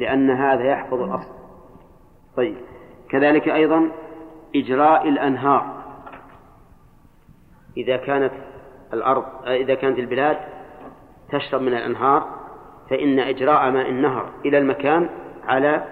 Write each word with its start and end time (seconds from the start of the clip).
لأن 0.00 0.30
هذا 0.30 0.64
يحفظ 0.64 1.00
الأصل. 1.00 1.34
طيب. 2.36 2.56
كذلك 3.10 3.48
أيضا 3.48 3.90
إجراء 4.56 5.08
الأنهار. 5.08 5.80
إذا 7.76 7.96
كانت 7.96 8.32
الأرض 8.92 9.24
إذا 9.46 9.74
كانت 9.74 9.98
البلاد 9.98 10.36
تشرب 11.32 11.60
من 11.60 11.74
الأنهار 11.74 12.28
فإن 12.90 13.18
إجراء 13.18 13.70
ماء 13.70 13.88
النهر 13.88 14.30
إلى 14.44 14.58
المكان 14.58 15.08
على 15.44 15.84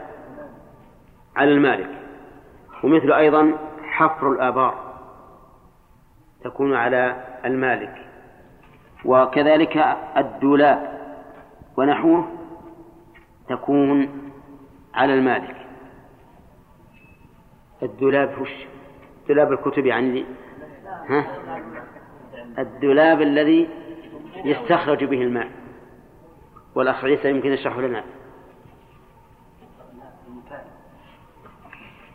على 1.37 1.53
المالك. 1.53 1.91
ومثل 2.85 3.13
أيضا 3.13 3.53
حفر 3.83 4.33
الآبار 4.33 4.75
تكون 6.45 6.75
على 6.75 7.25
المالك. 7.45 7.95
وكذلك 9.05 9.77
الدولاب. 10.17 10.99
ونحوه 11.77 12.38
تكون 13.49 14.09
على 14.95 15.15
المالك. 15.15 15.57
الدولاب 17.83 18.41
وش؟ 18.41 18.51
دولاب 19.29 19.53
الكتب 19.53 19.87
يعني 19.87 20.25
ها؟ 21.09 21.27
الدولاب 22.59 23.23
الذي 23.23 23.69
يستخرج 24.45 25.05
به 25.05 25.23
الماء 25.23 25.51
والأخ 26.75 27.05
عيسى 27.05 27.31
يمكن 27.31 27.53
يشرح 27.53 27.77
لنا. 27.77 28.05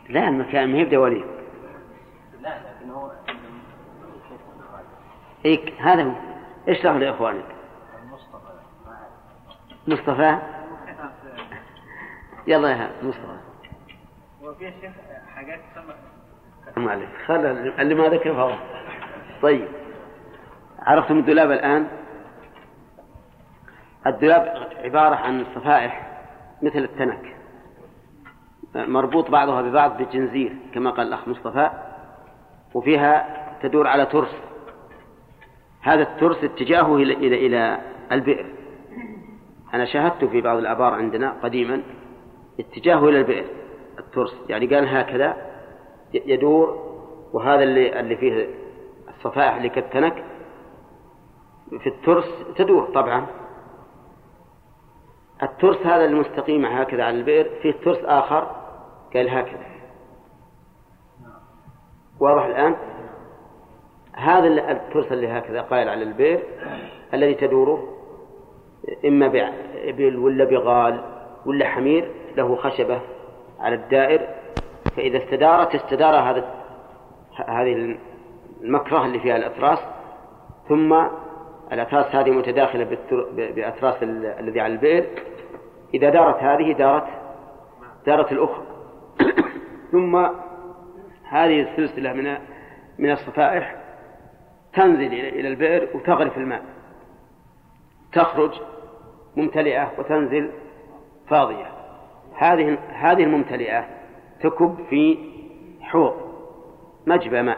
لا 0.09 0.27
المكان 0.27 0.69
ما 0.71 0.77
هي 0.77 0.85
بدواليب 0.85 1.25
لا 2.41 2.49
لكن 2.49 2.91
هو 2.91 3.11
هيك 5.43 5.73
هذا 5.79 6.03
هو. 6.03 6.13
اشرح 6.67 6.95
لإخوانك. 6.95 7.45
مصطفى. 9.87 10.37
يلا 12.47 12.69
يا 12.69 12.89
مصطفى 13.03 13.37
وفي 14.41 14.71
شيخ 14.81 14.91
حاجات 15.35 15.59
المؤلف 16.77 17.09
خل 17.25 17.45
اللي 17.79 17.95
ما 17.95 18.07
ذكر 18.07 18.33
فهو 18.33 18.55
طيب. 19.41 19.67
عرفتم 20.79 21.17
الدولاب 21.17 21.51
الآن؟ 21.51 21.87
الدولاب 24.07 24.69
عبارة 24.83 25.15
عن 25.15 25.45
صفائح 25.55 26.19
مثل 26.61 26.79
التنك. 26.79 27.35
مربوط 28.75 29.29
بعضها 29.29 29.61
ببعض 29.61 30.01
بجنزير 30.01 30.55
كما 30.73 30.89
قال 30.89 31.07
الأخ 31.07 31.27
مصطفى 31.27 31.69
وفيها 32.73 33.27
تدور 33.61 33.87
على 33.87 34.05
ترس. 34.05 34.35
هذا 35.81 36.01
الترس 36.01 36.43
اتجاهه 36.43 36.95
إلى 36.95 37.13
إلى 37.13 37.47
إلى 37.47 37.79
البئر. 38.11 38.45
أنا 39.73 39.85
شاهدت 39.85 40.25
في 40.25 40.41
بعض 40.41 40.57
الآبار 40.57 40.93
عندنا 40.93 41.31
قديما. 41.43 41.81
اتجاهه 42.59 43.09
إلى 43.09 43.17
البئر 43.17 43.45
الترس. 43.99 44.35
يعني 44.49 44.75
قال 44.75 44.87
هكذا 44.97 45.37
يدور 46.13 46.93
وهذا 47.33 47.63
اللي 47.63 47.99
اللي 47.99 48.15
فيه 48.17 48.47
الصفائح 49.09 49.55
اللي 49.55 49.69
كالتنك 49.69 50.23
في 51.79 51.89
الترس 51.89 52.25
تدور 52.55 52.85
طبعا. 52.85 53.25
الترس 55.43 55.77
هذا 55.77 56.05
المستقيم 56.05 56.65
هكذا 56.65 57.03
على 57.03 57.17
البئر 57.17 57.49
فيه 57.61 57.71
ترس 57.71 57.97
آخر 58.05 58.47
قال 59.13 59.29
هكذا. 59.29 59.65
واضح 62.19 62.45
الآن؟ 62.45 62.75
هذا 64.13 64.47
الترس 64.71 65.11
اللي 65.11 65.27
هكذا 65.27 65.61
قائل 65.61 65.89
على 65.89 66.03
البئر 66.03 66.39
الذي 67.13 67.33
تدوره 67.33 67.87
إما 69.05 69.27
بإبل 69.27 70.17
ولا 70.17 70.45
بغال 70.45 71.03
ولا 71.45 71.67
حمير 71.67 72.11
له 72.37 72.55
خشبة 72.55 73.01
على 73.59 73.75
الدائر 73.75 74.21
فإذا 74.95 75.17
استدارت 75.17 75.75
استدار 75.75 76.15
هذا 76.15 76.45
هذه 77.47 77.97
المكره 78.61 79.05
اللي 79.05 79.19
فيها 79.19 79.35
الأتراس 79.35 79.79
ثم 80.69 81.03
الأتراس 81.71 82.15
هذه 82.15 82.31
متداخلة 82.31 82.97
بأتراس 83.31 83.95
الذي 84.03 84.59
على 84.59 84.73
البئر. 84.73 85.05
إذا 85.93 86.09
دارت 86.09 86.43
هذه 86.43 86.73
دارت 86.73 87.07
دارت 88.05 88.31
الأخرى. 88.31 88.63
ثم 89.91 90.15
هذه 91.29 91.61
السلسلة 91.61 92.13
من 92.13 92.37
من 92.99 93.11
الصفائح 93.11 93.75
تنزل 94.73 95.13
إلى 95.13 95.47
البئر 95.47 95.97
وتغرف 95.97 96.37
الماء. 96.37 96.61
تخرج 98.13 98.51
ممتلئة 99.35 99.91
وتنزل 99.97 100.49
فاضية. 101.27 101.72
هذه 102.37 102.77
هذه 102.93 103.23
الممتلئة 103.23 103.85
تكب 104.41 104.77
في 104.89 105.17
حوض 105.81 106.13
مجبى 107.07 107.41
ماء 107.41 107.57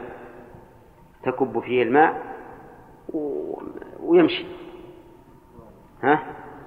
تكب 1.22 1.60
فيه 1.60 1.82
الماء 1.82 2.22
ويمشي. 4.00 4.46
ها؟ 6.02 6.22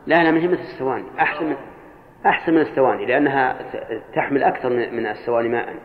لا 0.05 0.23
لا 0.23 0.31
من 0.31 0.51
مثل 0.51 0.61
السواني. 0.61 1.05
أحسن 1.19 1.45
من 1.45 1.55
أحسن 2.25 2.53
من 2.53 2.61
السواني 2.61 3.05
لأنها 3.05 3.57
تحمل 4.15 4.43
أكثر 4.43 4.69
من 4.69 5.05
السواني 5.05 5.49
ماء 5.49 5.75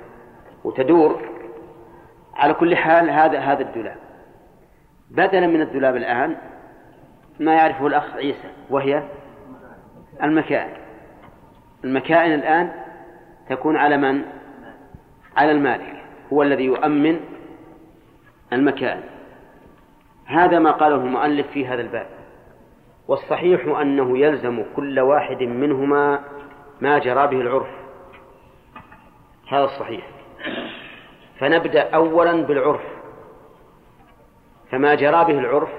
وتدور 0.65 1.23
على 2.35 2.55
كل 2.55 2.77
حال 2.77 3.11
هذا 3.11 3.39
هذا 3.39 3.63
الدولاب. 3.63 3.97
بدلا 5.11 5.47
من 5.47 5.61
الدولاب 5.61 5.97
الآن 5.97 6.37
ما 7.41 7.55
يعرفه 7.55 7.87
الأخ 7.87 8.15
عيسى 8.15 8.51
وهي 8.71 9.03
المكائن 10.23 10.84
المكائن 11.85 12.35
الآن 12.35 12.73
تكون 13.49 13.77
على 13.77 13.97
من؟ 13.97 14.23
على 15.37 15.53
المالك 15.53 16.05
هو 16.33 16.43
الذي 16.43 16.65
يؤمن 16.65 17.21
المكائن. 18.53 19.03
هذا 20.27 20.59
ما 20.59 20.71
قاله 20.71 20.97
المؤلف 20.97 21.47
في 21.47 21.67
هذا 21.67 21.81
الباب. 21.81 22.07
والصحيح 23.09 23.79
أنه 23.81 24.19
يلزم 24.19 24.65
كل 24.77 25.01
واحد 25.01 25.43
منهما 25.43 26.21
ما 26.81 26.99
جرى 26.99 27.27
به 27.27 27.41
العرف. 27.41 27.69
هذا 29.49 29.65
الصحيح. 29.65 30.09
فنبدأ 31.39 31.91
أولا 31.91 32.43
بالعرف. 32.43 32.83
فما 34.71 34.95
جرى 34.95 35.25
به 35.25 35.39
العرف 35.39 35.71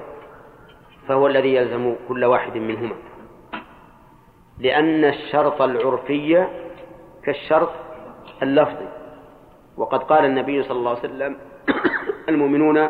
فهو 1.07 1.27
الذي 1.27 1.55
يلزم 1.55 1.95
كل 2.07 2.25
واحد 2.25 2.57
منهما. 2.57 2.95
لأن 4.59 5.05
الشرط 5.05 5.61
العرفي 5.61 6.47
كالشرط 7.23 7.69
اللفظي 8.43 8.88
وقد 9.77 10.03
قال 10.03 10.25
النبي 10.25 10.63
صلى 10.63 10.77
الله 10.77 10.89
عليه 10.89 10.99
وسلم 10.99 11.38
المؤمنون 12.29 12.89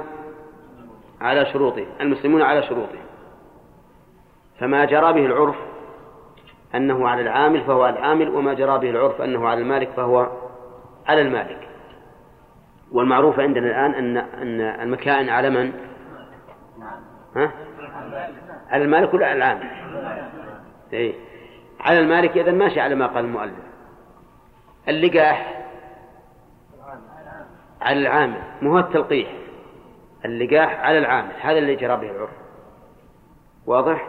على 1.21 1.45
شروطه 1.45 1.85
المسلمون 2.01 2.41
على 2.41 2.63
شروطه 2.63 2.99
فما 4.59 4.85
جرى 4.85 5.13
به 5.13 5.25
العرف 5.25 5.55
أنه 6.75 7.07
على 7.07 7.21
العامل 7.21 7.61
فهو 7.61 7.83
على 7.83 7.99
العامل 7.99 8.29
وما 8.29 8.53
جرى 8.53 8.79
به 8.79 8.89
العرف 8.89 9.21
أنه 9.21 9.47
على 9.47 9.61
المالك 9.61 9.89
فهو 9.89 10.27
على 11.07 11.21
المالك 11.21 11.69
والمعروف 12.91 13.39
عندنا 13.39 13.67
الآن 13.67 13.93
أن 13.93 14.17
أن 14.17 14.61
المكائن 14.61 15.29
على 15.29 15.49
من؟ 15.49 15.73
ها؟ 17.35 17.51
على 18.69 18.83
المالك 18.83 19.13
ولا 19.13 19.27
على 19.27 19.37
العامل؟ 19.37 19.69
إيه؟ 20.93 21.13
على 21.85 21.99
المالك 21.99 22.37
إذا 22.37 22.51
ماشي 22.51 22.79
على 22.79 22.95
ما 22.95 23.07
قال 23.07 23.25
المؤلف. 23.25 23.53
اللقاح. 24.87 25.65
على 27.81 27.99
العامل. 27.99 28.41
مو 28.61 28.71
هو 28.71 28.79
التلقيح. 28.79 29.33
اللقاح 30.25 30.79
على 30.79 30.97
العامل. 30.97 31.31
هذا 31.41 31.57
اللي 31.57 31.75
جرى 31.75 31.97
به 31.97 32.11
العرف. 32.11 32.29
واضح؟ 33.67 34.07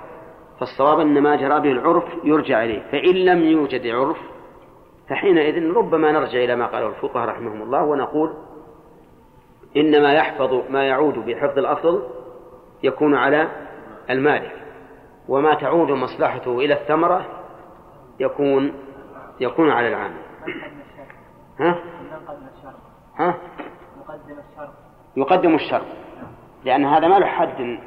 فالصواب 0.61 1.01
أن 1.01 1.23
ما 1.23 1.37
جرى 1.37 1.61
به 1.61 1.73
العرف 1.73 2.05
يرجع 2.25 2.65
إليه. 2.65 2.83
فإن 2.93 3.15
لم 3.15 3.45
يوجد 3.45 3.87
عرف 3.87 4.19
فحينئذ 5.09 5.73
ربما 5.73 6.13
نرجع 6.13 6.45
إلى 6.45 6.57
ما 6.57 6.67
قاله 6.67 6.89
الفقهاء 6.89 7.29
رحمهم 7.29 7.63
الله 7.63 7.83
ونقول 7.83 8.35
إنما 9.77 10.13
يحفظ 10.13 10.71
ما 10.71 10.89
يعود 10.89 11.15
بحفظ 11.15 11.59
الأصل 11.59 12.03
يكون 12.83 13.15
على 13.15 13.49
المالك. 14.11 14.53
وما 15.29 15.55
تعود 15.55 15.91
مصلحته 15.91 16.59
إلى 16.59 16.75
الثمرة 16.75 17.36
يكون 18.21 18.73
يكون 19.41 19.71
على 19.71 19.89
العامل 19.89 20.23
ها؟ 21.61 21.79
ها؟ 23.19 23.35
يقدم 25.17 25.55
الشرط. 25.55 25.87
لأن 26.65 26.85
هذا 26.85 27.09
ما 27.09 27.19
له 27.19 27.27
حد 27.27 27.79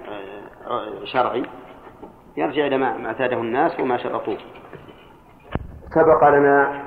آه، 0.68 1.06
شرعي. 1.06 1.44
يرجع 2.38 2.68
إلى 2.68 2.78
ما 2.78 3.08
اعتاده 3.08 3.38
الناس 3.38 3.80
وما 3.80 3.98
شرطوه. 3.98 4.38
سبق 5.96 6.30
لنا 6.30 6.84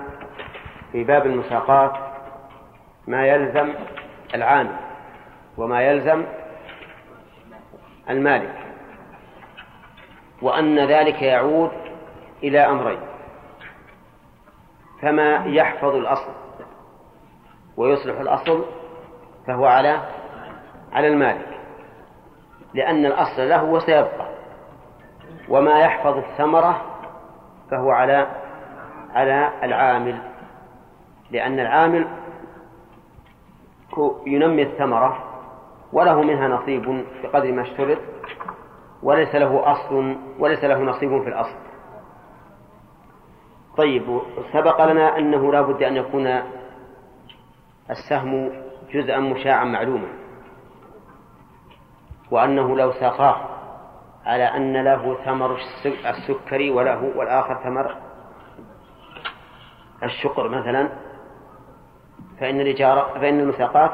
في 0.93 1.05
باب 1.05 1.27
المساقات 1.27 1.93
ما 3.07 3.27
يلزم 3.27 3.75
العامل 4.35 4.77
وما 5.59 5.83
يلزم 5.83 6.25
المالك 8.11 8.59
وأن 10.43 10.79
ذلك 10.79 11.23
يعود 11.23 11.71
إلى 12.43 12.59
أمرين. 12.59 13.12
فما 15.03 15.45
يحفظ 15.47 15.95
الأصل 15.95 16.33
ويصلح 17.77 18.21
الأصل 18.21 18.65
فهو 19.47 19.65
على 19.67 20.01
على 20.93 21.09
المالك 21.09 21.59
لأن 22.75 23.07
الأصل 23.07 23.49
له 23.49 23.65
وسيبقى 23.65 24.29
وما 25.49 25.81
يحفظ 25.81 26.17
الثمرة 26.17 26.83
فهو 27.71 27.91
على 27.91 28.27
على 29.15 29.53
العامل 29.63 30.19
لأن 31.31 31.61
العامل 31.61 32.09
ينمي 34.27 34.63
الثمرة 34.63 35.25
وله 35.93 36.23
منها 36.23 36.49
نصيب 36.49 37.05
بقدر 37.23 37.53
ما 37.53 37.63
اشترط 37.63 37.99
وليس 39.03 39.35
له 39.35 39.73
أصل 39.73 40.17
وليس 40.39 40.65
له 40.65 40.79
نصيب 40.79 41.23
في 41.23 41.29
الأصل. 41.29 41.57
طيب 43.77 44.21
سبق 44.53 44.85
لنا 44.85 45.19
أنه 45.19 45.53
لا 45.53 45.61
بد 45.61 45.83
أن 45.83 45.97
يكون 45.97 46.43
السهم 47.91 48.53
جزءا 48.95 49.19
مشاعا 49.19 49.65
معلوما 49.65 50.09
وأنه 52.31 52.77
لو 52.77 52.93
ساقاه 52.93 53.37
على 54.27 54.45
أن 54.45 54.85
له 54.85 55.17
ثمر 55.25 55.59
السكري 56.07 56.71
وله 56.71 57.13
والآخر 57.17 57.63
ثمر 57.65 57.97
الشقر 60.03 60.49
مثلا 60.49 60.89
فإن 62.41 62.61
الإجارة 62.61 63.19
فإن 63.19 63.41
المساقات 63.41 63.91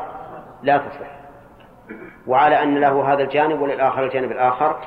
لا 0.62 0.78
تصح 0.78 1.18
وعلى 2.26 2.62
أن 2.62 2.78
له 2.78 3.12
هذا 3.12 3.22
الجانب 3.22 3.60
وللآخر 3.60 4.04
الجانب 4.04 4.32
الآخر 4.32 4.80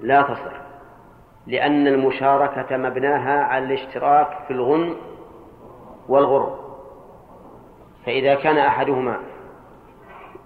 لا 0.00 0.22
تصح. 0.22 0.71
لأن 1.46 1.86
المشاركة 1.86 2.76
مبناها 2.76 3.44
على 3.44 3.64
الاشتراك 3.64 4.28
في 4.46 4.52
الغنم 4.52 4.96
والغر. 6.08 6.58
فإذا 8.06 8.34
كان 8.34 8.58
أحدهما 8.58 9.20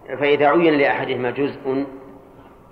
فإذا 0.07 0.49
عين 0.49 0.75
لأحدهما 0.75 1.31
جزء 1.31 1.87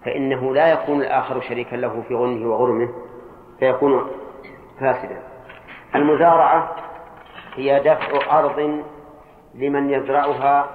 فإنه 0.05 0.55
لا 0.55 0.73
يكون 0.73 1.00
الآخر 1.00 1.41
شريكا 1.41 1.76
له 1.76 2.03
في 2.09 2.15
غنمه 2.15 2.50
وغرمه 2.50 2.88
فيكون 3.59 4.11
فاسدا. 4.81 5.23
المزارعة 5.94 6.77
هي 7.55 7.81
دفع 7.81 8.38
أرض 8.38 8.82
لمن 9.55 9.91
يزرعها 9.91 10.67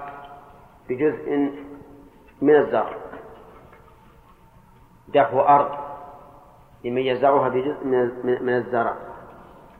بجزء 0.88 1.50
من 2.42 2.56
الزرع. 2.56 2.90
دفع 5.08 5.56
أرض. 5.56 5.79
لمن 6.84 7.02
يزرعها 7.02 7.48
بجزء 7.48 7.84
من 8.42 8.54
الزرع. 8.54 8.94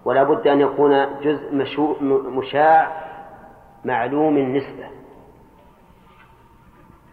ولا 0.04 0.22
بد 0.22 0.46
أن 0.46 0.60
يكون 0.60 1.20
جزء 1.20 1.54
مشاع 2.30 3.10
معلوم 3.84 4.36
النسبة. 4.36 4.88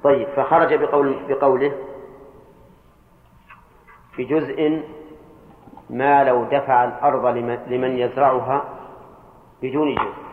طيب 0.03 0.27
فخرج 0.27 0.73
بقول 0.73 1.19
بقوله 1.29 1.71
بجزء 4.17 4.83
ما 5.89 6.23
لو 6.23 6.43
دفع 6.43 6.83
الأرض 6.83 7.37
لمن 7.67 7.97
يزرعها 7.97 8.63
بدون 9.61 9.95
جزء. 9.95 10.27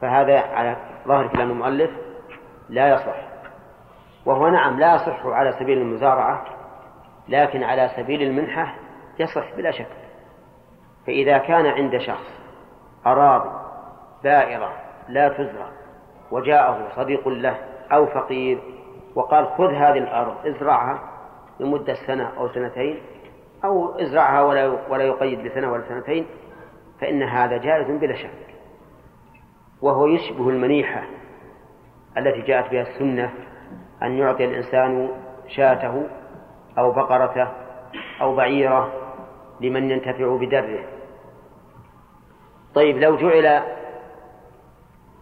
فهذا 0.00 0.40
على 0.40 0.76
ظاهر 1.08 1.26
كلام 1.26 1.50
المؤلف 1.50 1.90
لا 2.68 2.94
يصح. 2.94 3.33
وهو 4.26 4.48
نعم 4.48 4.78
لا 4.80 4.94
يصح 4.94 5.26
على 5.26 5.52
سبيل 5.52 5.78
المزارعة 5.78 6.44
لكن 7.28 7.62
على 7.62 7.90
سبيل 7.96 8.22
المنحة 8.22 8.74
يصح 9.18 9.54
بلا 9.56 9.70
شك. 9.70 9.86
فإذا 11.06 11.38
كان 11.38 11.66
عند 11.66 11.98
شخص 11.98 12.40
أراضي 13.06 13.50
دائرة 14.24 14.72
لا 15.08 15.28
تزرع 15.28 15.68
وجاءه 16.30 16.88
صديق 16.96 17.28
له 17.28 17.56
أو 17.92 18.06
فقير 18.06 18.58
وقال 19.14 19.46
خذ 19.46 19.70
هذه 19.72 19.98
الأرض 19.98 20.46
ازرعها 20.46 20.98
لمدة 21.60 21.94
سنة 21.94 22.30
أو 22.38 22.48
سنتين 22.48 23.00
أو 23.64 23.98
ازرعها 23.98 24.42
ولا 24.42 24.78
ولا 24.88 25.04
يقيد 25.04 25.42
بسنة 25.44 25.72
ولا 25.72 25.88
سنتين 25.88 26.26
فإن 27.00 27.22
هذا 27.22 27.56
جائز 27.56 27.90
بلا 27.90 28.14
شك. 28.16 28.54
وهو 29.82 30.06
يشبه 30.06 30.48
المنيحة 30.48 31.02
التي 32.16 32.40
جاءت 32.40 32.70
بها 32.70 32.82
السنة 32.82 33.32
أن 34.04 34.18
يعطي 34.18 34.44
الإنسان 34.44 35.08
شاته 35.48 36.06
أو 36.78 36.92
بقرته 36.92 37.48
أو 38.20 38.36
بعيره 38.36 38.92
لمن 39.60 39.90
ينتفع 39.90 40.36
بدره. 40.36 40.84
طيب 42.74 42.98
لو 42.98 43.16
جعل 43.16 43.62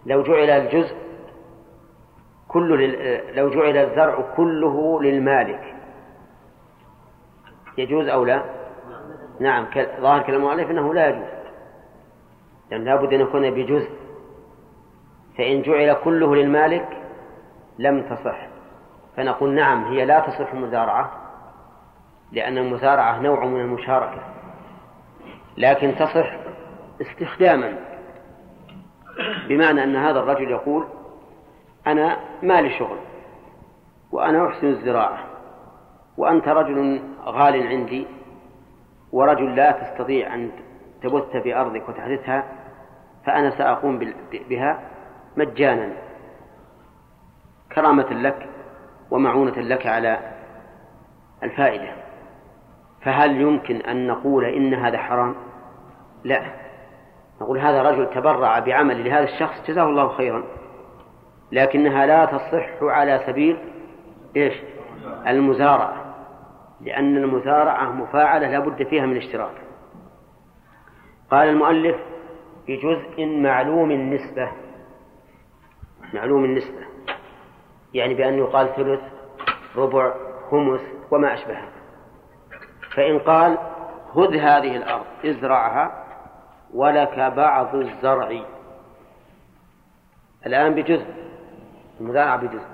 لو 0.06 0.22
جعل 0.22 0.50
الجزء 0.50 0.96
كل 2.48 2.96
لو 3.34 3.50
جعل 3.50 3.76
الزرع 3.76 4.20
كله 4.36 5.02
للمالك 5.02 5.74
يجوز 7.78 8.08
أو 8.08 8.24
لا؟ 8.24 8.42
نعم 9.40 9.66
ظاهر 10.00 10.22
كلام 10.22 10.40
المؤلف 10.40 10.70
أنه 10.70 10.94
لا 10.94 11.08
يجوز. 11.08 11.28
لأن 12.70 12.84
لابد 12.84 13.12
أن 13.12 13.20
يكون 13.20 13.50
بجزء. 13.50 13.90
فإن 15.38 15.62
جعل 15.62 15.92
كله 16.04 16.36
للمالك 16.36 16.88
لم 17.78 18.02
تصح. 18.02 18.51
فنقول 19.16 19.54
نعم 19.54 19.84
هي 19.84 20.04
لا 20.04 20.20
تصح 20.20 20.52
المزارعة 20.52 21.12
لأن 22.32 22.58
المزارعة 22.58 23.20
نوع 23.20 23.44
من 23.44 23.60
المشاركة 23.60 24.22
لكن 25.56 25.94
تصح 25.94 26.36
استخداما 27.00 27.78
بمعنى 29.48 29.84
أن 29.84 29.96
هذا 29.96 30.18
الرجل 30.18 30.50
يقول 30.50 30.84
أنا 31.86 32.16
مالي 32.42 32.78
شغل 32.78 32.98
وأنا 34.12 34.48
أحسن 34.48 34.66
الزراعة 34.66 35.18
وأنت 36.16 36.48
رجل 36.48 37.02
غال 37.24 37.66
عندي 37.66 38.06
ورجل 39.12 39.56
لا 39.56 39.72
تستطيع 39.72 40.34
أن 40.34 40.50
تبث 41.02 41.36
في 41.36 41.54
أرضك 41.54 41.88
وتحدثها 41.88 42.44
فأنا 43.26 43.58
سأقوم 43.58 44.12
بها 44.32 44.80
مجانا. 45.36 45.92
كرامة 47.74 48.10
لك 48.10 48.48
ومعونة 49.12 49.60
لك 49.60 49.86
على 49.86 50.18
الفائدة. 51.42 51.92
فهل 53.02 53.40
يمكن 53.40 53.76
أن 53.76 54.06
نقول 54.06 54.44
إن 54.44 54.74
هذا 54.74 54.98
حرام؟ 54.98 55.34
لا. 56.24 56.42
نقول 57.40 57.58
هذا 57.58 57.82
رجل 57.82 58.10
تبرع 58.10 58.58
بعمل 58.58 59.04
لهذا 59.04 59.24
الشخص 59.24 59.70
جزاه 59.70 59.84
الله 59.84 60.08
خيرا 60.08 60.44
لكنها 61.52 62.06
لا 62.06 62.24
تصح 62.24 62.82
على 62.82 63.22
سبيل 63.26 63.58
إيش؟ 64.36 64.54
المزارعة 65.26 66.14
لأن 66.80 67.16
المزارعة 67.16 67.92
مفاعلة 67.92 68.50
لا 68.50 68.58
بد 68.58 68.82
فيها 68.82 69.06
من 69.06 69.16
اشتراك. 69.16 69.54
قال 71.30 71.48
المؤلف 71.48 71.96
بجزء 72.68 73.26
معلوم 73.26 73.90
النسبة. 73.90 74.52
معلوم 76.14 76.44
النسبة. 76.44 76.91
يعني 77.94 78.14
بأن 78.14 78.38
يقال 78.38 78.74
ثلث 78.76 79.00
ربع 79.76 80.14
خمس 80.50 80.80
وما 81.10 81.34
أشبهه 81.34 81.68
فإن 82.94 83.18
قال 83.18 83.58
خذ 84.14 84.36
هذه 84.36 84.76
الأرض 84.76 85.04
ازرعها 85.24 86.04
ولك 86.74 87.18
بعض 87.18 87.74
الزرع. 87.74 88.42
الآن 90.46 90.74
بجزء 90.74 91.06
المزارعة 92.00 92.36
بجزء. 92.36 92.68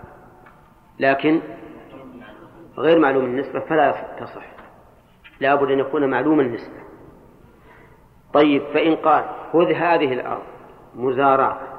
لكن 0.98 1.40
غير 2.78 2.98
معلوم 2.98 3.24
النسبة 3.24 3.60
فلا 3.60 3.94
تصح. 4.20 4.46
لا 5.40 5.54
بد 5.54 5.70
أن 5.70 5.78
يكون 5.78 6.10
معلوم 6.10 6.40
النسبة. 6.40 6.78
طيب 8.34 8.62
فإن 8.74 8.96
قال 8.96 9.24
خذ 9.52 9.72
هذه 9.72 10.12
الأرض 10.12 10.42
مزارعة 10.94 11.77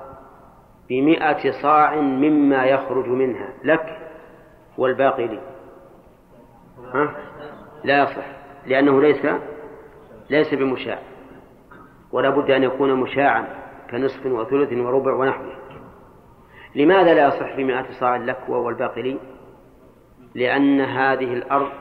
بمئة 0.89 1.51
صاع 1.61 1.95
مما 1.95 2.65
يخرج 2.65 3.07
منها. 3.07 3.49
لك 3.63 4.11
والباقي 4.77 5.27
لي. 5.27 5.39
ها؟ 6.93 7.15
لا 7.83 8.03
يصح. 8.03 8.25
لأنه 8.65 9.01
ليس 9.01 9.25
ليس 10.29 10.53
بمشاع. 10.53 10.99
ولا 12.11 12.29
بد 12.29 12.51
أن 12.51 12.63
يكون 12.63 12.93
مشاعا 12.93 13.47
كنصف 13.91 14.25
وثلث 14.25 14.73
وربع 14.73 15.13
ونحوه. 15.13 15.53
لماذا 16.75 17.13
لا 17.13 17.27
يصح 17.27 17.55
بمئة 17.55 17.91
صاع 17.99 18.15
لك 18.15 18.49
والباقي 18.49 19.01
لي؟ 19.01 19.19
لأن 20.35 20.81
هذه 20.81 21.33
الأرض 21.33 21.71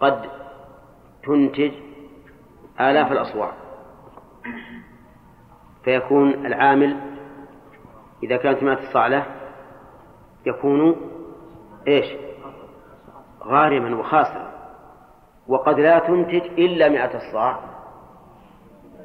قد 0.00 0.30
تنتج 1.24 1.72
آلاف 2.80 3.12
الأصواع. 3.12 3.52
فيكون 5.84 6.46
العامل 6.46 7.11
إذا 8.22 8.36
كانت 8.36 8.62
الصاع 8.62 9.06
له 9.06 9.26
يكون 10.46 10.96
إيش؟ 11.88 12.06
غارما 13.44 13.96
وخاسرا. 13.96 14.52
وقد 15.48 15.80
لا 15.80 15.98
تنتج 15.98 16.46
إلا 16.58 16.88
مئة 16.88 17.16
الصاع. 17.16 17.58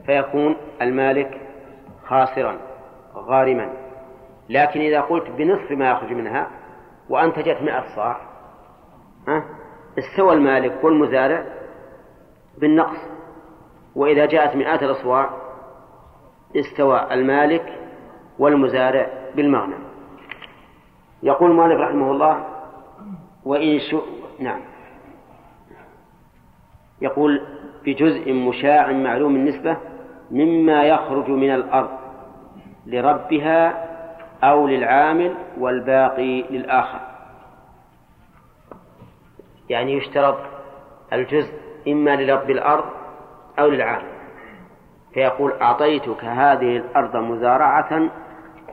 فيكون 0.06 0.56
المالك 0.82 1.42
خاسرا 2.06 2.58
غارما. 3.16 3.74
لكن 4.50 4.80
إذا 4.80 5.02
قلت 5.02 5.30
بنصف 5.30 5.72
ما 5.72 5.92
يخرج 5.92 6.12
منها 6.12 6.48
وأنتجت 7.10 7.62
مئة 7.62 7.96
صاع 7.96 8.18
استوى 10.00 10.34
المالك 10.34 10.84
والمزارع 10.84 11.46
بالنقص. 12.58 13.18
وإذا 13.96 14.26
جاءت 14.26 14.56
مئات 14.56 14.84
الأصواع 14.84 15.30
استوى 16.56 17.14
المالك 17.14 17.87
والمزارع 18.40 19.10
بالمغنم 19.36 19.80
يقول 21.24 21.52
المؤلف 21.52 21.80
رحمه 21.80 22.12
الله 22.12 22.46
وإن 23.46 23.80
شو 23.92 24.02
نعم. 24.40 24.60
يقول 27.02 27.42
بجزء 27.86 28.34
مشاع 28.34 28.92
معلوم 28.92 29.36
النسبة 29.36 29.78
مما 30.32 30.84
يخرج 30.84 31.30
من 31.30 31.54
الأرض 31.54 31.90
لربها 32.86 33.88
أو 34.44 34.68
للعامل 34.68 35.36
والباقي 35.60 36.42
للآخر. 36.42 37.00
يعني 39.70 39.94
يشترط 39.94 40.38
الجزء 41.14 41.54
إما 41.88 42.16
لرب 42.16 42.50
الأرض 42.50 42.86
أو 43.60 43.70
للعامل. 43.70 44.18
فيقول 45.14 45.54
أعطيتك 45.62 46.24
هذه 46.26 46.78
الأرض 46.78 47.16
مزارعة 47.16 48.10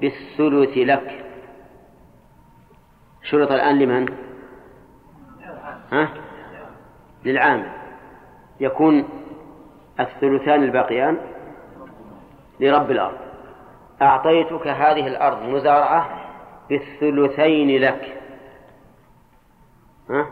بالثلث 0.04 0.76
لك 0.76 1.24
شرط 3.22 3.52
الآن 3.52 3.78
لمن؟ 3.78 4.14
ها؟ 5.92 6.08
للعامل 7.24 7.72
يكون 8.60 9.08
الثلثان 10.00 10.62
الباقيان 10.62 11.18
لرب 12.60 12.90
الأرض 12.90 13.16
أعطيتك 14.02 14.66
هذه 14.66 15.06
الأرض 15.06 15.42
مزارعة 15.42 16.08
بالثلثين 16.68 17.80
لك 17.80 18.20
ها؟ 20.10 20.26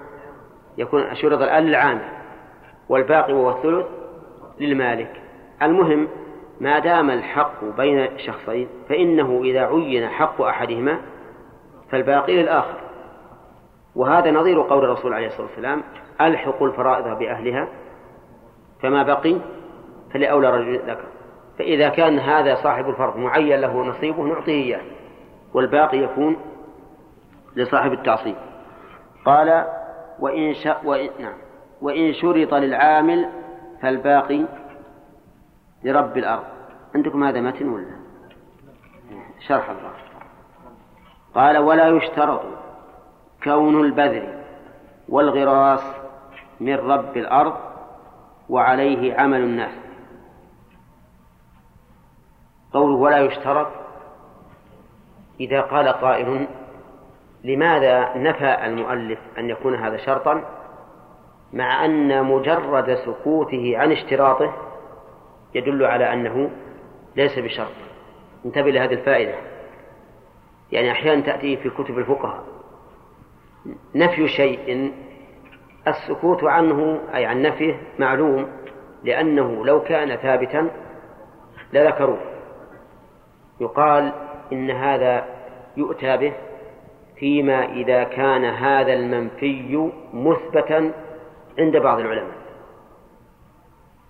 يكون 0.79 1.15
شرط 1.15 1.41
الآن 1.43 1.65
للعامل 1.65 2.09
والباقي 2.89 3.33
وهو 3.33 3.57
الثلث 3.57 3.87
للمالك 4.61 5.23
المهم 5.63 6.09
ما 6.63 6.79
دام 6.79 7.11
الحق 7.11 7.65
بين 7.65 8.19
شخصين 8.19 8.69
فإنه 8.89 9.41
إذا 9.45 9.61
عين 9.61 10.09
حق 10.09 10.43
أحدهما 10.43 10.99
فالباقي 11.91 12.43
للآخر. 12.43 12.81
وهذا 13.97 14.31
نظير 14.31 14.63
قول 14.63 14.85
الرسول 14.85 15.15
عليه 15.15 15.27
الصلاة 15.27 15.47
والسلام 15.47 15.83
ألحقوا 16.21 16.67
الفرائض 16.67 17.19
بأهلها 17.19 17.69
فما 18.83 19.03
بقي 19.03 19.37
فلأولى 20.15 20.51
رجل 20.51 20.79
ذكر. 20.79 21.05
فإذا 21.59 21.89
كان 21.89 22.19
هذا 22.19 22.55
صاحب 22.55 22.89
الفرض 22.89 23.17
معين 23.17 23.61
له 23.61 23.83
نصيبه 23.83 24.23
نعطيه 24.23 24.65
إياه 24.65 24.83
والباقي 25.55 25.99
يكون 25.99 26.37
لصاحب 27.57 27.93
التعصيب. 27.93 28.37
قال 29.25 29.67
وإن, 30.21 30.55
ش... 30.55 30.69
وإن... 30.85 31.09
نعم. 31.21 31.37
وإن 31.83 32.13
شرط 32.13 32.55
للعامل 32.55 33.29
فالباقي 33.83 34.45
لرب 35.85 36.19
الأرض. 36.19 36.52
عندكم 36.95 37.25
هذا 37.25 37.41
متن 37.41 37.69
ولا؟ 37.69 37.97
شرح 39.49 39.71
الله. 39.71 39.93
قال 41.35 41.59
ولا 41.59 41.89
يشترط 41.89 42.43
كون 43.45 43.81
البذر 43.81 44.43
والغراس 45.09 45.85
من 46.61 46.75
رب 46.75 47.17
الأرض 47.17 47.57
وعليه 48.49 49.15
عمل 49.15 49.41
الناس. 49.41 49.75
قوله 52.73 52.95
ولا 52.95 53.19
يشترط 53.19 53.69
إذا 55.41 55.61
قال 55.61 55.89
قائل 55.89 56.49
لماذا 57.45 58.17
نفى 58.17 58.67
المؤلف 58.67 59.19
أن 59.39 59.51
يكون 59.51 59.75
هذا 59.75 59.97
شرطا؟ 59.97 60.45
مع 61.53 61.85
أن 61.85 62.25
مجرد 62.25 62.95
سكوته 62.95 63.79
عن 63.79 63.93
اشتراطه 63.93 64.53
يدل 65.55 65.85
على 65.85 66.13
أنه 66.13 66.51
ليس 67.17 67.39
بشرط. 67.39 67.73
انتبه 68.45 68.71
لهذه 68.71 68.93
الفائدة. 68.93 69.35
يعني 70.73 70.93
أحيانا 70.93 71.21
تأتي 71.21 71.57
في 71.57 71.71
كتب 71.71 71.99
الفقهاء 71.99 72.45
نفي 73.95 74.29
شيء 74.29 74.93
السكوت 75.89 76.45
عنه 76.45 77.01
أي 77.15 77.27
عن 77.27 77.43
نفيه 77.43 77.81
معلوم 77.99 78.49
لأنه 79.05 79.65
لو 79.65 79.83
كان 79.83 80.17
ثابتا 80.17 80.71
لذكروه 81.73 82.21
يقال 83.61 84.13
إن 84.53 84.71
هذا 84.71 85.25
يؤتى 85.77 86.17
به 86.17 86.33
فيما 87.17 87.65
إذا 87.65 88.05
كان 88.05 88.45
هذا 88.45 88.93
المنفي 88.93 89.91
مثبتا 90.13 90.93
عند 91.59 91.77
بعض 91.77 91.99
العلماء. 91.99 92.37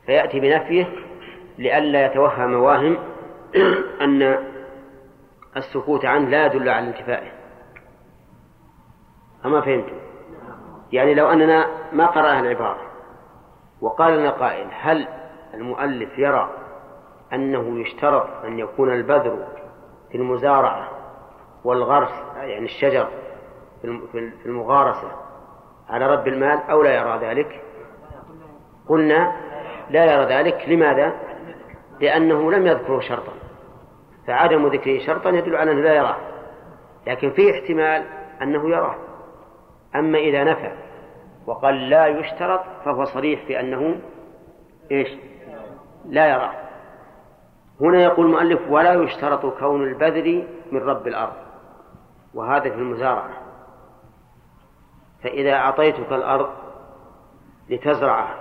فيأتي 0.07 0.41
بنفيه 0.41 0.89
لئلا 1.63 2.07
يتوهم 2.07 2.55
واهم 2.55 2.99
أن 4.05 4.39
السكوت 5.57 6.05
عنه 6.05 6.29
لا 6.29 6.47
يدل 6.47 6.69
على 6.69 6.89
انتفائه. 6.89 7.33
أما 9.45 9.61
فهمتم؟ 9.61 9.97
يعني 10.93 11.15
لو 11.15 11.29
أننا 11.29 11.67
ما 11.93 12.07
قرأنا 12.07 12.41
العبارة 12.41 12.81
وقال 13.81 14.19
لنا 14.19 14.31
قائل 14.31 14.67
هل 14.81 15.09
المؤلف 15.55 16.19
يرى 16.19 16.51
أنه 17.33 17.81
يشترط 17.81 18.45
أن 18.45 18.59
يكون 18.59 18.93
البذر 18.93 19.47
في 20.11 20.19
المزارعة 20.19 20.89
والغرس 21.65 22.23
يعني 22.37 22.65
الشجر 22.65 23.09
في 24.13 24.33
المغارسة 24.47 25.13
على 25.89 26.07
رب 26.07 26.29
المال 26.29 26.59
أو 26.71 26.83
لا 26.83 26.95
يرى 26.95 27.19
ذلك؟ 27.19 27.63
قلنا 28.89 29.33
لا 29.91 30.05
يرى 30.05 30.35
ذلك 30.35 30.69
لماذا؟ 30.69 31.13
لأنه 32.01 32.51
لم 32.53 32.67
يذكره 32.67 33.01
شرطا. 33.01 33.33
فعدم 34.27 34.67
ذكره 34.67 34.99
شرطا 35.07 35.31
يدل 35.31 35.57
على 35.57 35.73
أنه 35.73 35.81
لا 35.81 35.95
يراه. 35.95 36.17
لكن 37.07 37.31
فيه 37.31 37.53
احتمال 37.53 38.07
أنه 38.43 38.71
يراه. 38.71 38.97
أما 39.95 40.19
إذا 40.19 40.45
نفى 40.45 40.73
وقال 41.47 41.91
لا 41.91 42.07
يشترط 42.07 42.61
فهو 42.85 43.05
صريح 43.05 43.47
في 43.47 43.61
أنه 43.61 44.01
إيش؟ 44.91 45.09
لا 46.09 46.29
يراه. 46.29 46.53
هنا 47.81 48.03
يقول 48.03 48.27
المؤلف 48.27 48.61
ولا 48.71 48.93
يشترط 48.93 49.59
كون 49.59 49.83
البذر 49.83 50.47
من 50.73 50.81
رب 50.81 51.07
الأرض. 51.07 51.37
وهذا 52.35 52.71
في 52.71 52.77
المزارعة. 52.77 53.31
فإذا 55.23 55.53
أعطيتك 55.53 56.13
الأرض 56.13 56.51
لتزرعها 57.71 58.39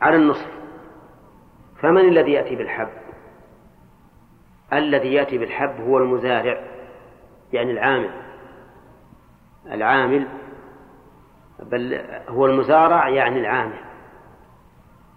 على 0.00 0.16
النصف 0.16 0.63
فمن 1.84 2.08
الذي 2.08 2.32
يأتي 2.32 2.56
بالحب؟ 2.56 2.88
الذي 4.72 5.14
يأتي 5.14 5.38
بالحب 5.38 5.80
هو 5.80 5.98
المزارع 5.98 6.60
يعني 7.52 7.70
العامل. 7.70 8.10
العامل 9.66 10.28
بل 11.62 12.00
هو 12.28 12.46
المزارع 12.46 13.08
يعني 13.08 13.40
العامل. 13.40 13.78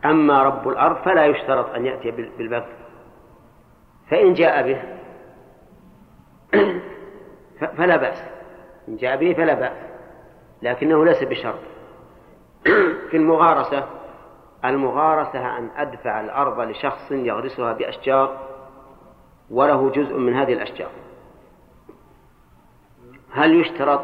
أما 0.06 0.44
رب 0.44 0.68
الأرض 0.68 0.96
فلا 0.96 1.26
يشترط 1.26 1.70
أن 1.70 1.86
يأتي 1.86 2.12
بالبذر 2.12 2.76
فإن 4.10 4.34
جاء 4.34 4.68
به 4.68 4.82
فلا 7.78 7.98
بأس. 7.98 8.24
إن 8.88 8.96
جاء 8.98 9.18
به 9.18 9.34
فلا 9.34 9.54
بأس. 9.54 9.78
لكنه 10.62 11.06
ليس 11.06 11.24
بشرط. 11.24 11.60
في 13.10 13.18
المغارسة 13.18 13.97
المغارسة 14.66 15.58
أن 15.58 15.70
أدفع 15.78 16.22
الأرض 16.22 16.60
لشخص 16.60 17.12
يغرسها 17.12 17.74
بأشجار 17.74 18.38
وله 19.52 19.90
جزء 19.90 20.18
من 20.18 20.34
هذه 20.34 20.54
الأشجار. 20.54 20.90
هل 23.32 23.62
يشترط 23.62 24.02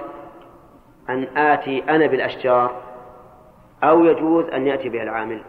أن 1.09 1.37
آتي 1.37 1.83
أنا 1.83 2.07
بالأشجار 2.07 2.81
أو 3.83 4.05
يجوز 4.05 4.45
أن 4.45 4.67
يأتي 4.67 4.89
بها 4.89 5.03
العامل؟ 5.03 5.41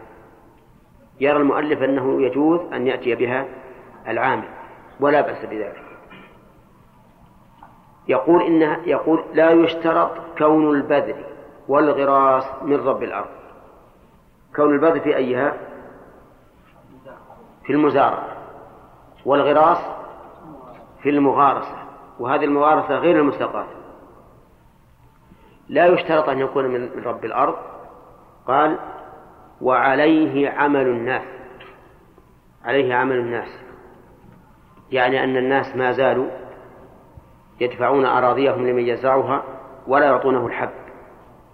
يرى 1.19 1.37
المؤلف 1.37 1.81
أنه 1.83 2.21
يجوز 2.21 2.59
أن 2.73 2.87
يأتي 2.87 3.15
بها 3.15 3.45
العامل 4.07 4.47
ولا 4.99 5.21
بأس 5.21 5.45
بذلك. 5.45 5.83
يقول 8.07 8.43
إنها 8.43 8.77
يقول 8.85 9.23
لا 9.33 9.51
يشترط 9.51 10.11
كون 10.37 10.75
البذر 10.75 11.25
والغراس 11.67 12.63
من 12.63 12.75
رب 12.75 13.03
الأرض. 13.03 13.44
كون 14.55 14.73
البذر 14.75 14.99
في 14.99 15.15
أيها؟ 15.15 15.53
في 17.63 17.73
المزارعة 17.73 18.37
والغراس؟ 19.25 19.77
في 21.01 21.09
المغارسة. 21.09 21.75
وهذه 22.19 22.43
المغارسة 22.43 22.95
غير 22.95 23.19
المستقاة. 23.19 23.65
لا 25.69 25.85
يشترط 25.85 26.29
أن 26.29 26.39
يكون 26.39 26.65
من 26.65 27.03
رب 27.05 27.25
الأرض. 27.25 27.55
قال 28.47 28.79
وعليه 29.61 30.49
عمل 30.49 30.87
الناس. 30.87 31.27
عليه 32.65 32.95
عمل 32.95 33.15
الناس. 33.15 33.49
يعني 34.91 35.23
أن 35.23 35.37
الناس 35.37 35.75
ما 35.75 35.91
زالوا 35.91 36.29
يدفعون 37.61 38.05
أراضيهم 38.05 38.67
لمن 38.67 38.83
يزرعها 38.87 39.43
ولا 39.87 40.05
يعطونه 40.05 40.47
الحب 40.47 40.69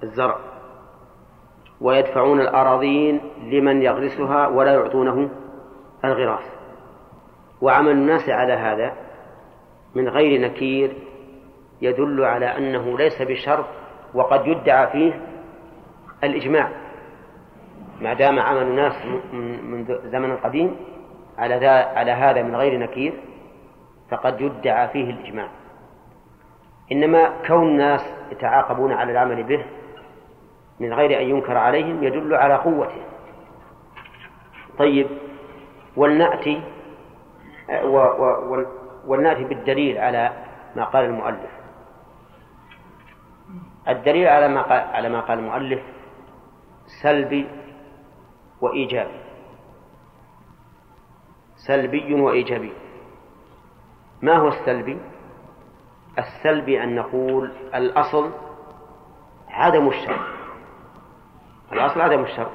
الزرع. 0.03 0.50
ويدفعون 1.81 2.41
الأراضين 2.41 3.21
لمن 3.43 3.81
يغرسها 3.81 4.47
ولا 4.47 4.73
يعطونه 4.73 5.29
الغراس. 6.05 6.51
وعمل 7.61 7.91
الناس 7.91 8.29
على 8.29 8.53
هذا 8.53 8.93
من 9.95 10.09
غير 10.09 10.41
نكير 10.41 10.93
يدل 11.81 12.25
على 12.25 12.45
أنه 12.57 12.97
ليس 12.97 13.21
بشرط 13.21 13.65
وقد 14.13 14.47
يدعى 14.47 14.87
فيه 14.87 15.21
الإجماع. 16.23 16.71
ما 18.01 18.13
دام 18.13 18.39
عمل 18.39 18.61
الناس 18.61 19.05
منذ 19.63 20.09
زمن 20.11 20.37
قديم 20.37 20.75
على 21.37 21.67
على 21.95 22.11
هذا 22.11 22.41
من 22.41 22.55
غير 22.55 22.79
نكير 22.79 23.13
فقد 24.09 24.41
يدعى 24.41 24.87
فيه 24.87 25.09
الإجماع. 25.09 25.47
إنما 26.91 27.33
كون 27.47 27.67
الناس 27.67 28.01
يتعاقبون 28.31 28.91
على 28.91 29.11
العمل 29.11 29.43
به 29.43 29.65
من 30.81 30.93
غير 30.93 31.21
أن 31.21 31.29
ينكر 31.29 31.57
عليهم 31.57 32.03
يدل 32.03 32.33
على 32.33 32.55
قوته. 32.55 33.01
طيب 34.77 35.07
ولنأتي 35.95 36.61
ولنأتي 39.07 39.43
بالدليل 39.43 39.97
على 39.97 40.31
ما 40.75 40.83
قال 40.83 41.05
المؤلف. 41.05 41.51
الدليل 43.87 44.27
على 44.27 44.47
ما 44.47 44.61
قال 44.61 44.79
على 44.79 45.09
ما 45.09 45.19
قال 45.19 45.39
المؤلف 45.39 45.81
سلبي 47.03 47.47
وإيجابي. 48.61 49.19
سلبي 51.67 52.13
وإيجابي. 52.13 52.73
ما 54.21 54.37
هو 54.37 54.47
السلبي؟ 54.47 54.99
السلبي 56.19 56.83
أن 56.83 56.95
نقول 56.95 57.51
الأصل 57.75 58.31
عدم 59.49 59.87
الشرط 59.87 60.40
الأصل 61.73 62.01
عدم 62.01 62.23
الشرط 62.23 62.51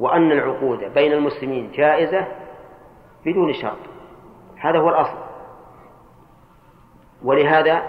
وأن 0.00 0.32
العقود 0.32 0.94
بين 0.94 1.12
المسلمين 1.12 1.70
جائزة 1.74 2.26
بدون 3.26 3.52
شرط. 3.52 3.78
هذا 4.56 4.78
هو 4.78 4.88
الأصل. 4.88 5.18
ولهذا 7.24 7.82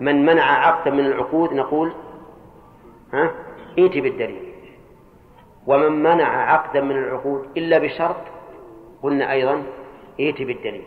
من 0.00 0.26
منع 0.26 0.66
عقدا 0.66 0.90
من 0.90 1.06
العقود 1.06 1.52
نقول 1.52 1.92
ها 3.12 3.30
ائت 3.78 3.98
بالدليل. 3.98 4.54
ومن 5.66 6.02
منع 6.02 6.52
عقدا 6.52 6.80
من 6.80 6.96
العقود 6.96 7.48
إلا 7.56 7.78
بشرط 7.78 8.16
قلنا 9.02 9.32
أيضا 9.32 9.62
ائت 10.20 10.42
بالدليل. 10.42 10.84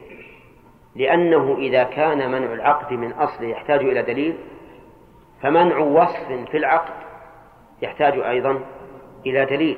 لأنه 0.95 1.57
إذا 1.57 1.83
كان 1.83 2.31
منع 2.31 2.53
العقد 2.53 2.93
من 2.93 3.11
أصله 3.11 3.47
يحتاج 3.47 3.79
إلى 3.79 4.01
دليل 4.01 4.37
فمنع 5.41 5.77
وصف 5.77 6.27
في 6.51 6.57
العقد 6.57 6.93
يحتاج 7.81 8.19
أيضا 8.19 8.59
إلى 9.25 9.45
دليل 9.45 9.77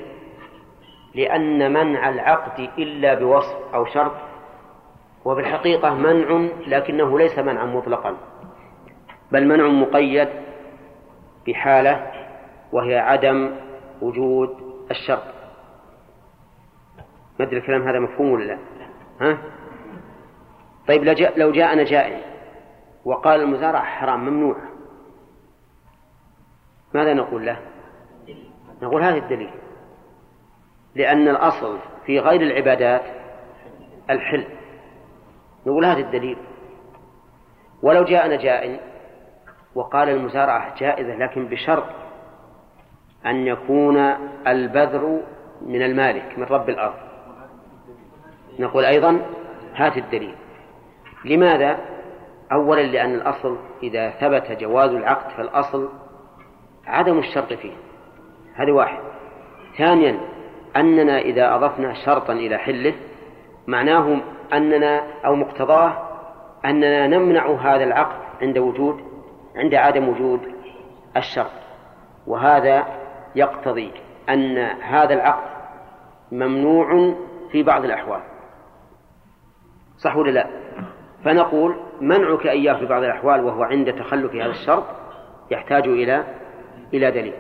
لأن 1.16 1.74
منع 1.74 2.10
العقد 2.10 2.70
إلا 2.78 3.14
بوصف 3.14 3.74
أو 3.74 3.86
شرط 3.86 4.14
هو 5.28 5.36
بالحقيقة 5.36 5.94
منع 5.94 6.50
لكنه 6.68 7.20
ليس 7.20 7.40
منعا 7.40 7.66
مطلقا 7.66 8.18
بل 9.32 9.48
منع 9.48 9.68
مقيد 9.68 10.30
بحالة 11.48 12.12
وهي 12.72 12.98
عدم 12.98 13.56
وجود 14.02 14.50
الشرط. 14.92 15.24
ما 17.40 17.46
أدري 17.46 17.58
الكلام 17.58 17.88
هذا 17.88 18.00
مفهوم 18.00 18.32
ولا 18.32 18.44
لا؟ 18.44 18.58
ها؟ 19.22 19.38
طيب 20.88 21.04
لو 21.38 21.52
جاءنا 21.52 21.84
جائع 21.84 22.20
وقال 23.06 23.42
المزارع 23.42 23.80
حرام 23.80 24.30
ممنوع 24.30 24.56
ماذا 26.94 27.14
نقول 27.14 27.46
له؟ 27.46 27.73
نقول 28.82 29.04
هذا 29.04 29.18
الدليل. 29.18 29.52
لأن 30.96 31.28
الأصل 31.28 31.80
في 32.06 32.20
غير 32.20 32.42
العبادات 32.42 33.02
الحل 34.10 34.46
نقول 35.66 35.86
هذا 35.86 36.00
الدليل. 36.00 36.38
ولو 37.82 38.04
جاءنا 38.04 38.36
جائع 38.36 38.80
وقال 39.76 40.10
المزارعة 40.10 40.80
جائزة 40.80 41.16
لكن 41.16 41.48
بشرط 41.48 41.86
أن 43.26 43.48
يكون 43.48 43.98
البذر 44.48 45.22
من 45.62 45.82
المالك 45.82 46.38
من 46.38 46.44
رب 46.44 46.70
الأرض. 46.70 46.96
نقول 48.60 48.86
أيضا 48.86 49.22
هات 49.76 49.98
الدليل. 49.98 50.36
لماذا؟ 51.26 51.80
أولا 52.52 52.82
لأن 52.82 53.16
الأصل 53.16 53.58
إذا 53.84 54.10
ثبت 54.10 54.52
جواز 54.52 54.90
العقد 54.90 55.32
فالأصل 55.32 55.90
عدم 56.86 57.20
الشرط 57.20 57.54
فيه. 57.54 57.74
هذا 58.56 58.72
واحد. 58.72 59.00
ثانيا 59.78 60.20
أننا 60.76 61.20
إذا 61.20 61.56
أضفنا 61.56 61.94
شرطا 62.06 62.34
إلى 62.34 62.58
حله 62.58 62.94
معناه 63.68 64.22
أننا 64.54 65.04
أو 65.26 65.36
مقتضاه 65.36 65.94
أننا 66.66 67.08
نمنع 67.08 67.48
هذا 67.48 67.84
العقد 67.84 68.20
عند 68.42 68.58
وجود 68.58 69.02
عند 69.56 69.76
عدم 69.76 70.10
وجود 70.10 70.40
الشرط. 71.18 71.52
وهذا 72.28 72.86
يقتضي 73.36 73.92
أن 74.30 74.58
هذا 74.82 75.14
العقد 75.14 75.54
ممنوع 76.32 77.16
في 77.52 77.64
بعض 77.64 77.86
الأحوال. 77.86 78.22
صح 79.98 80.16
ولا 80.16 80.32
لا؟ 80.32 80.48
فنقول 81.26 81.76
منعك 82.02 82.48
إياه 82.48 82.74
في 82.74 82.86
بعض 82.86 83.04
الأحوال 83.04 83.44
وهو 83.44 83.64
عند 83.64 83.94
تخلف 83.94 84.36
هذا 84.36 84.52
الشرط 84.52 84.84
يحتاج 85.52 85.88
إلى 85.88 86.24
إلى 86.94 87.12
دليل. 87.12 87.34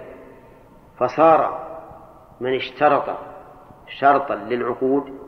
فصار 1.04 1.60
من 2.42 2.56
اشترط 2.56 3.18
شرطا 4.00 4.36
للعقود 4.36 5.20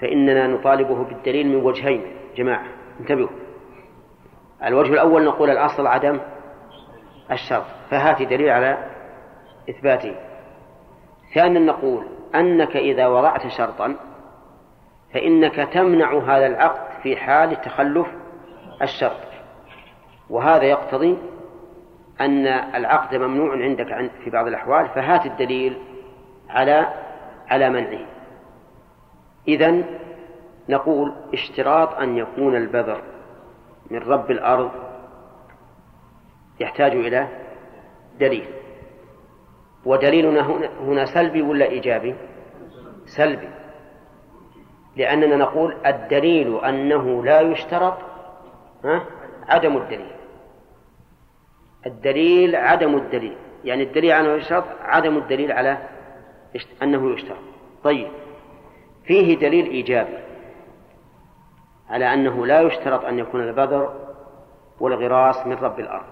فإننا 0.00 0.46
نطالبه 0.46 1.04
بالدليل 1.04 1.48
من 1.48 1.64
وجهين 1.64 2.02
جماعة. 2.36 2.66
انتبهوا. 3.00 3.28
الوجه 4.64 4.92
الأول 4.92 5.24
نقول 5.24 5.50
الأصل 5.50 5.86
عدم 5.86 6.20
الشرط 7.30 7.64
فهات 7.90 8.22
دليل 8.22 8.48
على 8.48 8.90
إثباته. 9.70 10.14
ثانيا 11.34 11.60
نقول 11.60 12.04
أنك 12.34 12.76
إذا 12.76 13.06
وضعت 13.06 13.46
شرطا 13.46 13.96
فإنك 15.14 15.54
تمنع 15.72 16.18
هذا 16.18 16.46
العقد 16.46 17.02
في 17.02 17.16
حال 17.16 17.60
تخلف 17.60 18.06
الشرط 18.82 19.30
وهذا 20.30 20.64
يقتضي 20.64 21.18
أن 22.20 22.46
العقد 22.46 23.14
ممنوع 23.14 23.52
عندك 23.52 24.10
في 24.24 24.30
بعض 24.30 24.46
الأحوال 24.46 24.88
فهات 24.88 25.26
الدليل 25.26 25.78
على 26.48 26.88
على 27.48 27.70
منعه. 27.70 28.06
إذن 29.48 29.84
نقول 30.68 31.14
اشتراط 31.34 31.94
أن 31.94 32.16
يكون 32.16 32.56
البذر 32.56 33.02
من 33.90 33.98
رب 33.98 34.30
الأرض 34.30 34.70
يحتاج 36.60 36.92
إلى 36.92 37.28
دليل. 38.20 38.48
ودليلنا 39.84 40.40
هنا 40.80 41.04
سلبي 41.04 41.42
ولا 41.42 41.64
إيجابي؟ 41.64 42.14
سلبي. 43.04 43.48
لأننا 44.96 45.36
نقول 45.36 45.76
الدليل 45.86 46.64
أنه 46.64 47.24
لا 47.24 47.40
يشترط؟ 47.40 47.98
عدم 49.48 49.76
الدليل. 49.76 50.19
الدليل 51.86 52.56
عدم 52.56 52.96
الدليل. 52.96 53.36
يعني 53.64 53.82
الدليل 53.82 54.12
على 54.12 54.28
يشترط 54.28 54.64
عدم 54.80 55.16
الدليل 55.16 55.52
على 55.52 55.78
أنه 56.82 57.14
يشترط. 57.14 57.38
طيب. 57.84 58.08
فيه 59.04 59.38
دليل 59.38 59.66
إيجابي 59.66 60.18
على 61.90 62.14
أنه 62.14 62.46
لا 62.46 62.60
يشترط 62.60 63.04
أن 63.04 63.18
يكون 63.18 63.40
البذر 63.40 63.94
والغراس 64.80 65.46
من 65.46 65.56
رب 65.56 65.80
الأرض. 65.80 66.06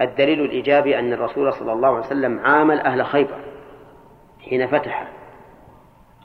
الدليل 0.00 0.40
الإيجابي 0.40 0.98
أن 0.98 1.12
الرسول 1.12 1.52
صلى 1.52 1.72
الله 1.72 1.88
عليه 1.88 2.06
وسلم 2.06 2.38
عامل 2.38 2.80
أهل 2.80 3.06
خيبر 3.06 3.38
حين 4.50 4.66
فتح 4.66 5.08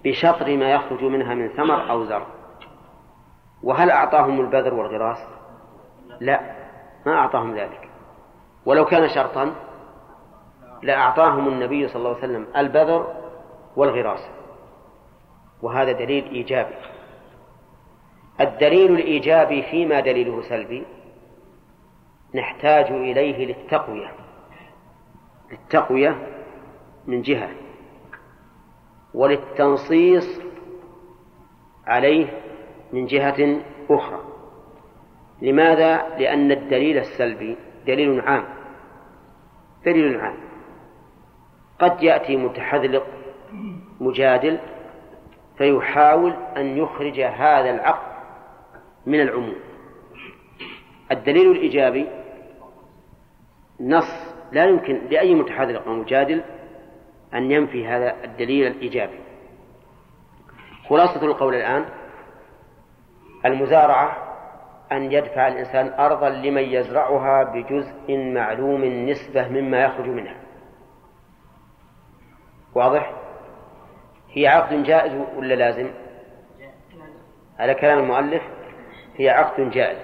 بشطر 0.04 0.58
ما 0.58 0.72
يخرج 0.72 1.04
منها 1.04 1.34
من 1.34 1.50
ثمر 1.50 1.91
أو 1.91 2.06
زرع. 2.06 2.28
وهل 3.63 3.91
أعطاهم 3.91 4.41
البذر 4.41 4.74
والغراس؟ 4.74 5.17
لا. 6.19 6.62
ما 7.06 7.13
أعطاهم 7.13 7.56
ذلك. 7.56 7.89
ولو 8.66 8.86
كان 8.86 9.10
شرطا 9.10 9.56
لأعطاهم 10.84 11.48
النبي 11.48 11.88
صلى 11.88 11.96
الله 11.96 12.10
عليه 12.10 12.20
وسلم 12.20 12.48
البذر 12.58 13.16
والغراس. 13.76 14.30
وهذا 15.62 15.92
دليل 15.92 16.26
إيجابي. 16.26 16.76
الدليل 18.42 18.92
الإيجابي 18.92 19.62
فيما 19.62 20.00
دليله 20.00 20.42
سلبي 20.42 20.86
نحتاج 22.36 22.86
إليه 22.92 23.46
للتقوية. 23.46 24.12
للتقوية 25.52 26.28
من 27.08 27.22
جهة. 27.22 27.50
وللتنصيص 29.13 30.42
عليه 31.88 32.42
من 32.94 33.06
جهة 33.06 33.62
أخرى. 33.89 34.33
لماذا؟ 35.43 36.17
لأن 36.17 36.51
الدليل 36.51 36.97
السلبي 36.97 37.58
دليل 37.88 38.21
عام 38.21 38.45
دليل 39.86 40.19
عام. 40.19 40.38
قد 41.79 42.03
يأتي 42.03 42.38
متحذلق 42.38 43.08
مجادل 43.99 44.60
فيحاول 45.58 46.34
أن 46.58 46.77
يخرج 46.77 47.19
هذا 47.19 47.69
العقل 47.69 48.13
من 49.06 49.21
العموم. 49.21 49.56
الدليل 51.12 51.51
الإيجابي 51.51 52.08
نص 53.79 54.34
لا 54.51 54.65
يمكن 54.65 55.01
لأي 55.10 55.36
متحذلق 55.36 55.88
أو 55.88 55.93
مجادل 55.93 56.41
أن 57.34 57.51
ينفي 57.51 57.88
هذا 57.88 58.23
الدليل 58.23 58.67
الإيجابي. 58.67 59.19
خلاصة 60.89 61.25
القول 61.25 61.56
الآن 61.56 61.86
المزارعة 63.45 64.23
أن 64.93 65.12
يدفع 65.12 65.47
الإنسان 65.47 65.93
أرضا 65.99 66.29
لمن 66.29 66.62
يزرعها 66.62 67.43
بجزء 67.43 68.17
معلوم 68.17 68.84
النسبة 68.84 69.47
مما 69.47 69.84
يخرج 69.84 70.08
منها. 70.08 70.36
واضح؟ 72.75 73.13
هي 74.32 74.47
عقد 74.47 74.84
جائز 74.84 75.13
ولا 75.36 75.53
لازم؟ 75.53 75.89
على 77.60 77.73
كلام 77.73 77.99
المؤلف. 77.99 78.41
هي 79.15 79.29
عقد 79.29 79.69
جائز. 79.69 79.99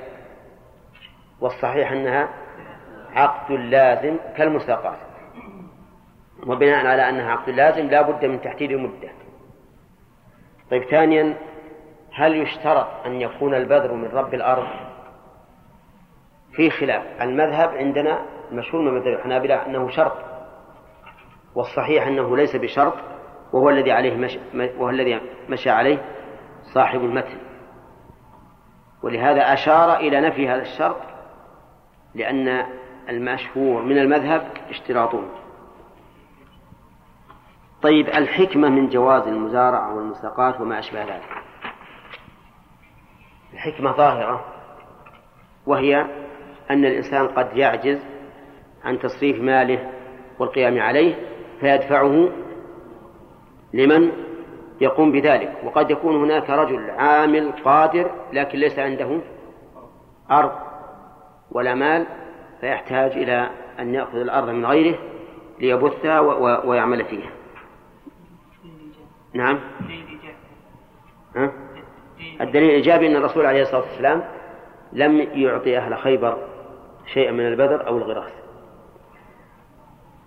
والصحيح 1.42 1.92
أنها 1.92 2.30
عقد 3.16 3.52
لازم 3.52 4.18
كالمساقات. 4.38 5.00
وبناء 6.48 6.86
على 6.86 7.10
أنها 7.10 7.32
عقد 7.32 7.50
لازم 7.50 7.88
لا 7.88 8.02
بد 8.02 8.26
من 8.26 8.42
تحديد 8.42 8.72
المدة. 8.72 9.10
طيب 10.72 10.84
ثانيا 10.84 11.36
هل 12.20 12.36
يشترط 12.36 12.88
أن 13.06 13.22
يكون 13.22 13.54
البذر 13.54 13.94
من 13.94 14.08
رب 14.08 14.34
الأرض؟ 14.34 14.68
في 16.52 16.70
خلاف. 16.70 17.22
المذهب 17.22 17.70
عندنا 17.70 18.26
المشهور 18.52 18.82
من 18.82 18.94
مذهب 18.94 19.08
الحنابلة 19.08 19.66
أنه 19.66 19.90
شرط 19.90 20.14
والصحيح 21.56 22.08
أنه 22.08 22.38
ليس 22.38 22.56
بشرط 22.56 22.94
وهو 23.54 23.70
الذي 23.70 23.92
عليه 23.92 24.16
مشى 24.18 24.40
وهو 24.78 24.90
الذي 24.90 25.22
مشى 25.50 25.70
عليه 25.70 26.06
صاحب 26.74 27.00
المتن. 27.00 27.38
ولهذا 29.04 29.54
أشار 29.54 29.96
إلى 29.96 30.22
نفي 30.22 30.50
هذا 30.50 30.62
الشرط 30.62 30.98
لأن 32.16 32.66
المشهور 33.10 33.82
من 33.82 33.98
المذهب 33.98 34.48
اشتراطه 34.70 35.24
طيب 37.82 38.08
الحكمة 38.08 38.70
من 38.70 38.90
جواز 38.90 39.28
المزارعة 39.28 39.96
والمساقات 39.96 40.62
وما 40.62 40.80
أشبه 40.80 41.04
ذلك. 41.04 41.49
الحكمة 43.60 43.92
ظاهرة 43.92 44.46
وهي 45.66 46.06
أن 46.72 46.86
الإنسان 46.86 47.28
قد 47.28 47.58
يعجز 47.58 48.00
عن 48.84 49.00
تصريف 49.00 49.42
ماله 49.42 49.92
والقيام 50.40 50.80
عليه 50.80 51.16
فيدفعه 51.60 52.30
لمن 53.74 54.12
يقوم 54.82 55.12
بذلك. 55.12 55.54
وقد 55.64 55.92
يكون 55.92 56.16
هناك 56.16 56.50
رجل 56.50 56.90
عامل 56.90 57.52
قادر 57.52 58.12
لكن 58.34 58.60
ليس 58.60 58.80
عنده 58.80 59.20
أرض 60.32 60.52
ولا 61.52 61.76
مال 61.76 62.06
فيحتاج 62.62 63.12
إلى 63.12 63.50
أن 63.80 63.94
يأخذ 63.94 64.18
الأرض 64.18 64.50
من 64.50 64.66
غيره 64.66 65.00
ليبثها 65.60 66.20
ويعمل 66.66 67.06
فيها. 67.06 67.32
نعم. 69.34 69.60
ها؟ 71.36 71.69
الدليل 72.42 72.70
الإيجابي 72.70 73.08
أن 73.08 73.16
الرسول 73.16 73.46
عليه 73.46 73.62
الصلاة 73.62 73.82
والسلام 73.82 74.24
لم 74.94 75.20
يعطي 75.20 75.78
أهل 75.78 75.98
خيبر 75.98 76.38
شيئا 77.14 77.32
من 77.32 77.48
البذر 77.48 77.88
أو 77.88 77.98
الغراس. 77.98 78.32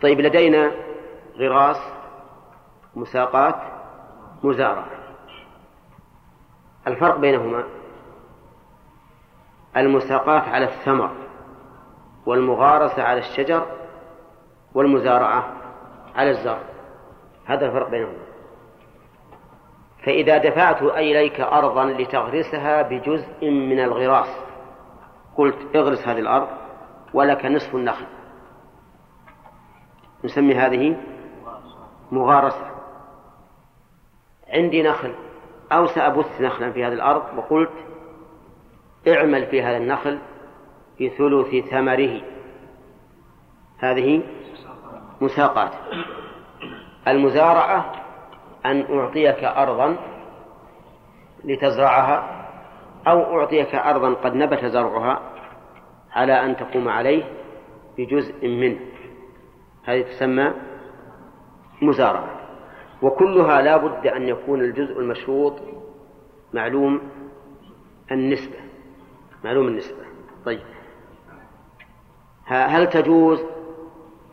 طيب 0.02 0.20
لدينا 0.20 0.72
غراس 1.36 1.92
مساقات 2.94 3.54
مزارعة 4.42 4.86
الفرق 6.86 7.16
بينهما 7.16 7.64
المساقات 9.76 10.42
على 10.42 10.64
الثمر 10.64 11.10
والمغارسة 12.26 13.02
على 13.02 13.18
الشجر 13.18 13.66
والمزارعة 14.74 15.52
على 16.16 16.30
الزرع. 16.30 16.58
هذا 17.46 17.66
الفرق 17.66 17.88
بينهما. 17.88 18.21
فإذا 20.04 20.38
دفعت 20.38 20.82
إليك 20.82 21.40
أرضا 21.40 21.84
لتغرسها 21.84 22.82
بجزء 22.82 23.50
من 23.50 23.80
الغراس 23.80 24.36
قلت 25.36 25.76
اغرس 25.76 26.08
هذه 26.08 26.18
الأرض 26.18 26.48
ولك 27.14 27.46
نصف 27.46 27.74
النخل. 27.74 28.06
نسمي 30.24 30.54
هذه 30.54 30.96
مغارسة. 32.12 32.70
عندي 34.48 34.82
نخل 34.82 35.14
أو 35.72 35.86
سأبث 35.86 36.40
نخلا 36.40 36.72
في 36.72 36.84
هذه 36.84 36.92
الأرض 36.92 37.22
وقلت 37.36 37.72
اعمل 39.08 39.46
في 39.46 39.62
هذا 39.62 39.76
النخل 39.76 40.18
بثلث 41.00 41.68
ثمره. 41.70 42.20
هذه 43.78 44.22
مساقات. 45.20 45.72
المزارعة 47.08 48.01
أن 48.66 48.98
أعطيك 48.98 49.44
أرضا 49.44 49.96
لتزرعها 51.44 52.46
أو 53.06 53.40
أعطيك 53.40 53.74
أرضا 53.74 54.14
قد 54.14 54.34
نبت 54.34 54.64
زرعها 54.64 55.20
على 56.12 56.32
أن 56.32 56.56
تقوم 56.56 56.88
عليه 56.88 57.24
بجزء 57.98 58.48
منه. 58.48 58.80
هذه 59.84 60.02
تسمى 60.02 60.52
مزارعة. 61.82 62.40
وكلها 63.02 63.62
لا 63.62 63.76
بد 63.76 64.06
أن 64.06 64.28
يكون 64.28 64.60
الجزء 64.60 64.98
المشروط 64.98 65.54
معلوم 66.52 67.00
النسبة. 68.12 68.58
معلوم 69.44 69.68
النسبة. 69.68 70.04
طيب. 70.44 70.62
هل 72.46 72.90
تجوز 72.90 73.44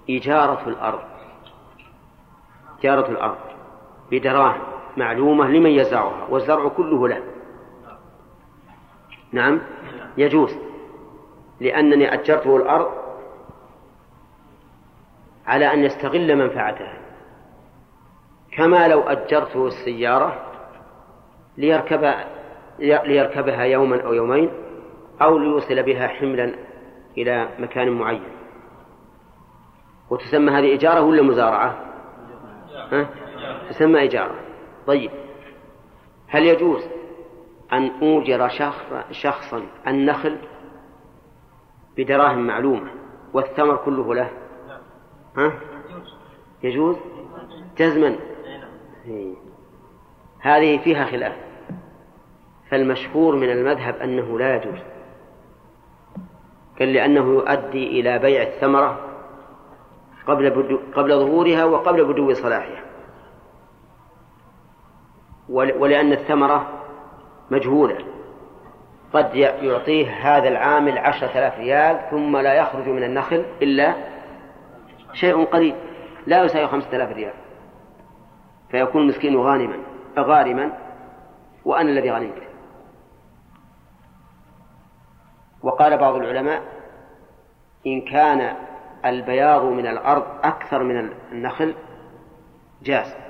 إجارة 0.09 0.69
الأرض؟ 0.69 1.03
إجارة 2.79 3.11
الأرض. 3.11 3.48
بدراهم 4.12 4.62
معلومة 4.98 5.48
لمن 5.48 5.69
يزرعها 5.69 6.28
والزرع 6.30 6.67
كله 6.67 7.08
له 7.08 7.24
نعم 9.32 9.62
يجوز 10.17 10.58
لأنني 11.60 12.13
أجرته 12.13 12.56
الأرض 12.56 12.91
على 15.48 15.74
أن 15.74 15.84
يستغل 15.84 16.36
منفعتها 16.36 16.98
كما 18.58 18.88
لو 18.88 19.02
أجرته 19.02 19.67
السيارة 19.67 20.45
ليركب 21.58 22.13
ليركبها 22.80 23.63
يوما 23.63 24.02
أو 24.02 24.13
يومين 24.13 24.50
أو 25.22 25.38
ليوصل 25.38 25.84
بها 25.84 26.08
حملا 26.08 26.56
إلى 27.17 27.50
مكان 27.60 27.89
معين 27.89 28.24
وتسمى 30.10 30.52
هذه 30.52 30.76
إجارة 30.76 31.02
ولا 31.02 31.22
مزارعة؟ 31.22 31.76
ها؟ 32.91 33.08
تسمى 33.69 34.03
إجارة. 34.03 34.36
طيب 34.88 35.12
هل 36.27 36.43
يجوز 36.43 36.84
أن 37.73 37.91
أوجر 38.01 38.47
شخصا 39.12 39.63
النخل 39.88 40.38
بدراهم 41.97 42.47
معلومة 42.47 42.91
والثمر 43.34 43.75
كله 43.75 44.15
له؟ 44.15 44.29
ها؟ 45.38 45.53
يجوز؟ 46.63 46.97
جزما. 47.77 48.15
هذه 50.39 50.77
فيها 50.77 51.05
خلاف. 51.05 51.36
فالمشهور 52.69 53.36
من 53.36 53.51
المذهب 53.51 53.95
أنه 53.95 54.39
لا 54.39 54.55
يجوز. 54.55 54.79
قال 56.79 56.93
لأنه 56.93 57.34
يؤدي 57.34 57.99
إلى 57.99 58.19
بيع 58.19 58.41
الثمرة 58.41 58.99
قبل 60.27 60.49
بدو 60.49 60.79
قبل 60.95 61.10
ظهورها 61.10 61.65
وقبل 61.65 62.05
بدو 62.05 62.34
صلاحها. 62.34 62.88
ولأن 65.49 66.12
الثمرة 66.12 66.67
مجهولة. 67.51 67.97
قد 69.13 69.35
يعطيه 69.35 70.09
هذا 70.12 70.47
العامل 70.47 70.97
عشرة 70.97 71.27
آلاف 71.27 71.59
ريال 71.59 72.09
ثم 72.12 72.38
لا 72.38 72.53
يخرج 72.53 72.88
من 72.89 73.03
النخل 73.03 73.45
إلا 73.62 73.93
شيء 75.13 75.45
قليل 75.45 75.75
لا 76.27 76.43
يساوي 76.43 76.67
خمسة 76.67 76.95
آلاف 76.95 77.12
ريال. 77.12 77.33
فيكون 78.71 79.01
المسكين 79.01 79.38
غانما 79.38 79.77
غارما 80.19 80.71
وأنا 81.65 81.89
الذي 81.89 82.12
غنمت. 82.12 82.43
وقال 85.63 85.97
بعض 85.97 86.15
العلماء 86.15 86.62
إن 87.88 88.01
كان 88.01 88.55
البياض 89.05 89.63
من 89.63 89.88
الأرض 89.88 90.23
أكثر 90.43 90.83
من 90.83 91.12
النخل 91.31 91.75
جاز. 92.83 93.28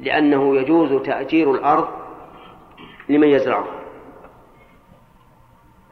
لأنه 0.00 0.56
يجوز 0.56 1.02
تأجير 1.02 1.50
الأرض 1.54 1.88
لمن 3.08 3.28
يزرعها 3.28 3.80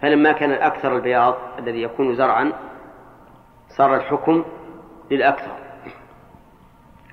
فلما 0.03 0.33
كان 0.33 0.53
الأكثر 0.53 0.97
البياض 0.97 1.35
الذي 1.59 1.83
يكون 1.83 2.15
زرعا 2.15 2.53
صار 3.77 3.95
الحكم 3.95 4.45
للأكثر. 5.11 5.53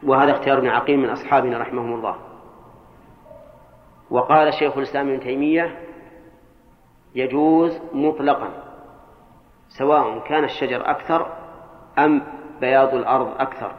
وهذا 0.03 0.31
اختيار 0.31 0.57
ابن 0.57 0.67
عقيل 0.67 0.99
من 0.99 1.09
أصحابنا 1.09 1.57
رحمهم 1.57 1.93
الله. 1.93 2.15
وقال 4.09 4.53
شيخ 4.53 4.77
الإسلام 4.77 5.09
ابن 5.09 5.19
تيمية 5.19 5.79
يجوز 7.15 7.81
مطلقا 7.93 8.49
سواء 9.77 10.19
كان 10.19 10.43
الشجر 10.43 10.89
أكثر 10.89 11.33
أم 11.99 12.23
بياض 12.61 12.95
الأرض 12.95 13.27
أكثر. 13.41 13.71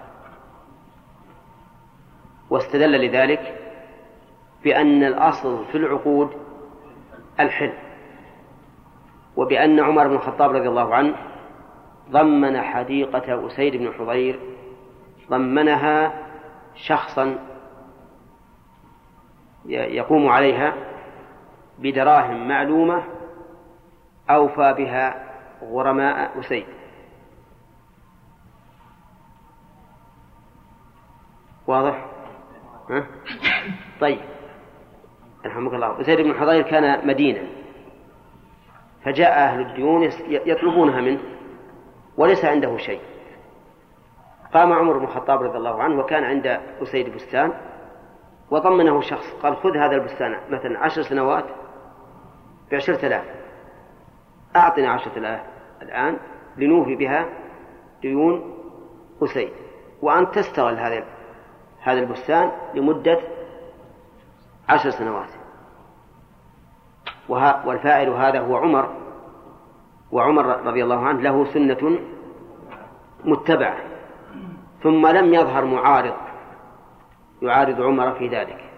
واستدل 2.50 3.06
لذلك 3.06 3.60
بأن 4.64 5.04
الأصل 5.04 5.64
في 5.64 5.78
العقود 5.78 6.30
الحل 7.40 7.72
وبأن 9.36 9.80
عمر 9.80 10.08
بن 10.08 10.14
الخطاب 10.14 10.50
رضي 10.50 10.68
الله 10.68 10.94
عنه 10.94 11.16
ضمن 12.10 12.60
حديقة 12.60 13.46
أسيد 13.46 13.76
بن 13.76 13.92
حضير 13.92 14.40
ضمنها 15.30 16.26
شخصا 16.74 17.38
يقوم 19.68 20.28
عليها 20.28 20.74
بدراهم 21.78 22.48
معلومة 22.48 23.04
أوفى 24.30 24.74
بها 24.78 25.26
غرماء 25.62 26.40
أسيد 26.40 26.66
واضح؟ 31.66 32.15
طيب. 34.00 34.18
رحمك 35.46 35.74
الله. 35.74 36.00
أسيد 36.00 36.20
بن 36.20 36.34
حضير 36.34 36.62
كان 36.62 37.06
مدينا 37.06 37.42
فجاء 39.04 39.32
أهل 39.32 39.60
الديون 39.60 40.10
يطلبونها 40.28 41.00
منه 41.00 41.20
وليس 42.16 42.44
عنده 42.44 42.76
شيء. 42.76 43.00
قام 44.54 44.72
عمر 44.72 44.98
بن 44.98 45.04
الخطاب 45.04 45.42
رضي 45.42 45.58
الله 45.58 45.82
عنه 45.82 45.98
وكان 45.98 46.24
عند 46.24 46.60
أسيد 46.82 47.14
بستان 47.14 47.52
وضمنه 48.50 49.00
شخص 49.00 49.32
قال 49.42 49.56
خذ 49.56 49.76
هذا 49.76 49.96
البستان 49.96 50.38
مثلا 50.50 50.78
عشر 50.78 51.02
سنوات 51.02 51.44
بعشرة 52.72 53.06
آلاف. 53.06 53.24
أعطنا 54.56 54.90
عشرة 54.90 55.18
آلاف 55.18 55.40
الآن 55.82 56.18
لنوفي 56.56 56.94
بها 56.96 57.26
ديون 58.02 58.54
أسيد. 59.22 59.52
وأنت 60.02 60.34
تستغل 60.34 60.78
هذا 60.78 61.04
هذا 61.86 61.98
البستان 61.98 62.52
لمدة 62.74 63.20
عشر 64.68 64.90
سنوات. 64.90 65.28
والفاعل 67.66 68.08
هذا 68.08 68.40
هو 68.40 68.56
عمر. 68.56 68.96
وعمر 70.12 70.46
رضي 70.46 70.84
الله 70.84 71.06
عنه 71.06 71.20
له 71.20 71.44
سنة 71.44 71.98
متبعة. 73.24 73.76
ثم 74.82 75.06
لم 75.06 75.34
يظهر 75.34 75.64
معارض. 75.64 76.14
يعارض 77.42 77.82
عمر 77.82 78.14
في 78.14 78.28
ذلك. 78.28 78.70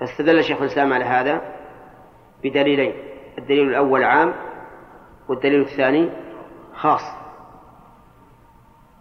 فاستدل 0.00 0.44
شيخ 0.44 0.60
الإسلام 0.60 0.92
على 0.92 1.04
هذا 1.04 1.40
بدليلين. 2.44 2.94
الدليل 3.38 3.68
الأول 3.68 4.04
عام 4.04 4.34
والدليل 5.28 5.60
الثاني 5.60 6.10
خاص. 6.74 7.15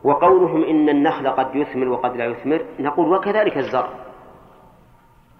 وقولهم 0.05 0.63
إن 0.63 0.89
النخل 0.89 1.29
قد 1.29 1.55
يثمر 1.55 1.87
وقد 1.87 2.17
لا 2.17 2.25
يثمر 2.25 2.65
نقول 2.79 3.13
وكذلك 3.13 3.57
الزرع. 3.57 3.89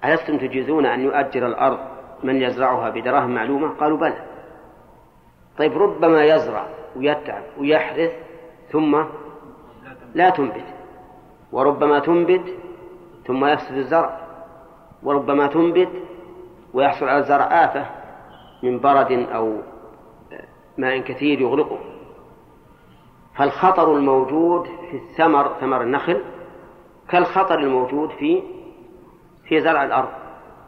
ألستم 0.06 0.38
تجيزون 0.38 0.86
أن 0.86 1.00
يؤجر 1.00 1.48
الأرض 1.48 1.80
من 2.24 2.42
يزرعها 2.42 2.90
بدراهم 2.90 3.36
معلومة؟ 3.36 3.70
قالوا 3.70 3.98
بلى. 3.98 4.26
طيب 5.58 5.78
ربما 5.78 6.24
يزرع 6.24 6.68
ويتعب 6.96 7.44
ويحرث 7.60 8.12
ثم 8.72 9.04
لا 10.16 10.30
تنبت. 10.30 10.66
وربما 11.52 12.00
تنبت 12.00 12.54
ثم 13.26 13.46
يفسد 13.46 13.78
الزرع. 13.78 14.20
وربما 15.04 15.48
تنبت 15.48 15.92
ويحصل 16.74 17.06
على 17.06 17.20
الزرع 17.20 17.46
آفة 17.46 17.86
من 18.64 18.80
برد 18.80 19.12
أو 19.12 19.58
ماء 20.78 21.00
كثير 21.00 21.42
يغرقه 21.42 21.80
فالخطر 23.38 23.96
الموجود 23.96 24.68
في 24.92 24.98
الثمر 24.98 25.54
ثمر 25.60 25.82
النخل 25.82 26.22
كالخطر 27.10 27.60
الموجود 27.60 28.10
في 28.10 28.44
في 29.48 29.62
زرع 29.62 29.84
الأرض 29.84 30.10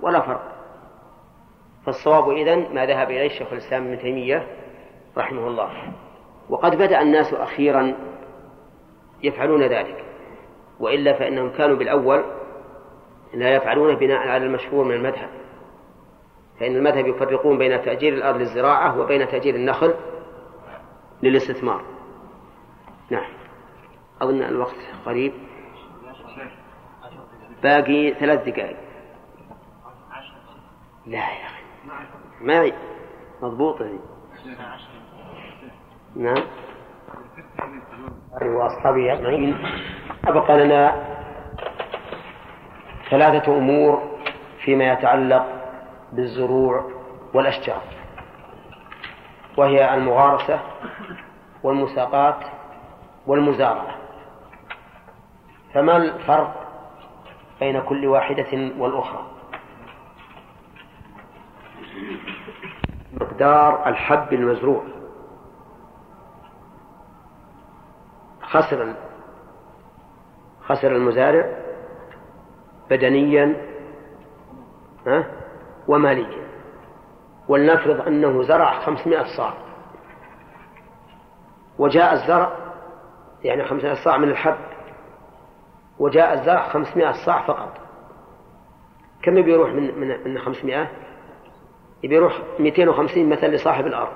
ولا 0.02 0.20
فرق. 0.20 0.42
فالصواب 1.86 2.30
إذن 2.30 2.76
ما 2.76 2.86
ذهب 2.86 3.10
إليه 3.10 3.26
الشيخ 3.26 3.52
الإسلام 3.52 3.88
ابن 3.88 4.00
تيمية 4.00 4.48
رحمه 5.18 5.48
الله. 5.48 5.94
وقد 6.50 6.76
بدأ 6.76 7.02
الناس 7.02 7.34
أخيرا 7.34 7.94
يفعلون 9.24 9.64
ذلك 9.64 10.06
وإلا 10.80 11.14
فإنهم 11.14 11.50
كانوا 11.50 11.76
بالأول 11.76 12.24
لا 13.34 13.56
يفعلونه 13.56 13.98
بناء 13.98 14.18
على 14.18 14.46
المشهور 14.46 14.86
من 14.86 14.94
المذهب. 14.96 15.30
فإن 16.60 16.76
المذهب 16.76 17.08
يفرقون 17.08 17.58
بين 17.58 17.82
تأجير 17.82 18.14
الأرض 18.14 18.38
للزراعة 18.38 19.00
وبين 19.00 19.28
تأجير 19.28 19.56
النخل 19.56 19.94
للاستثمار. 21.24 21.97
نعم. 23.12 23.30
أظن 24.22 24.42
الوقت 24.42 24.76
قريب. 25.06 25.34
باقي 27.64 28.14
ثلاث 28.14 28.44
دقائق. 28.44 28.78
لا 31.06 31.18
يا 31.18 31.46
أخي. 31.46 31.64
معي. 32.42 32.74
مضبوطة 33.42 33.86
دي 33.86 34.00
نعم. 36.16 36.44
وأصحابه 38.42 39.14
أجمعين. 39.14 39.58
أبقى 40.28 40.66
لنا 40.66 41.06
ثلاثة 43.10 43.58
أمور 43.58 44.18
فيما 44.66 44.92
يتعلق 44.94 45.46
بالزروع 46.14 46.92
والأشجار 47.34 47.82
وهي 49.58 49.94
المغارسة 49.94 50.60
والمساقات 51.64 52.57
والمزارعة. 53.28 53.96
فما 55.74 55.98
الفرق 55.98 56.68
بين 57.60 57.82
كل 57.82 58.06
واحدة 58.06 58.72
والأخرى؟ 58.78 59.28
مقدار 63.14 63.88
الحب 63.88 64.34
المزروع. 64.34 64.84
خسر 68.42 68.96
خسر 70.62 70.96
المزارع 70.96 71.58
بدنيا 72.90 73.56
وماليا. 75.88 76.48
ولنفرض 77.48 78.08
أنه 78.08 78.44
زرع 78.44 78.80
خمسمائة 78.80 79.38
صاع. 79.38 79.54
وجاء 81.80 82.14
الزرع 82.14 82.67
يعني 83.48 83.64
خمسمائة 83.64 83.94
صاع 83.94 84.18
من 84.18 84.30
الحب 84.30 84.58
وجاء 86.00 86.34
الزرع 86.34 86.70
خمسمائة 86.70 87.12
صاع 87.26 87.48
فقط. 87.48 87.78
كم 89.22 89.38
يبي 89.38 89.52
يروح 89.52 89.70
من 89.70 90.00
من 90.00 90.34
من 90.34 90.40
500 90.40 90.92
يبي 92.04 92.16
يروح 92.16 92.42
250 92.60 93.30
مثلا 93.30 93.48
لصاحب 93.48 93.88
الأرض. 93.88 94.14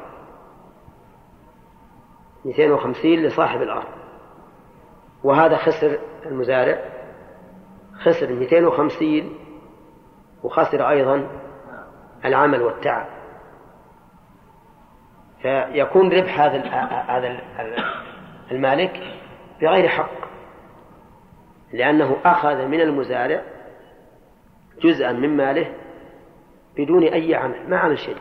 250 2.46 3.12
لصاحب 3.12 3.62
الأرض. 3.62 3.88
وهذا 5.24 5.58
خسر 5.58 6.00
المزارع 6.26 6.80
خسر 8.04 8.34
250 8.34 9.36
وخسر 10.44 10.90
أيضا 10.90 11.28
العمل 12.26 12.62
والتعب. 12.62 13.08
فيكون 15.42 16.14
ربح 16.14 16.40
هذا 16.40 16.62
هذا 17.08 17.40
المالك 18.52 19.21
بغير 19.62 19.88
حق 19.88 20.12
لأنه 21.74 22.18
أخذ 22.26 22.66
من 22.66 22.82
المزارع 22.82 23.42
جزءا 24.84 25.12
من 25.12 25.38
ماله 25.38 25.74
بدون 26.78 27.04
أي 27.04 27.36
عمل 27.36 27.70
ما 27.70 27.78
عمل 27.78 28.00
شيء. 28.00 28.18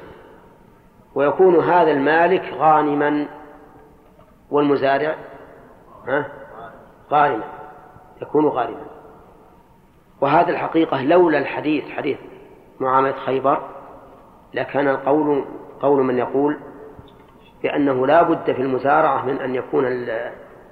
ويكون 1.14 1.57
هذا 1.57 1.90
المالك 1.90 2.53
غانما 2.55 3.26
والمزارع 4.50 5.16
غارما 7.11 7.44
يكون 8.22 8.46
غارما 8.46 8.87
وهذا 10.20 10.50
الحقيقة 10.50 11.03
لولا 11.03 11.38
الحديث 11.38 11.85
حديث 11.90 12.18
معاملة 12.81 13.12
خيبر 13.12 13.68
لكان 14.55 14.88
القول 14.88 15.44
قول 15.81 16.03
من 16.03 16.18
يقول 16.18 16.57
بأنه 17.62 18.07
لا 18.07 18.22
بد 18.22 18.53
في 18.53 18.62
المزارعة 18.62 19.24
من 19.24 19.37
أن 19.37 19.55
يكون 19.55 19.85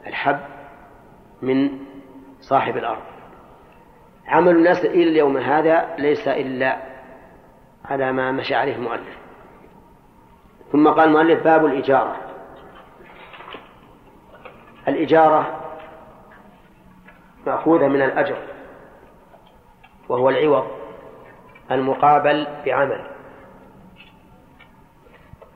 الحب 0.07 0.38
من 1.42 1.79
صاحب 2.40 2.77
الأرض. 2.77 3.03
عمل 4.27 4.57
الناس 4.57 4.85
إلى 4.85 5.03
اليوم 5.03 5.37
هذا 5.37 5.94
ليس 5.98 6.29
إلا 6.29 6.79
على 7.85 8.12
ما 8.12 8.33
مشى 8.33 8.55
عليه 8.55 8.77
المؤلف. 8.77 9.18
ثم 10.72 10.88
قال 10.88 11.09
المؤلف 11.09 11.44
باب 11.44 11.66
الإجارة. 11.66 12.16
الإجارة 14.88 15.61
مأخوذة 17.46 17.88
من 17.88 18.03
الأجر 18.03 18.37
وهو 20.09 20.29
العوض 20.29 20.66
المقابل 21.70 22.46
بعمل. 22.66 23.07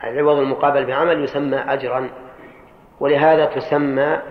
العوض 0.04 0.38
المقابل 0.38 0.86
بعمل 0.86 1.24
يسمى 1.24 1.56
أجرا 1.56 2.10
ولهذا 3.00 3.44
تسمى 3.44 4.22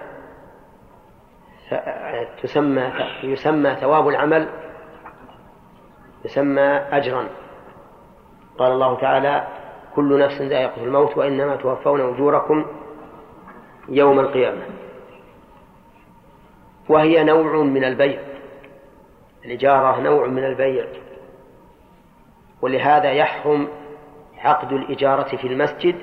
تسمى 2.43 2.93
يسمى 3.23 3.75
ثواب 3.75 4.07
العمل 4.07 4.47
يسمى 6.25 6.61
أجرا. 6.91 7.27
قال 8.57 8.71
الله 8.71 8.99
تعالى 8.99 9.47
كل 9.95 10.19
نفس 10.19 10.41
ذائقة 10.41 10.83
الموت 10.83 11.17
وإنما 11.17 11.55
توفون 11.55 12.01
أجوركم 12.01 12.65
يوم 13.89 14.19
القيامة. 14.19 14.61
وهي 16.89 17.23
نوع 17.23 17.63
من 17.63 17.83
البيع 17.83 18.19
الإجارة 19.45 19.99
نوع 19.99 20.27
من 20.27 20.45
البيع 20.45 20.85
ولهذا 22.61 23.11
يحرم 23.11 23.67
عقد 24.37 24.73
الإجارة 24.73 25.35
في 25.35 25.47
المسجد 25.47 25.95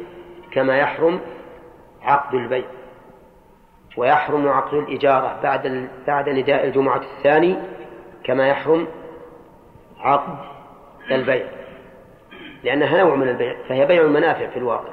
كما 0.52 0.78
يحرم 0.78 1.20
عقد 2.02 2.34
البيع. 2.34 2.77
ويحرم 3.96 4.48
عقد 4.48 4.74
الإجارة 4.74 5.40
بعد 5.42 5.88
بعد 6.06 6.28
نداء 6.28 6.66
الجمعة 6.66 7.00
الثاني 7.16 7.56
كما 8.24 8.48
يحرم 8.48 8.88
عقد 10.00 10.38
البيع. 11.10 11.46
لأنها 12.64 13.04
نوع 13.04 13.14
من 13.14 13.28
البيع 13.28 13.56
فهي 13.68 13.86
بيع 13.86 14.02
المنافع 14.02 14.46
في 14.46 14.56
الواقع. 14.56 14.92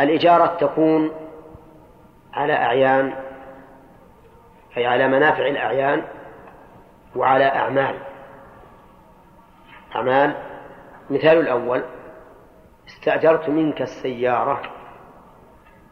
الإجارة 0.00 0.46
تكون 0.46 1.10
على 2.34 2.52
أعيان 2.52 3.14
أي 4.76 4.86
على 4.86 5.08
منافع 5.08 5.46
الأعيان 5.46 6.02
وعلى 7.16 7.44
أعمال. 7.44 7.94
أعمال 9.96 10.34
مثال 11.10 11.38
الأول 11.38 11.82
استأجرت 12.88 13.48
منك 13.48 13.82
السيارة. 13.82 14.77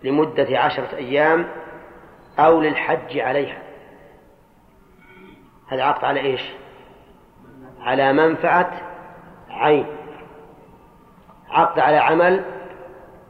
لمدة 0.06 0.58
عشرة 0.58 0.96
أيام 0.96 1.48
أو 2.38 2.60
للحج 2.60 3.18
عليها. 3.18 3.62
هذا 5.68 5.82
عقد 5.82 6.04
على 6.04 6.20
إيش؟ 6.20 6.42
على 7.80 8.12
منفعة 8.12 8.72
عين. 9.50 9.86
عقد 11.50 11.78
على 11.78 11.96
عمل 11.96 12.44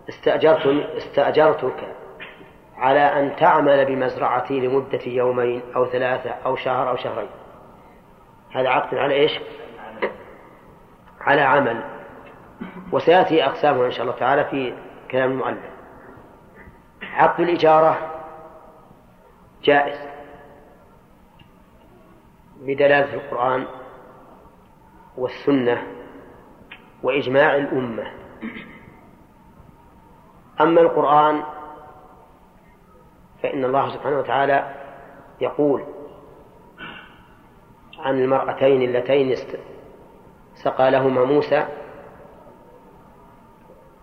استأجرت 0.09 0.67
استأجرتك 0.97 1.95
على 2.77 3.01
أن 3.01 3.37
تعمل 3.37 3.85
بمزرعتي 3.85 4.61
لمدة 4.61 5.01
يومين 5.07 5.63
أو 5.77 5.87
ثلاثة 5.87 6.31
أو 6.31 6.57
شهر 6.57 6.91
أو 6.91 6.97
شهرين. 6.97 7.31
هذا 8.55 8.69
عقد 8.69 8.95
على 8.95 9.15
إيش؟ 9.15 9.41
على 11.21 11.41
عمل. 11.41 11.85
وسيأتي 12.93 13.45
أقسامه 13.45 13.87
إن 13.87 13.91
شاء 13.91 14.03
الله 14.03 14.17
تعالى 14.17 14.45
في 14.45 14.75
كلام 15.11 15.31
المؤلف. 15.31 15.76
عقد 17.03 17.41
الإجارة 17.41 17.99
جائز. 19.63 19.99
بدلالة 22.61 23.15
القرآن 23.15 23.67
والسنة 25.17 25.87
وإجماع 27.03 27.57
الأمة. 27.57 28.13
أما 30.61 30.81
القرآن 30.81 31.43
فإن 33.43 33.65
الله 33.65 33.89
سبحانه 33.95 34.19
وتعالى 34.19 34.75
يقول 35.41 35.85
عن 37.99 38.19
المرأتين 38.21 38.83
اللتين 38.83 39.37
سقى 40.55 40.91
لهما 40.91 41.25
موسى 41.25 41.67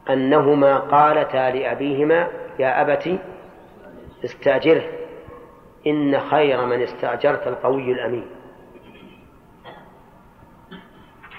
أنهما 0.09 0.77
قالتا 0.77 1.49
لأبيهما 1.49 2.27
يا 2.59 2.81
أبت 2.81 3.19
استأجره. 4.25 4.83
إن 5.87 6.19
خير 6.19 6.65
من 6.65 6.81
استأجرت 6.81 7.47
القوي 7.47 7.91
الأمين. 7.91 8.25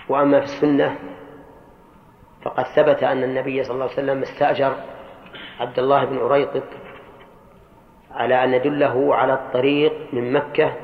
وأما 0.08 0.40
في 0.40 0.44
السنة 0.44 0.98
فقد 2.42 2.64
ثبت 2.64 3.02
أن 3.02 3.22
النبي 3.22 3.64
صلى 3.64 3.74
الله 3.74 3.84
عليه 3.84 3.94
وسلم 3.94 4.22
استأجر 4.22 4.76
عبد 5.60 5.78
الله 5.78 6.04
بن 6.04 6.18
أريطط 6.18 6.64
على 8.10 8.44
أن 8.44 8.54
يدله 8.54 9.14
على 9.14 9.34
الطريق 9.34 9.92
من 10.12 10.32
مكة 10.32 10.76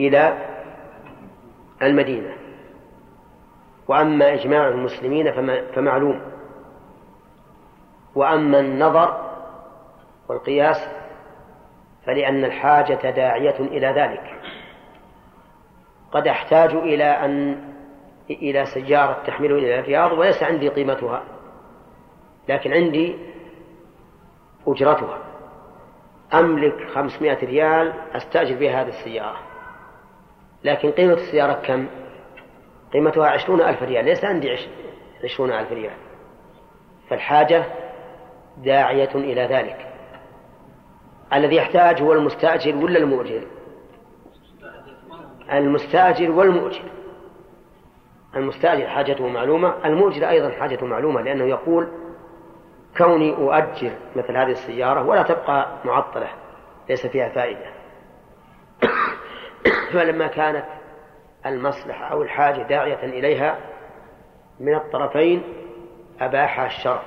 إلى 0.00 0.38
المدينة. 1.82 2.36
وأما 3.88 4.34
إجماع 4.34 4.68
المسلمين 4.68 5.32
فمعلوم. 5.74 6.20
وأما 8.14 8.60
النظر 8.60 9.31
والقياس 10.32 10.88
فلأن 12.06 12.44
الحاجة 12.44 13.10
داعية 13.10 13.60
إلى 13.60 13.86
ذلك. 13.86 14.40
قد 16.12 16.28
أحتاج 16.28 16.70
إلى 16.74 17.04
أن 17.04 17.64
إلى 18.30 18.66
سيارة 18.66 19.22
تحملني 19.26 19.58
إلى 19.58 19.78
الرياض 19.78 20.12
وليس 20.12 20.42
عندي 20.42 20.68
قيمتها 20.68 21.22
لكن 22.48 22.72
عندي 22.72 23.16
أجرتها. 24.66 25.18
أملك 26.34 26.90
خمسمائة 26.94 27.46
ريال 27.46 27.92
أستأجر 28.12 28.56
بها 28.56 28.82
هذه 28.82 28.88
السيارة. 28.88 29.38
لكن 30.64 30.90
قيمة 30.90 31.12
السيارة 31.12 31.52
كم؟ 31.52 31.86
قيمتها 32.92 33.26
عشرون 33.26 33.60
ألف 33.60 33.82
ريال 33.82 34.04
ليس 34.04 34.24
عندي 34.24 34.56
عشرون 35.24 35.52
ألف 35.52 35.72
ريال. 35.72 35.96
فالحاجة 37.08 37.64
داعية 38.56 39.14
إلى 39.14 39.42
ذلك. 39.42 39.91
الذي 41.34 41.56
يحتاج 41.56 42.02
هو 42.02 42.12
المستأجر 42.12 42.76
ولا 42.76 42.98
المؤجر؟ 42.98 43.42
المستأجر 45.52 46.30
والمؤجر. 46.30 46.82
المستأجر 48.36 48.86
حاجته 48.86 49.28
معلومة 49.28 49.74
المؤجر 49.84 50.28
أيضا 50.28 50.50
حاجته 50.50 50.86
معلومة 50.86 51.22
لأنه 51.22 51.44
يقول 51.44 51.88
كوني 52.96 53.32
أؤجر 53.32 53.92
مثل 54.16 54.36
هذه 54.36 54.50
السيارة 54.50 55.06
ولا 55.06 55.22
تبقى 55.22 55.68
معطلة 55.84 56.28
ليس 56.88 57.06
فيها 57.06 57.28
فائدة. 57.28 57.72
فلما 59.92 60.26
كانت 60.26 60.64
المصلحة 61.46 62.04
أو 62.04 62.22
الحاجة 62.22 62.62
داعية 62.62 63.04
إليها 63.04 63.58
من 64.60 64.74
الطرفين 64.74 65.42
أباح 66.20 66.60
الشرع. 66.60 67.02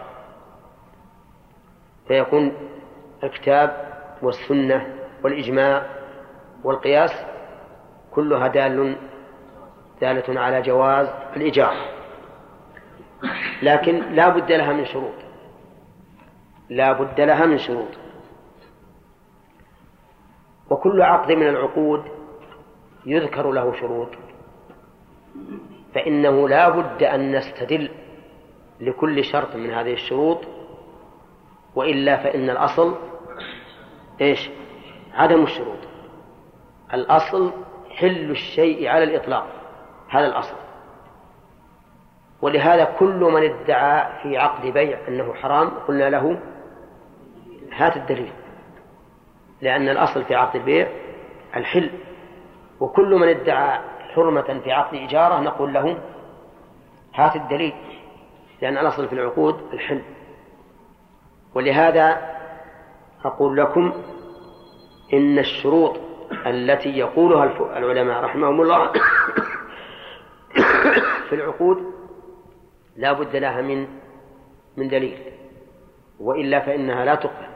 فيكون 2.07 2.53
الكتاب 3.23 3.94
والسنة 4.21 4.95
والإجماع 5.23 5.85
والقياس 6.63 7.11
كلها 8.11 8.47
دال 8.47 8.95
دالة 10.01 10.39
على 10.39 10.61
جواز 10.61 11.07
الإجارة 11.35 11.95
لكن 13.61 14.13
لا 14.13 14.29
بد 14.29 14.51
لها 14.51 14.73
من 14.73 14.85
شروط. 14.85 15.13
لا 16.69 16.93
بد 16.93 17.21
لها 17.21 17.45
من 17.45 17.57
شروط. 17.57 17.87
وكل 20.69 21.01
عقد 21.01 21.31
من 21.31 21.47
العقود 21.47 22.03
يذكر 23.05 23.51
له 23.51 23.79
شروط. 23.79 24.09
فإنه 25.95 26.49
لا 26.49 26.69
بد 26.69 27.03
أن 27.03 27.35
نستدل 27.35 27.89
لكل 28.79 29.23
شرط 29.23 29.55
من 29.55 29.71
هذه 29.71 29.93
الشروط. 29.93 30.39
وإلا 31.75 32.17
فإن 32.17 32.49
الأصل 32.49 32.95
إيش؟ 34.21 34.49
عدم 35.13 35.43
الشروط. 35.43 35.77
الأصل 36.93 37.51
حل 37.89 38.31
الشيء 38.31 38.87
على 38.87 39.03
الإطلاق. 39.03 39.47
هذا 40.09 40.27
الأصل. 40.27 40.55
ولهذا 42.41 42.83
كل 42.99 43.19
من 43.19 43.43
ادعى 43.43 44.21
في 44.21 44.37
عقد 44.37 44.67
بيع 44.67 44.99
أنه 45.07 45.33
حرام 45.33 45.69
قلنا 45.69 46.09
له 46.09 46.39
هات 47.73 47.97
الدليل. 47.97 48.31
لأن 49.61 49.89
الأصل 49.89 50.23
في 50.23 50.35
عقد 50.35 50.55
البيع 50.55 50.87
الحل. 51.55 51.91
وكل 52.79 53.15
من 53.15 53.27
ادعى 53.27 53.79
حرمة 54.15 54.61
في 54.63 54.71
عقد 54.71 54.95
إجارة 54.95 55.39
نقول 55.39 55.73
له 55.73 55.97
هات 57.15 57.35
الدليل. 57.35 57.73
لأن 58.61 58.77
الأصل 58.77 59.07
في 59.07 59.13
العقود 59.13 59.73
الحل. 59.73 60.01
ولهذا 61.55 62.34
أقول 63.25 63.57
لكم 63.57 63.93
إن 65.13 65.39
الشروط 65.39 65.99
التي 66.45 66.89
يقولها 66.89 67.77
العلماء 67.77 68.23
رحمهم 68.23 68.61
الله 68.61 68.91
في 71.29 71.35
العقود 71.35 71.77
لا 72.95 73.13
بد 73.13 73.35
لها 73.35 73.61
من 73.61 73.87
من 74.77 74.87
دليل 74.87 75.17
وإلا 76.19 76.59
فإنها 76.59 77.05
لا 77.05 77.15
تقبل. 77.15 77.55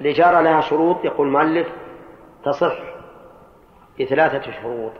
الإجارة 0.00 0.40
لها 0.40 0.60
شروط 0.60 1.04
يقول 1.04 1.26
المؤلف 1.26 1.68
تصح 2.44 2.78
بثلاثة 4.00 4.52
شروط. 4.62 4.92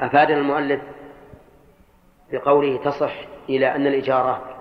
أفادنا 0.00 0.38
المؤلف 0.38 0.80
بقوله 2.32 2.76
تصح 2.76 3.14
إلى 3.48 3.74
أن 3.74 3.86
الإجارة 3.86 4.57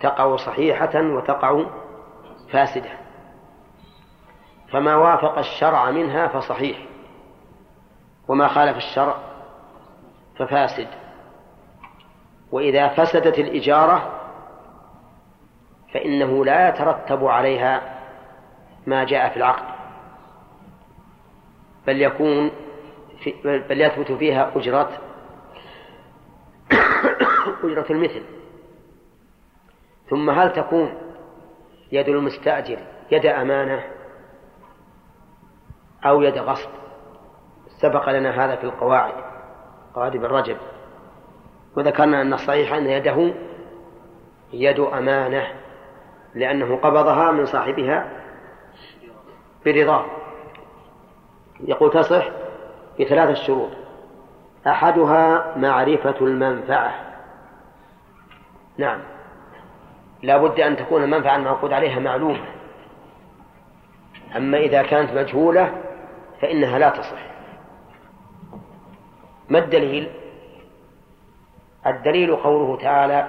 تقع 0.00 0.36
صحيحة 0.36 0.90
وتقع 0.94 1.64
فاسدة. 2.52 2.90
فما 4.72 4.96
وافق 4.96 5.38
الشرع 5.38 5.90
منها 5.90 6.28
فصحيح 6.28 6.78
وما 8.28 8.48
خالف 8.48 8.76
الشرع 8.76 9.16
ففاسد. 10.38 10.88
وإذا 12.52 12.88
فسدت 12.88 13.38
الإجارة 13.38 14.18
فإنه 15.94 16.44
لا 16.44 16.68
يترتب 16.68 17.24
عليها 17.24 17.98
ما 18.86 19.04
جاء 19.04 19.28
في 19.28 19.36
العقد 19.36 19.78
بل 21.86 22.02
يكون 22.02 22.50
في 23.20 23.34
بل 23.68 23.80
يثبت 23.80 24.12
فيها 24.12 24.52
أجرة 24.56 24.90
أجرة 27.64 27.86
المثل. 27.90 28.37
ثم 30.10 30.30
هل 30.30 30.52
تكون 30.52 30.94
يد 31.92 32.08
المستأجر 32.08 32.78
يد 33.10 33.26
أمانة 33.26 33.84
أو 36.04 36.22
يد 36.22 36.38
غصب؟ 36.38 36.70
سبق 37.68 38.10
لنا 38.10 38.44
هذا 38.44 38.56
في 38.56 38.64
القواعد 38.64 39.14
قواعد 39.94 40.16
ابن 40.16 40.26
رجب. 40.26 40.56
وذكرنا 41.76 42.22
أن 42.22 42.32
الصحيح 42.32 42.72
أن 42.72 42.86
يده 42.86 43.34
يد 44.52 44.80
أمانة 44.80 45.46
لأنه 46.34 46.76
قبضها 46.76 47.30
من 47.30 47.46
صاحبها 47.46 48.08
برضاه 49.66 50.04
يقول 51.60 51.90
تصح 51.90 52.28
بثلاثة 53.00 53.34
شروط. 53.34 53.70
أحدها 54.66 55.56
معرفة 55.56 56.14
المنفعة. 56.20 56.94
نعم. 58.78 59.00
لا 60.22 60.36
بد 60.36 60.60
أن 60.60 60.76
تكون 60.76 61.02
المنفعة 61.02 61.36
المعقود 61.36 61.72
عليها 61.72 61.98
معلومة. 61.98 62.44
أما 64.36 64.58
إذا 64.58 64.82
كانت 64.82 65.12
مجهولة 65.12 65.82
فإنها 66.40 66.78
لا 66.78 66.90
تصح. 66.90 67.28
ما 69.48 69.58
الدليل؟ 69.58 70.10
الدليل 71.86 72.36
قوله 72.36 72.76
تعالى 72.76 73.28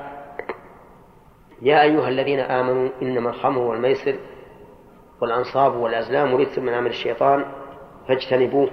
يا 1.62 1.82
أيها 1.82 2.08
الذين 2.08 2.40
آمنوا 2.40 2.90
إنما 3.02 3.30
الخمر 3.30 3.62
والميسر 3.62 4.20
والأنصاب 5.22 5.76
والأزلام 5.76 6.36
رجس 6.36 6.60
من 6.60 6.74
عمل 6.74 6.90
الشيطان 6.90 7.46
فاجتنبوه 8.08 8.70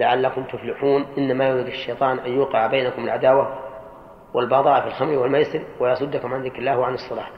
لعلكم 0.00 0.44
تفلحون. 0.44 1.06
إنما 1.18 1.48
يريد 1.48 1.66
الشيطان 1.66 2.18
أن 2.18 2.32
يوقع 2.32 2.66
بينكم 2.66 3.04
العداوة 3.04 3.65
والبغضاء 4.36 4.80
في 4.80 4.86
الخمر 4.86 5.18
والميسر 5.18 5.64
ويصدكم 5.80 6.34
عن 6.34 6.42
ذكر 6.42 6.58
الله 6.58 6.78
وعن 6.78 6.94
الصلاة. 6.94 7.28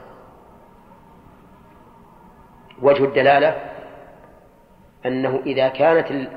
وجه 2.81 3.03
الدلالة 3.03 3.71
أنه 5.05 5.39
إذا 5.45 5.69
كانت 5.69 6.29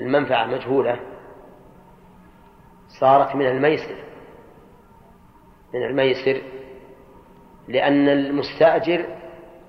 المنفعة 0.00 0.46
مجهولة 0.46 1.00
صارت 3.00 3.36
من 3.36 3.46
الميسر 3.46 3.96
من 5.74 5.82
الميسر 5.82 6.42
لأن 7.68 8.08
المستأجر 8.08 9.06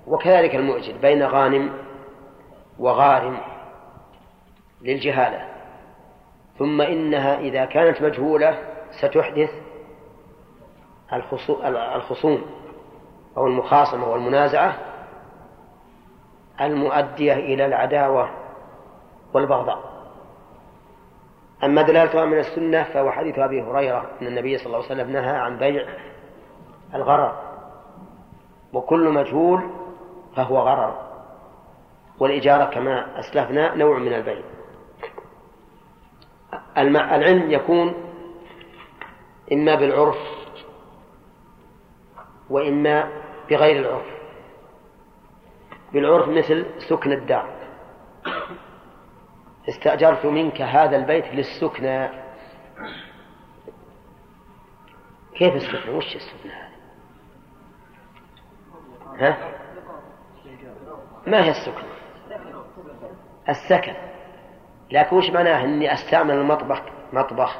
وكذلك 0.06 0.54
المؤجر 0.54 0.96
بين 1.02 1.22
غانم 1.22 1.72
وغارم 2.78 3.40
للجهالة. 4.82 5.48
ثم 6.58 6.80
إنها 6.80 7.38
إذا 7.38 7.64
كانت 7.64 8.02
مجهولة 8.02 8.58
ستحدث 8.90 9.71
الخصوم 11.14 12.42
أو 13.36 13.46
المخاصمة 13.46 14.08
والمنازعة 14.08 14.78
المؤدية 16.60 17.32
إلى 17.32 17.66
العداوة 17.66 18.30
والبغضاء. 19.34 19.92
أما 21.64 21.82
دلالتها 21.82 22.24
من 22.24 22.38
السنة 22.38 22.82
فهو 22.82 23.10
حديث 23.10 23.38
أبي 23.38 23.62
هريرة 23.62 24.10
أن 24.22 24.26
النبي 24.26 24.58
صلى 24.58 24.66
الله 24.66 24.76
عليه 24.76 24.86
وسلم 24.86 25.10
نهى 25.10 25.36
عن 25.36 25.58
بيع 25.58 25.86
الغرر 26.94 27.36
وكل 28.72 29.08
مجهول 29.08 29.70
فهو 30.36 30.58
غرر 30.58 31.12
والإجارة 32.18 32.64
كما 32.64 33.20
أسلفنا 33.20 33.74
نوع 33.74 33.98
من 33.98 34.12
البيع. 34.12 34.42
العلم 36.78 37.50
يكون 37.50 37.94
إما 39.52 39.74
بالعرف 39.74 40.41
وإما 42.52 43.08
بغير 43.50 43.80
العرف. 43.80 44.06
بالعرف 45.92 46.28
مثل 46.28 46.66
سكن 46.88 47.12
الدار. 47.12 47.48
استأجرت 49.68 50.26
منك 50.26 50.60
هذا 50.60 50.96
البيت 50.96 51.24
للسكنى 51.26 52.08
كيف 55.34 55.54
السكنى 55.54 55.94
وش 55.94 56.16
السكنى 56.16 56.52
هذه 56.52 56.72
ها؟ 59.18 59.36
ما 61.26 61.44
هي 61.44 61.50
السكنى 61.50 61.92
السكن. 63.48 63.94
لكن 64.90 65.16
وش 65.16 65.30
معناه 65.30 65.64
إني 65.64 65.92
أستعمل 65.92 66.34
المطبخ؟ 66.34 66.82
مطبخ. 67.12 67.58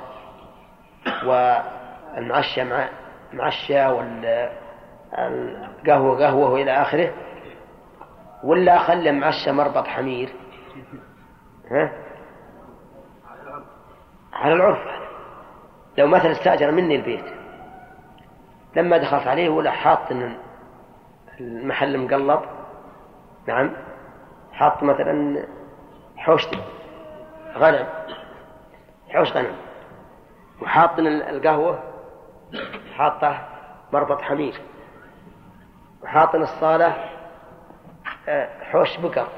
والمعشى 1.25 2.65
مع 2.65 2.89
معشى 3.33 3.87
قهوة 5.87 6.35
وإلى 6.35 6.83
آخره 6.83 7.13
ولا 8.45 8.77
أخلي 8.77 9.13
معشى 9.13 9.53
مربط 9.53 9.87
حمير. 9.87 10.33
ها؟ 11.71 11.93
على 14.33 14.55
العرف. 14.55 14.79
لو 15.99 16.07
مثلا 16.07 16.33
استأجر 16.33 16.71
مني 16.71 16.97
البيت 16.97 17.25
لما 18.77 18.97
دخلت 18.97 19.27
عليه 19.27 19.49
ولا 19.49 19.71
حاط 19.71 20.13
المحل 21.41 21.99
مقلب. 21.99 22.41
نعم. 23.47 23.77
حاط 24.53 24.83
مثلا 24.83 25.47
حوش 26.17 26.47
غنم 27.57 27.87
حوش 29.09 29.33
غنم. 29.33 29.57
وحاط 30.63 30.99
القهوة 30.99 31.83
حاطه 32.97 33.49
مربط 33.93 34.21
حمير. 34.21 34.61
وحاط 36.03 36.35
الصالة 36.35 37.11
آه، 38.29 38.49
حوش 38.63 38.99
بقر 38.99 39.29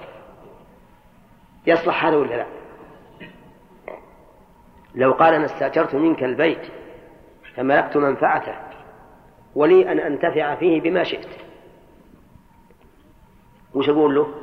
يصلح 1.66 2.04
هذا 2.04 2.16
ولا 2.16 2.34
لا؟ 2.34 2.46
لو 4.94 5.12
قال 5.12 5.34
أنا 5.34 5.44
استأجرت 5.44 5.94
منك 5.94 6.24
البيت 6.24 6.62
فملكت 7.56 7.96
منفعته 7.96 8.54
ولي 9.54 9.92
أن 9.92 9.98
أنتفع 9.98 10.54
فيه 10.54 10.80
بما 10.80 11.04
شئت. 11.04 11.28
وش 13.74 13.88
أقول 13.88 14.14
له؟ 14.14 14.34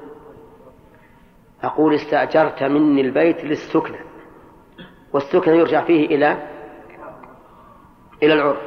أقول 1.63 1.95
استأجرت 1.95 2.63
مني 2.63 3.01
البيت 3.01 3.43
للسكنة 3.43 3.99
والسكنة 5.13 5.53
يرجع 5.55 5.85
فيه 5.85 6.05
إلى 6.05 6.47
إلى 8.23 8.33
العرف. 8.33 8.59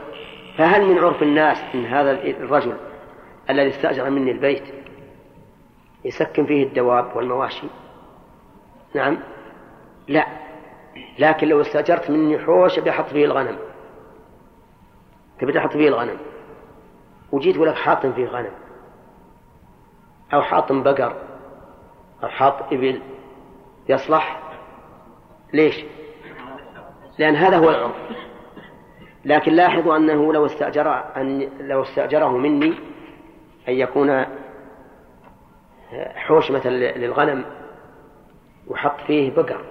فهل 0.59 0.87
من 0.87 0.99
عرف 0.99 1.23
الناس 1.23 1.75
من 1.75 1.87
هذا 1.87 2.11
الرجل 2.11 2.77
الذي 3.51 3.69
استأجر 3.69 4.11
مني 4.11 4.31
البيت 4.31 4.65
يسكن 6.05 6.47
فيه 6.47 6.65
الدواب 6.65 7.17
والمواشي. 7.17 7.67
نعم. 8.95 9.19
لا. 10.09 10.27
لكن 11.19 11.49
لو 11.49 11.61
استأجرت 11.61 12.11
مني 12.11 12.39
حوش 12.39 12.79
بحط 12.79 13.07
فيه 13.07 13.25
الغنم. 13.25 13.59
تبي 15.41 15.53
تحط 15.53 15.73
فيه 15.73 15.89
الغنم. 15.89 16.17
وجيت 17.33 17.57
ولك 17.57 17.75
حاطم 17.75 18.13
فيه 18.13 18.27
غنم. 18.27 18.53
أو 20.35 20.43
حاطم 20.43 20.83
بقر. 20.83 21.17
أو 22.23 22.29
حاط 22.29 22.73
إبل. 22.73 23.03
يصلح؟ 23.89 24.41
ليش؟ 25.53 25.85
لأن 27.19 27.37
هذا 27.37 27.57
هو 27.57 27.71
العرف. 27.71 27.95
لكن 29.25 29.53
لاحظوا 29.53 29.97
أنه 29.97 30.33
لو 30.33 30.47
استأجر 30.47 31.05
أن 31.17 31.51
لو 31.61 31.83
استأجره 31.83 32.29
مني 32.29 32.75
أن 33.69 33.75
يكون 33.75 34.25
حوش 36.15 36.51
مثلا 36.51 36.99
للغنم 36.99 37.45
وحط 38.69 39.01
فيه 39.07 39.31
بقر 39.31 39.65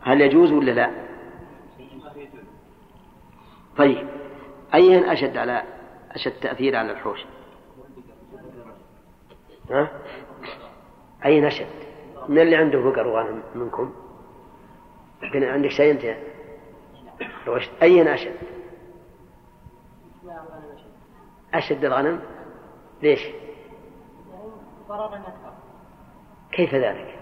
هل 0.00 0.20
يجوز 0.20 0.52
ولا 0.52 0.70
لا؟ 0.70 0.90
طيب 3.76 4.08
أيهن 4.74 5.04
أشد 5.04 5.36
على 5.36 5.62
أشد 6.12 6.32
تأثير 6.32 6.76
على 6.76 6.92
الحوش؟ 6.92 7.24
ها؟ 9.70 9.88
أين 11.24 11.44
أشد؟ 11.44 11.66
من 12.28 12.38
اللي 12.38 12.56
عنده 12.56 12.80
بقر 12.80 13.06
وغنم 13.06 13.42
منكم؟ 13.54 13.94
عندك 15.22 15.70
شيء 15.70 15.90
أنت؟ 15.90 16.16
أين 17.82 18.08
أشد؟ 18.08 18.34
أشد 21.58 21.84
الغنم؟ 21.84 22.20
ليش؟ 23.02 23.20
كيف 26.52 26.74
ذلك؟ 26.74 27.18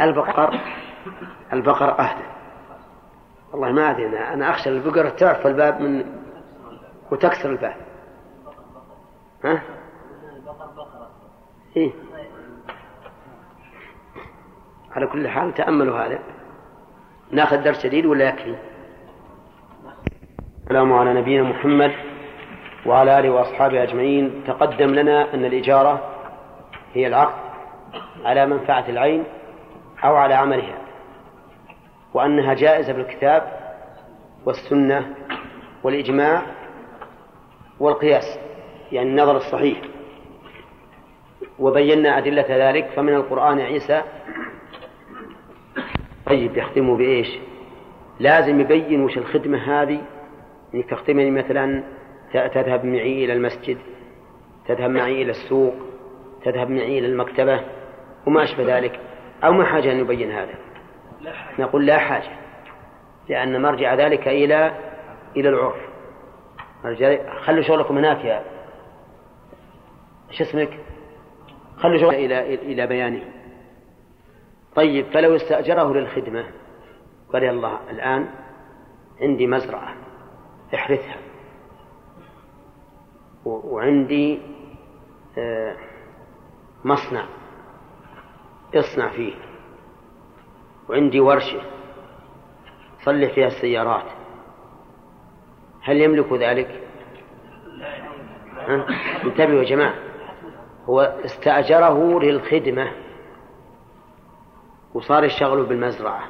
البقر 0.00 0.60
البقر 1.52 2.00
أهدى 2.00 2.24
والله 3.52 3.72
ما 3.72 3.90
أدري 3.90 4.18
أنا 4.18 4.50
أخشى 4.50 4.70
البقرة 4.70 5.08
تعرف 5.08 5.46
الباب 5.46 5.80
من 5.80 6.22
وتكسر 7.10 7.50
الباب 7.50 7.76
ها؟ 9.44 9.62
إيه؟ 11.76 11.92
على 14.92 15.06
كل 15.06 15.28
حال 15.28 15.54
تأملوا 15.54 15.98
هذا 15.98 16.18
ناخذ 17.30 17.62
درس 17.62 17.86
جديد 17.86 18.06
ولا 18.06 18.28
يكفي؟ 18.28 18.71
السلام 20.62 20.92
على 20.92 21.14
نبينا 21.14 21.42
محمد 21.42 21.92
وعلى 22.86 23.18
آله 23.18 23.30
وأصحابه 23.30 23.82
أجمعين. 23.82 24.44
تقدم 24.46 24.94
لنا 24.94 25.34
أن 25.34 25.44
الإجارة 25.44 26.00
هي 26.94 27.06
العقد 27.06 27.42
على 28.24 28.46
منفعة 28.46 28.84
العين 28.88 29.24
أو 30.04 30.16
على 30.16 30.34
عملها 30.34 30.78
وأنها 32.14 32.54
جائزة 32.54 32.92
بالكتاب 32.92 33.42
والسنة 34.44 35.14
والإجماع 35.82 36.42
والقياس 37.80 38.38
يعني 38.92 39.08
النظر 39.08 39.36
الصحيح. 39.36 39.78
وبينا 41.58 42.18
أدلة 42.18 42.46
ذلك 42.48 42.90
فمن 42.96 43.14
القرآن 43.14 43.60
عيسى. 43.60 44.02
طيب 46.26 46.56
يختم 46.56 46.96
بإيش؟ 46.96 47.28
لازم 48.20 48.60
يبين 48.60 49.00
وش 49.04 49.18
الخدمة 49.18 49.82
هذه 49.82 50.00
يعني 50.72 50.84
تختمني 50.90 51.30
مثلا 51.30 51.84
تذهب 52.32 52.84
معي 52.84 53.24
إلى 53.24 53.32
المسجد 53.32 53.78
تذهب 54.68 54.90
معي 54.90 55.22
إلى 55.22 55.30
السوق 55.30 55.74
تذهب 56.44 56.70
معي 56.70 56.98
إلى 56.98 57.06
المكتبة 57.06 57.60
وما 58.26 58.42
أشبه 58.42 58.78
ذلك. 58.78 59.00
أو 59.44 59.52
ما 59.52 59.64
حاجة 59.64 59.92
أن 59.92 59.98
يبين 59.98 60.32
هذا؟ 60.32 60.54
نقول 61.58 61.86
لا 61.86 61.98
حاجة 61.98 62.30
لأن 63.28 63.62
مرجع 63.62 63.94
ذلك 63.94 64.28
إلى 64.28 64.72
إلى 65.36 65.48
العرف. 65.48 65.80
خلوا 67.40 67.62
شغلكم 67.62 67.98
هناك 67.98 68.24
يا 68.24 68.44
شو 70.30 70.44
اسمك؟ 70.44 70.78
خلوا 71.76 71.98
شغلك 71.98 72.14
إلى 72.14 72.54
إلى 72.54 72.86
بيانه. 72.86 73.22
طيب 74.74 75.06
فلو 75.06 75.36
استأجره 75.36 75.94
للخدمة 75.94 76.44
قال 77.32 77.42
يا 77.42 77.50
الله 77.50 77.78
الآن 77.90 78.28
عندي 79.20 79.46
مزرعة. 79.46 79.94
احرثها 80.74 81.16
وعندي 83.44 84.40
آه، 85.38 85.76
مصنع 86.84 87.26
اصنع 88.74 89.08
فيه. 89.08 89.34
وعندي 90.88 91.20
ورشة 91.20 91.60
صلح 93.04 93.34
فيها 93.34 93.46
السيارات. 93.46 94.06
هل 95.82 96.00
يملك 96.00 96.32
ذلك؟ 96.32 96.82
انتبهوا 99.24 99.62
يا 99.62 99.64
جماعة. 99.64 99.94
هو 100.84 101.00
استأجره 101.00 102.20
للخدمة 102.20 102.92
وصار 104.94 105.24
يشتغل 105.24 105.66
بالمزرعة 105.66 106.28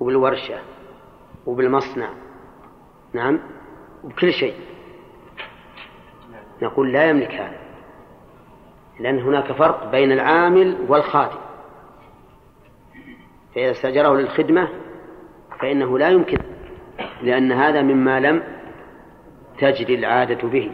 وبالورشة 0.00 0.58
وبالمصنع. 1.46 2.21
نعم؟ 3.12 3.40
بكل 4.04 4.32
شيء. 4.32 4.54
نقول 6.62 6.92
لا 6.92 7.10
يملك 7.10 7.30
هذا. 7.30 7.58
لأن 9.00 9.18
هناك 9.18 9.52
فرق 9.52 9.90
بين 9.90 10.12
العامل 10.12 10.76
والخادم. 10.88 11.38
فإذا 13.54 13.70
استأجره 13.70 14.14
للخدمة 14.14 14.68
فإنه 15.60 15.98
لا 15.98 16.08
يمكن 16.08 16.38
لأن 17.22 17.52
هذا 17.52 17.82
مما 17.82 18.20
لم 18.20 18.42
تجري 19.58 19.94
العادة 19.94 20.48
به. 20.48 20.72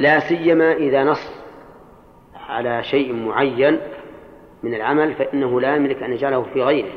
لا 0.00 0.20
سيما 0.20 0.72
إذا 0.72 1.04
نص 1.04 1.42
على 2.48 2.82
شيء 2.82 3.12
معين 3.12 3.80
من 4.62 4.74
العمل 4.74 5.14
فإنه 5.14 5.60
لا 5.60 5.76
يملك 5.76 6.02
أن 6.02 6.12
يجعله 6.12 6.42
في 6.42 6.62
غيره. 6.62 6.92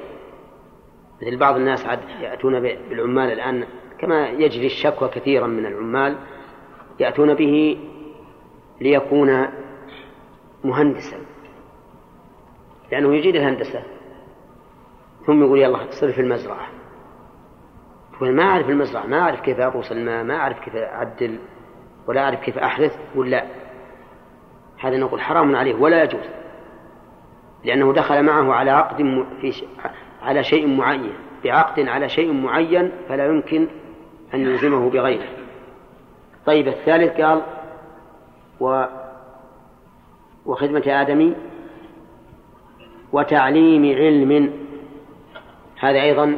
مثل 1.22 1.38
بعض 1.38 1.56
الناس 1.56 1.86
عاد 1.86 2.00
يأتون 2.22 2.60
بالعمال 2.60 3.32
الآن 3.32 3.66
كما 4.00 4.30
يجري 4.30 4.66
الشكوى 4.66 5.10
كثيرا 5.10 5.48
من 5.48 5.66
العمال 5.66 6.18
يأتون 7.00 7.34
به 7.34 7.78
ليكون 8.82 9.48
مهندسا 10.64 11.18
لأنه 12.92 13.16
يجيد 13.16 13.36
الهندسة. 13.36 13.84
ثم 15.26 15.44
يقول 15.44 15.60
يلا 15.60 15.92
صر 15.92 16.12
في 16.12 16.22
المزرعة. 16.22 16.68
يقول 18.16 18.32
ما 18.32 18.44
أعرف 18.44 18.70
المزرعة 18.70 19.06
ما 19.06 19.20
أعرف 19.20 19.42
كيف 19.42 19.60
أغوص 19.60 19.92
الماء 19.92 20.24
ما 20.24 20.36
أعرف 20.36 20.60
كيف 20.60 20.76
أعدل 20.76 21.40
ولا 22.08 22.24
أعرف 22.24 22.40
كيف 22.40 22.58
أحرث 22.58 23.00
ولا 23.16 23.46
هذا 24.80 24.98
نقول 24.98 25.22
حرام 25.22 25.56
عليه 25.56 25.76
ولا 25.76 26.04
يجوز 26.04 26.30
لأنه 27.64 27.94
دخل 27.94 28.24
معه 28.24 28.54
على 28.54 28.72
عقد 28.72 29.26
في 29.42 29.54
على 30.22 30.44
شيء 30.44 30.68
معين 30.68 31.14
بعقد 31.44 31.88
على 31.88 32.10
شيء 32.10 32.34
معين 32.34 32.92
فلا 33.10 33.26
يمكن 33.26 33.68
أن 34.36 34.42
يلزمه 34.42 34.90
بغيره. 34.90 35.28
طيب 36.46 36.68
الثالث 36.68 37.22
قال 37.22 37.42
و 38.60 38.86
وخدمة 40.46 40.84
آدمي 40.88 41.36
وتعليم 43.12 43.96
علم. 43.96 44.54
هذا 45.80 46.02
أيضا 46.02 46.38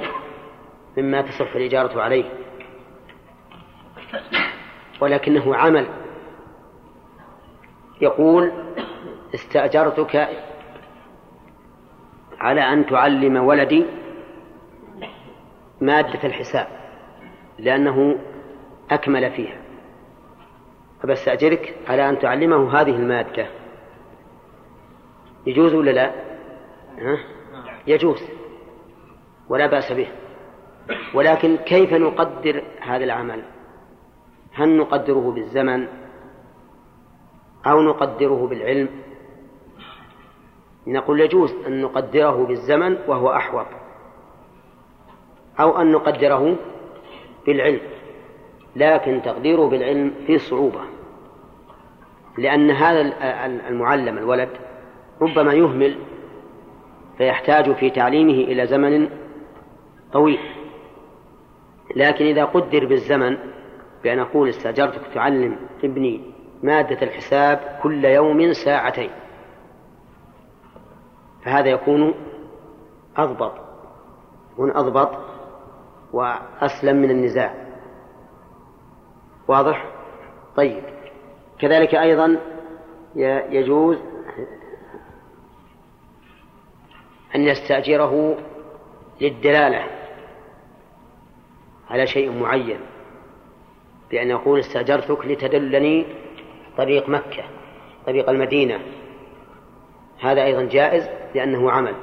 مما 0.98 1.22
تصح 1.22 1.56
الإجارة 1.56 2.02
عليه. 2.02 2.26
ولكنه 5.02 5.56
عمل. 5.56 5.88
يقول 8.02 8.52
استأجرتك 9.36 10.30
على 12.40 12.62
أن 12.62 12.86
تعلم 12.86 13.38
ولدي 13.38 13.86
مادة 15.82 16.24
الحساب. 16.24 16.68
لأنه 17.60 18.18
أكمل 18.92 19.32
فيها 19.32 19.58
فبستأجرك 21.02 21.76
على 21.88 22.10
أن 22.10 22.20
تعلمه 22.20 22.82
هذه 22.82 22.96
المادة 22.96 23.48
يجوز 25.46 25.74
ولا 25.74 25.92
لا؟ 25.92 26.12
ها؟ 26.98 27.18
يجوز 27.88 28.24
ولا 29.50 29.68
بأس 29.68 29.92
به 29.92 30.08
ولكن 31.14 31.58
كيف 31.58 31.94
نقدر 31.94 32.64
هذا 32.82 33.04
العمل؟ 33.04 33.44
هل 34.54 34.78
نقدره 34.78 35.32
بالزمن 35.32 35.88
أو 37.68 37.82
نقدره 37.82 38.48
بالعلم؟ 38.48 38.90
نقول 40.88 41.22
يجوز 41.22 41.54
أن 41.68 41.82
نقدره 41.82 42.46
بالزمن 42.46 42.98
وهو 43.08 43.32
أحوط 43.32 43.66
أو 45.60 45.82
أن 45.82 45.92
نقدره 45.92 46.56
بالعلم 47.48 47.80
لكن 48.76 49.22
تقديره 49.22 49.70
بالعلم 49.70 50.14
فيه 50.28 50.38
صعوبة 50.38 50.82
لأن 52.38 52.72
هذا 52.72 53.02
المعلم 53.70 54.18
الولد 54.18 54.50
ربما 55.22 55.54
يهمل 55.54 55.98
فيحتاج 57.18 57.72
في 57.72 57.90
تعليمه 57.90 58.34
إلى 58.34 58.68
زمن 58.68 59.10
طويل. 60.14 60.40
لكن 61.96 62.26
إذا 62.26 62.46
قدر 62.46 62.86
بالزمن 62.86 63.38
بأن 64.04 64.20
أقول 64.20 64.50
استأجرتك 64.50 65.02
تعلم 65.14 65.58
ابني 65.84 66.22
مادة 66.64 67.02
الحساب 67.02 67.80
كل 67.84 68.06
يوم 68.06 68.54
ساعتين 68.54 69.10
فهذا 71.46 71.70
يكون 71.70 72.14
أضبط 73.18 73.54
يكون 74.54 74.72
أضبط 74.72 75.10
وأسلم 76.18 76.96
من 76.96 77.12
النزاع. 77.12 77.54
واضح؟ 79.48 79.86
طيب. 80.56 80.84
كذلك 81.60 81.96
أيضا 81.96 82.38
يجوز 83.50 83.98
أن 87.36 87.42
يستأجره 87.42 88.38
للدلالة 89.22 89.84
على 91.90 92.08
شيء 92.08 92.32
معين 92.32 92.80
بأن 94.12 94.30
يقول 94.30 94.60
استأجرتك 94.60 95.26
لتدلني 95.26 96.06
طريق 96.78 97.10
مكة 97.10 97.44
طريق 98.06 98.30
المدينة. 98.30 98.80
هذا 100.20 100.44
أيضا 100.44 100.64
جائز 100.64 101.10
لأنه 101.36 101.72
عمل. 101.72 101.96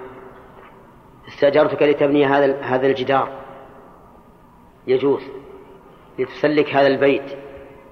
استأجرتك 1.29 1.83
لتبني 1.83 2.27
هذا 2.27 2.61
هذا 2.61 2.87
الجدار. 2.87 3.44
يجوز. 4.87 5.23
لتسلك 6.19 6.75
هذا 6.75 6.87
البيت. 6.87 7.39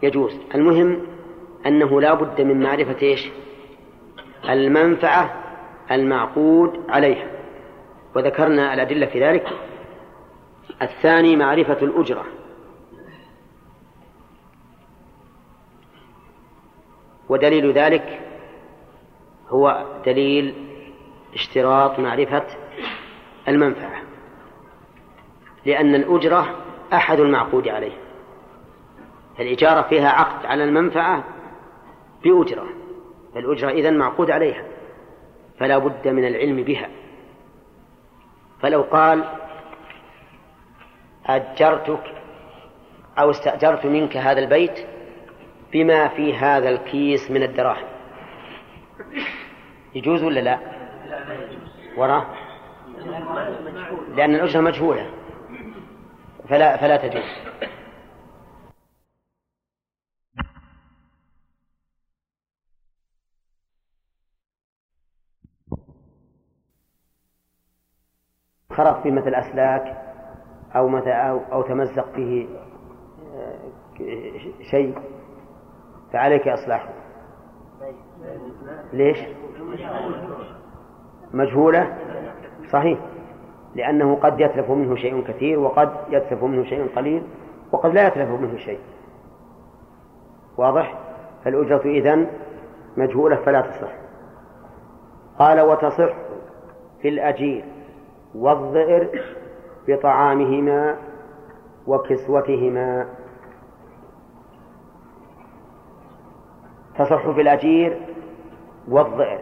يجوز. 0.02 0.36
المهم 0.54 1.06
أنه 1.66 2.00
لا 2.00 2.14
بد 2.14 2.40
من 2.40 2.62
معرفة 2.62 2.96
إيش؟ 3.02 3.30
المنفعة 4.48 5.42
المعقود 5.90 6.80
عليها. 6.88 7.30
وذكرنا 8.16 8.74
الأدلة 8.74 9.06
في 9.06 9.24
ذلك. 9.24 9.48
الثاني 10.82 11.36
معرفة 11.36 11.78
الأجرة. 11.82 12.24
ودليل 17.28 17.72
ذلك 17.72 18.20
هو 19.48 19.86
دليل 20.06 20.54
اشتراط 21.34 21.98
معرفة 21.98 22.46
المنفعة. 23.48 24.02
لأن 25.66 25.94
الأجرة 25.94 26.56
أحد 26.92 27.20
المعقود 27.20 27.68
عليه. 27.68 27.92
الإجارة 29.40 29.82
فيها 29.82 30.08
عقد 30.08 30.46
على 30.46 30.64
المنفعة 30.64 31.24
بأجرة 32.24 32.66
الأجرة 33.36 33.70
إذن 33.70 33.98
معقود 33.98 34.30
عليها 34.30 34.64
فلا 35.58 35.78
بد 35.78 36.08
من 36.08 36.26
العلم 36.26 36.62
بها. 36.62 36.88
فلو 38.60 38.82
قال 38.82 39.24
أجرتك 41.26 42.14
أو 43.18 43.30
استأجرت 43.30 43.86
منك 43.86 44.16
هذا 44.16 44.40
البيت 44.40 44.86
بما 45.72 46.08
في 46.08 46.34
هذا 46.34 46.68
الكيس 46.68 47.30
من 47.30 47.42
الدراهم. 47.42 47.86
يجوز 49.94 50.22
ولا 50.22 50.40
لا؟ 50.40 50.58
وراه 51.96 52.26
لأن 54.16 54.34
الأجرة 54.34 54.60
مجهولة. 54.60 55.21
فلا 56.52 56.76
فلا 56.76 56.96
تجوز. 56.96 57.24
خرق 68.70 69.02
في 69.02 69.10
مثل 69.10 69.34
أسلاك 69.34 69.96
أو 70.76 70.88
مثل 70.88 71.08
أو, 71.08 71.40
أو 71.52 71.62
تمزق 71.62 72.12
فيه 72.14 72.46
آه، 73.34 73.58
شيء 74.70 74.98
فعليك 76.12 76.48
إصلاحه 76.48 76.88
ليش؟ 78.92 79.18
مجهولة؟ 81.32 81.98
صحيح. 82.72 83.11
لأنه 83.74 84.14
قد 84.14 84.40
يتلف 84.40 84.70
منه 84.70 84.96
شيء 84.96 85.24
كثير 85.24 85.58
وقد 85.58 85.92
يتلف 86.10 86.44
منه 86.44 86.64
شيء 86.64 86.88
قليل 86.96 87.22
وقد 87.72 87.94
لا 87.94 88.06
يتلف 88.06 88.30
منه 88.30 88.56
شيء. 88.56 88.80
واضح؟ 90.56 90.98
فالأجرة 91.44 91.82
إذن 91.84 92.26
مجهولة 92.96 93.36
فلا 93.36 93.60
تصح. 93.60 93.92
قال 95.38 95.60
وتصح 95.60 96.14
في 97.02 97.08
الأجير 97.08 97.64
والظئر 98.34 99.22
بطعامهما 99.88 100.96
وكسوتهما. 101.86 103.08
تصح 106.98 107.30
في 107.30 107.40
الأجير 107.40 108.00
والظئر 108.88 109.38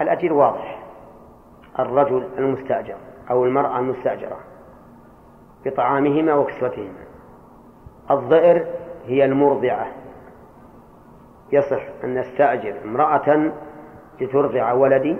الأجير 0.00 0.32
واضح. 0.32 0.82
الرجل 1.78 2.28
المستأجر. 2.38 3.09
أو 3.30 3.44
المرأة 3.44 3.78
المستأجرة 3.78 4.38
بطعامهما 5.66 6.34
وكسوتهما. 6.34 7.04
الظئر 8.10 8.66
هي 9.06 9.24
المرضعة. 9.24 9.86
يصح 11.52 11.82
أن 12.04 12.18
نستأجر 12.18 12.74
امرأة 12.84 13.52
لترضع 14.20 14.72
ولدي 14.72 15.16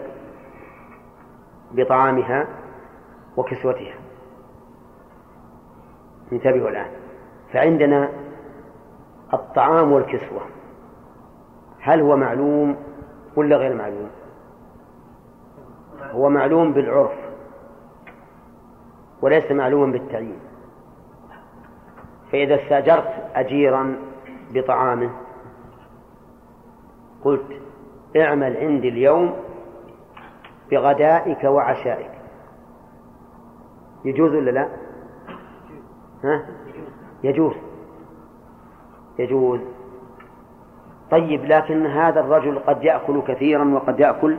بطعامها 1.73 2.47
وكسوتها. 3.37 3.95
انتبهوا 6.33 6.69
الآن. 6.69 6.91
فعندنا 7.53 8.09
الطعام 9.35 9.93
والكسوة. 9.93 10.41
هل 11.81 12.01
هو 12.01 12.17
معلوم 12.17 12.77
ولا 13.37 13.57
غير 13.57 13.75
معلوم؟ 13.75 14.11
هو 16.11 16.29
معلوم 16.29 16.73
بالعرف. 16.73 17.30
وليس 19.23 19.53
معلوما 19.53 19.93
بالتعيين 19.93 20.41
فإذا 22.33 22.55
استأجرت 22.55 23.31
أجيرا 23.35 23.97
بطعامه 24.51 25.11
قلت 27.25 27.61
اعمل 28.17 28.57
عندي 28.57 28.89
اليوم 28.89 29.35
بغدائك 30.71 31.45
وعشائك 31.45 32.11
يجوز 34.05 34.35
ولا 34.35 34.51
لا؟ 34.51 34.69
ها؟ 36.25 36.47
يجوز 37.25 37.55
يجوز 39.19 39.61
طيب 41.11 41.45
لكن 41.45 41.87
هذا 41.87 42.21
الرجل 42.21 42.59
قد 42.59 42.85
يأكل 42.85 43.23
كثيرا 43.23 43.75
وقد 43.75 44.01
يأكل 44.01 44.37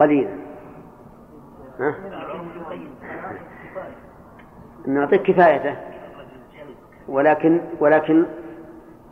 قليلا 0.00 0.34
ها؟ 1.80 1.94
نعطيك 4.88 5.22
كفايته. 5.22 5.76
ولكن 7.08 7.60
ولكن 7.80 8.24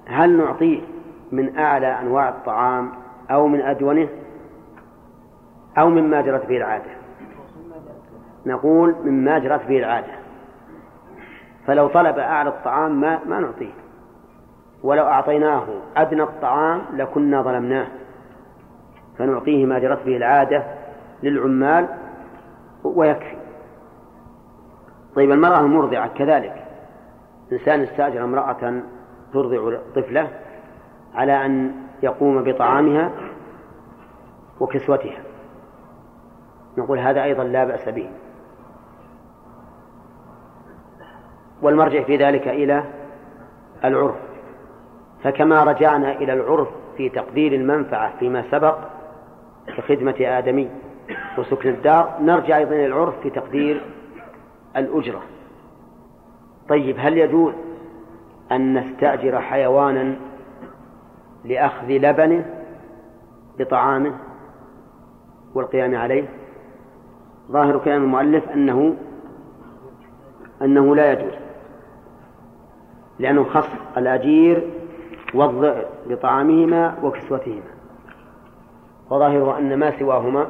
هل 0.07 0.37
نعطيه 0.37 0.81
من 1.33 1.59
أعلى 1.59 2.01
أنواع 2.01 2.29
الطعام 2.29 2.93
أو 3.31 3.49
من 3.49 3.61
أدونه 3.61 4.09
أو 5.79 5.91
مما 5.91 6.20
جرت 6.20 6.47
به 6.47 6.57
العادة؟ 6.57 6.91
نقول 8.47 8.95
مما 9.05 9.39
جرت 9.39 9.66
به 9.66 9.79
العادة. 9.79 10.12
فلو 11.66 11.89
طلب 11.89 12.18
أعلى 12.18 12.49
الطعام 12.49 13.01
ما 13.01 13.18
ما 13.27 13.41
نعطيه. 13.41 13.72
ولو 14.83 15.07
أعطيناه 15.07 15.64
أدنى 15.97 16.22
الطعام 16.22 16.83
لكنا 16.93 17.43
ظلمناه. 17.43 17.87
فنعطيه 19.18 19.66
ما 19.66 19.79
جرت 19.79 20.03
به 20.07 20.16
العادة 20.16 20.64
للعمال 21.22 21.89
ويكفي. 22.85 23.36
طيب 25.17 25.33
المرأة 25.33 25.61
المرضعة 25.61 26.09
كذلك. 26.09 26.64
إنسان 27.53 27.81
استأجر 27.81 28.25
امرأة 28.25 28.83
ترضع 29.33 29.79
طفله 29.95 30.29
على 31.14 31.47
أن 31.47 31.73
يقوم 32.03 32.43
بطعامها 32.43 33.11
وكسوتها. 34.61 35.19
نقول 36.79 36.99
هذا 36.99 37.23
أيضا 37.23 37.45
لا 37.45 37.64
بأس 37.64 37.89
به. 37.89 38.11
والمرجع 41.62 42.03
في 42.03 42.17
ذلك 42.17 42.49
إلى 42.49 42.85
العرف. 43.85 44.17
فكما 45.25 45.64
رجعنا 45.64 46.12
إلى 46.12 46.33
العرف 46.33 46.69
في 46.97 47.09
تقدير 47.09 47.53
المنفعة 47.53 48.19
فيما 48.19 48.45
سبق 48.51 48.79
كخدمة 49.67 50.14
آدمي 50.21 50.71
وسكن 51.39 51.69
الدار 51.69 52.14
نرجع 52.21 52.57
أيضا 52.57 52.75
إلى 52.75 52.87
العرف 52.87 53.21
في 53.23 53.31
تقدير 53.31 53.95
الأجرة. 54.77 55.22
طيب 56.68 56.97
هل 56.99 57.18
يجوز 57.18 57.55
أن 58.53 58.79
نستأجر 58.79 59.41
حيوانا 59.41 60.16
لأخذ 61.45 61.87
لبنه 61.87 62.64
بطعامه 63.59 64.12
والقيام 65.55 65.97
عليه؟ 65.97 66.29
ظاهر 67.51 67.79
كلام 67.79 68.03
المؤلف 68.03 68.49
أنه 68.49 68.97
أنه 70.62 70.97
لا 70.97 71.12
يجوز 71.12 71.35
لأنه 73.18 73.45
خص 73.45 73.68
الأجير 73.97 74.70
والظئر 75.35 75.87
بطعامهما 76.07 76.99
وكسوتهما. 77.03 77.77
وظاهره 79.11 79.59
أن 79.59 79.79
ما 79.79 79.99
سواهما 79.99 80.47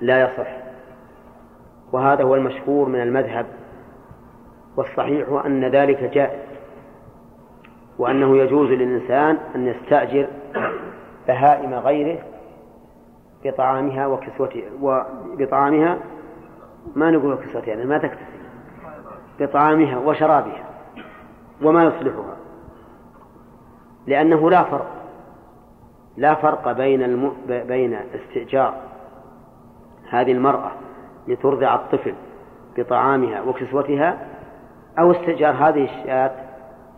لا 0.00 0.22
يصح. 0.22 0.65
وهذا 1.92 2.24
هو 2.24 2.34
المشهور 2.34 2.88
من 2.88 3.00
المذهب 3.00 3.46
والصحيح 4.76 5.28
أن 5.46 5.64
ذلك 5.64 6.02
جائز 6.04 6.46
وأنه 7.98 8.36
يجوز 8.36 8.70
للإنسان 8.70 9.38
أن 9.54 9.66
يستأجر 9.66 10.28
بهائم 11.28 11.74
غيره 11.74 12.18
بطعامها 13.44 14.06
وكسوتها 14.06 14.70
وبطعامها 14.80 15.98
ما 16.96 17.10
نقول 17.10 17.32
وكسوتها 17.32 17.66
يعني 17.66 17.84
ما 17.84 17.98
تكتفي 17.98 18.36
بطعامها 19.40 19.98
وشرابها 19.98 20.64
وما 21.62 21.84
يصلحها 21.84 22.36
لأنه 24.06 24.50
لا 24.50 24.62
فرق 24.62 24.90
لا 26.16 26.34
فرق 26.34 26.72
بين 26.72 27.02
الم... 27.02 27.32
بين 27.46 27.94
استئجار 27.94 28.74
هذه 30.10 30.32
المرأة 30.32 30.72
لترضع 31.28 31.74
الطفل 31.74 32.14
بطعامها 32.76 33.40
وكسوتها 33.42 34.18
أو 34.98 35.10
استئجار 35.10 35.54
هذه 35.54 35.84
الشاة 35.84 36.30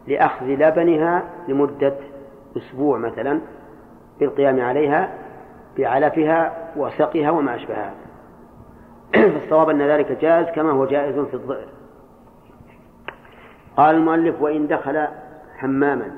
لأخذ 0.07 0.47
لبنها 0.47 1.23
لمدة 1.49 1.95
أسبوع 2.57 2.99
مثلا 2.99 3.41
بالقيام 4.21 4.61
عليها 4.61 5.15
بعلفها 5.79 6.53
وسقها 6.77 7.31
وما 7.31 7.55
أشبه 7.55 7.75
هذا 7.75 7.95
فالصواب 9.13 9.71
أن 9.71 9.83
ذلك 9.83 10.13
جائز 10.13 10.47
كما 10.55 10.71
هو 10.71 10.87
جائز 10.87 11.19
في 11.19 11.35
الظئر 11.35 11.69
قال 13.77 13.95
المؤلف 13.95 14.43
وإن 14.43 14.67
دخل 14.67 15.07
حماما 15.57 16.11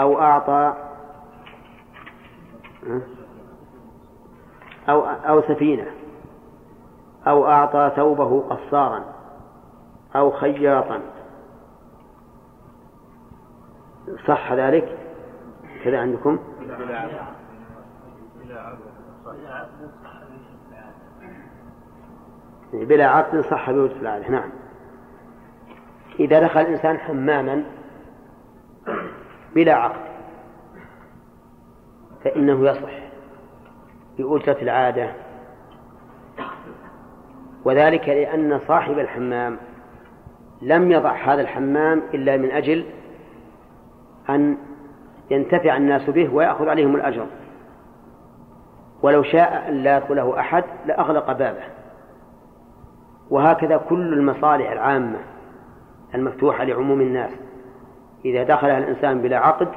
أو 0.00 0.20
أعطى 0.20 0.74
أو 4.88 5.00
أو 5.00 5.42
سفينة 5.42 5.86
أو 7.26 7.46
أعطى 7.46 7.92
ثوبه 7.96 8.40
قصارا 8.40 9.04
أو 10.16 10.30
خياطا. 10.30 11.00
صح 14.26 14.52
ذلك؟ 14.52 14.98
كذا 15.84 16.00
عندكم؟ 16.00 16.38
بلا 22.72 23.06
عقد 23.06 23.40
صح 23.40 23.70
بوجه 23.70 24.00
العادة 24.00 24.28
نعم. 24.28 24.50
إذا 26.20 26.40
دخل 26.40 26.60
الإنسان 26.60 26.98
حماما 26.98 27.64
بلا 29.54 29.74
عقد 29.74 30.06
فإنه 32.24 32.70
يصح 32.70 32.92
بأجرة 34.18 34.62
العادة 34.62 35.25
وذلك 37.66 38.08
لأن 38.08 38.60
صاحب 38.68 38.98
الحمام 38.98 39.56
لم 40.62 40.92
يضع 40.92 41.12
هذا 41.12 41.40
الحمام 41.40 42.02
إلا 42.14 42.36
من 42.36 42.50
أجل 42.50 42.84
أن 44.30 44.56
ينتفع 45.30 45.76
الناس 45.76 46.10
به 46.10 46.34
ويأخذ 46.34 46.68
عليهم 46.68 46.96
الأجر. 46.96 47.26
ولو 49.02 49.22
شاء 49.22 49.68
أن 49.68 49.74
لا 49.74 49.96
يدخله 49.96 50.40
أحد 50.40 50.64
لأغلق 50.86 51.32
بابه. 51.32 51.62
وهكذا 53.30 53.76
كل 53.76 54.12
المصالح 54.12 54.70
العامة 54.70 55.18
المفتوحة 56.14 56.64
لعموم 56.64 57.00
الناس. 57.00 57.30
إذا 58.24 58.42
دخلها 58.42 58.78
الإنسان 58.78 59.22
بلا 59.22 59.38
عقد 59.38 59.68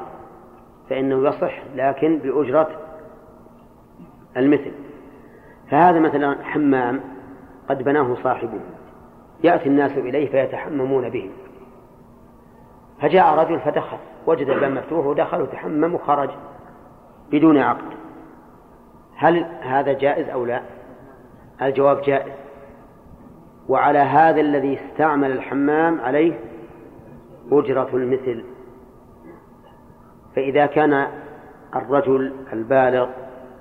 فإنه 0.90 1.28
يصح 1.28 1.62
لكن 1.76 2.18
بأجرة 2.18 2.70
المثل. 4.38 4.72
فهذا 5.72 6.00
مثلا 6.00 6.44
حمام 6.44 7.19
قد 7.70 7.84
بناه 7.84 8.16
صاحبه 8.24 8.60
يأتي 9.44 9.70
الناس 9.70 9.92
إليه 9.92 10.30
فيتحممون 10.30 11.10
به. 11.10 11.30
فجاء 13.02 13.36
رجل 13.36 13.60
فدخل 13.60 13.98
وجد 14.28 14.50
الباب 14.50 14.72
مفتوح 14.72 15.06
ودخل 15.06 15.42
وتحمم 15.42 15.96
وخرج 15.96 16.30
بدون 17.32 17.58
عقد. 17.58 17.94
هل 19.16 19.46
هذا 19.62 19.94
جائز 19.94 20.30
أو 20.30 20.46
لا؟ 20.46 20.62
الجواب 21.62 22.02
جائز. 22.02 22.34
وعلى 23.70 24.00
هذا 24.00 24.42
الذي 24.42 24.80
استعمل 24.80 25.32
الحمام 25.32 26.02
عليه 26.02 26.40
أجرة 27.52 27.90
المثل. 27.94 28.44
فإذا 30.36 30.66
كان 30.66 31.08
الرجل 31.76 32.34
البالغ 32.54 33.10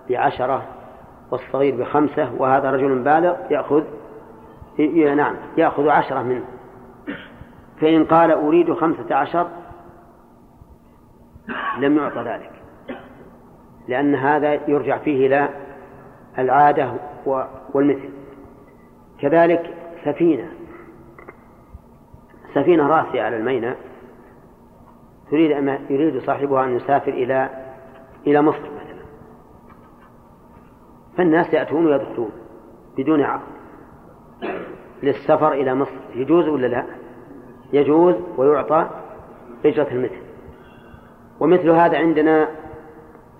بعشرة 0.08 0.62
والصغير 1.30 1.76
بخمسة 1.76 2.32
وهذا 2.38 2.70
رجل 2.70 2.98
بالغ 2.98 3.36
يأخذ 3.50 3.84
نعم. 5.16 5.36
يأخذ 5.56 5.88
عشرة 5.88 6.22
منه 6.22 6.44
فإن 7.80 8.04
قال 8.04 8.30
أريد 8.30 8.72
خمسة 8.72 9.14
عشر 9.14 9.48
لم 11.78 11.96
يعطى 11.96 12.20
ذلك. 12.20 12.50
لأن 13.88 14.14
هذا 14.14 14.52
يرجع 14.52 14.98
فيه 14.98 15.26
إلى 15.26 15.48
العادة 16.38 16.92
والمثل. 17.74 18.10
كذلك 19.20 19.74
سفينة. 20.04 20.48
سفينة 22.54 22.86
راسية 22.86 23.22
على 23.22 23.36
الميناء. 23.36 23.76
تريد 25.30 25.50
أن 25.50 25.68
يريد 25.90 26.22
صاحبها 26.22 26.64
أن 26.64 26.76
يسافر 26.76 27.12
إلى 27.12 27.48
إلى 28.26 28.42
مصر 28.42 28.60
مثلا. 28.60 29.04
فالناس 31.16 31.54
يأتون 31.54 31.86
ويدخلون 31.86 32.30
بدون 32.96 33.22
عقد. 33.22 33.57
للسفر 35.02 35.52
إلى 35.52 35.74
مصر. 35.74 35.92
يجوز 36.14 36.48
ولا 36.48 36.66
لا؟ 36.66 36.84
يجوز 37.72 38.14
ويعطى 38.36 38.90
أجرة 39.64 39.88
المثل. 39.92 40.22
ومثل 41.40 41.70
هذا 41.70 41.98
عندنا 41.98 42.48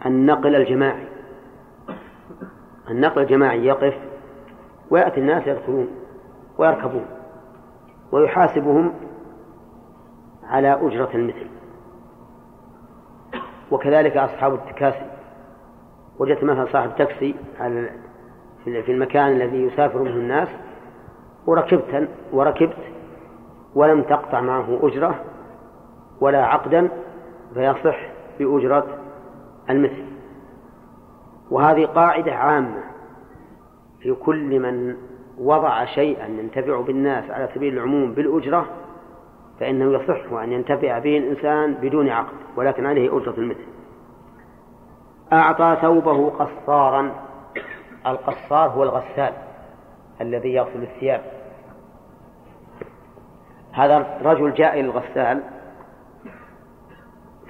النقل 0.07 0.57
الجماعي. 0.57 1.07
النقل 2.90 3.22
الجماعي 3.22 3.66
يقف 3.66 3.94
ويأتي 4.90 5.20
الناس 5.20 5.46
يدخلون 5.46 5.88
ويركبون 6.59 7.07
ويحاسبهم 8.12 8.94
على 10.44 10.72
أجرة 10.72 11.11
المثل. 11.14 11.46
وكذلك 13.70 14.16
أصحاب 14.16 14.55
التكاسي. 14.55 15.11
وجدت 16.18 16.44
مثلا 16.44 16.66
صاحب 16.72 16.96
تاكسي 16.96 17.34
في 18.64 18.92
المكان 18.92 19.28
الذي 19.28 19.62
يسافر 19.62 20.03
منه 20.03 20.14
الناس 20.14 20.49
وركبت 21.49 22.09
وركبت 22.32 22.76
ولم 23.74 24.03
تقطع 24.03 24.40
معه 24.40 24.78
أجرة 24.82 25.24
ولا 26.20 26.44
عقدا 26.44 26.88
فيصح 27.55 27.99
بأجرة 28.38 28.86
المثل. 29.70 30.05
وهذه 31.51 31.86
قاعدة 31.86 32.34
عامة 32.34 32.82
في 34.01 34.14
كل 34.14 34.61
من 34.61 34.96
وضع 35.38 35.84
شيئا 35.84 36.26
ينتفع 36.26 36.80
بالناس 36.80 37.30
على 37.30 37.49
سبيل 37.55 37.74
العموم 37.74 38.12
بالأجرة 38.12 38.66
فإنه 39.61 39.92
يصح 39.92 40.32
أن 40.32 40.53
ينتفع 40.53 40.99
به 40.99 41.18
الإنسان 41.18 41.74
بدون 41.74 42.09
عقد 42.09 42.36
ولكن 42.57 42.86
عليه 42.86 43.16
أجرة 43.16 43.34
المثل. 43.38 43.66
أعطى 45.32 45.78
ثوبه 45.82 46.30
قصارا 46.30 47.12
القصار 48.07 48.70
هو 48.70 48.82
الغسال 48.82 49.32
الذي 50.20 50.55
يغسل 50.55 50.82
الثياب. 50.82 51.38
هذا 53.79 54.18
رجل 54.22 54.55
جاء 54.55 54.81
إلى 54.81 54.91
الغسال 54.91 55.43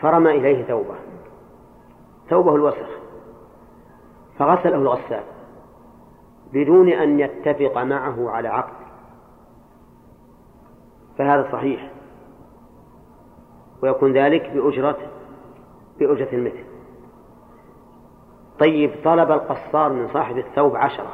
فرمى 0.00 0.30
إليه 0.30 0.64
ثوبه 0.64 0.94
ثوبه 2.30 2.54
الوسخ. 2.54 2.88
فغسله 4.38 4.74
الغسال 4.74 5.22
بدون 6.52 6.88
أن 6.88 7.20
يتفق 7.20 7.78
معه 7.78 8.30
على 8.30 8.48
عقد. 8.48 8.76
فهذا 11.18 11.52
صحيح. 11.52 11.90
ويكون 13.82 14.12
ذلك 14.12 14.50
بأجرة 14.50 14.98
بأجرة 15.98 16.28
المثل. 16.32 16.64
طيب 18.58 18.94
طلب 19.04 19.30
القصار 19.30 19.92
من 19.92 20.08
صاحب 20.08 20.38
الثوب 20.38 20.76
عشرة. 20.76 21.12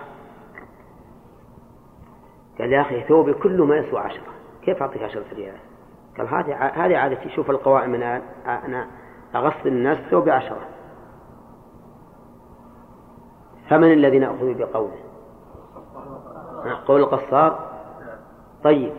قال 2.59 2.73
يا 2.73 2.81
أخي 2.81 3.03
ثوبي 3.03 3.35
كله 3.35 3.65
ما 3.65 3.77
يسوى 3.77 4.01
عشرة. 4.01 4.34
كيف 4.65 4.83
أعطيك 4.83 5.03
عشرة 5.03 5.25
ريال 5.33 5.57
قال 6.19 6.29
هذه 6.29 6.55
هذه 6.55 6.97
عادتي 6.97 7.31
شوف 7.31 7.51
القوائم 7.51 7.95
أنا 7.95 8.23
أنا 8.47 8.87
أغسل 9.35 9.69
الناس 9.69 9.99
ثوبي 10.11 10.31
عشرة 10.31 10.61
فمن 13.71 13.93
الذي 13.93 14.19
نأخذ 14.19 14.55
بقوله؟ 14.55 14.97
قول 16.87 17.01
القصار؟ 17.01 17.71
طيب. 18.65 18.93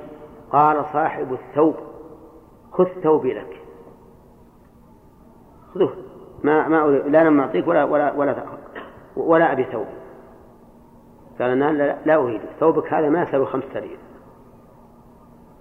قال 0.52 0.86
صاحب 0.94 1.34
الثوب 1.34 1.76
خذ 2.72 2.86
ثوبي 3.04 3.34
لك. 3.34 3.62
خذوه. 5.74 5.94
ما 6.44 6.68
ما 6.68 6.88
لا 6.88 7.22
أنا 7.22 7.30
معطيك 7.30 7.68
ولا 7.68 7.84
ولا 7.84 8.14
ولا 8.14 8.34
تأخذ. 8.34 8.58
ولا 9.16 9.52
أبي 9.52 9.64
ثوب. 9.64 9.88
قال 11.40 11.50
أنا 11.50 11.72
لا, 11.72 11.98
لا 12.06 12.16
أريد. 12.16 12.42
ثوبك 12.60 12.94
هذا 12.94 13.10
ما 13.10 13.24
يساوي 13.24 13.46
خمسة 13.46 13.80
ريال 13.80 14.05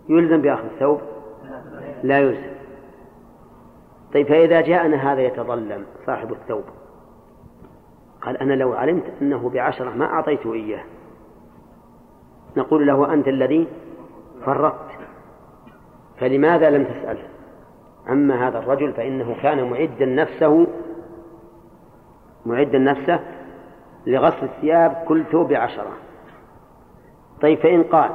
يلزم 0.08 0.42
بأخذ 0.42 0.64
الثوب؟ 0.64 1.00
لا 2.02 2.18
يلزم. 2.18 2.54
طيب 4.14 4.26
فإذا 4.26 4.60
جاءنا 4.60 5.12
هذا 5.12 5.20
يتظلم 5.20 5.84
صاحب 6.06 6.32
الثوب 6.32 6.64
قال 8.22 8.36
أنا 8.36 8.54
لو 8.54 8.72
علمت 8.72 9.04
أنه 9.22 9.50
بعشرة 9.50 9.90
ما 9.90 10.04
أعطيته 10.04 10.52
إياه. 10.52 10.84
نقول 12.56 12.86
له 12.86 13.12
أنت 13.12 13.28
الذي 13.28 13.68
فرطت 14.46 14.90
فلماذا 16.20 16.70
لم 16.70 16.84
تسأل؟ 16.84 17.18
أما 18.08 18.48
هذا 18.48 18.58
الرجل 18.58 18.92
فإنه 18.92 19.36
كان 19.42 19.70
معدا 19.70 20.06
نفسه 20.06 20.66
معدا 22.46 22.78
نفسه 22.78 23.20
لغسل 24.06 24.44
الثياب 24.44 25.04
كل 25.08 25.24
ثوب 25.24 25.52
عشرة 25.52 25.92
طيب 27.40 27.58
فإن 27.58 27.82
قال 27.82 28.10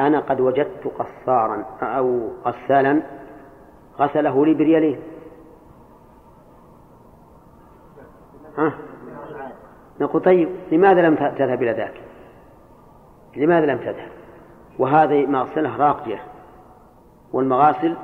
أنا 0.00 0.20
قد 0.20 0.40
وجدت 0.40 0.86
قصارا 0.98 1.64
أو 1.82 2.28
غسالا 2.44 3.02
غسله 3.98 4.46
لي 4.46 4.54
بريالين 4.54 4.98
ها؟ 8.58 8.72
نقول 10.00 10.22
طيب 10.22 10.48
لماذا 10.72 11.02
لم 11.02 11.14
تذهب 11.14 11.62
إلى 11.62 11.72
ذاك؟ 11.72 11.94
لماذا 13.36 13.66
لم 13.66 13.78
تذهب؟ 13.78 14.08
وهذه 14.78 15.26
مغسلة 15.26 15.76
راقية 15.76 16.22
والمغاسل 17.32 17.96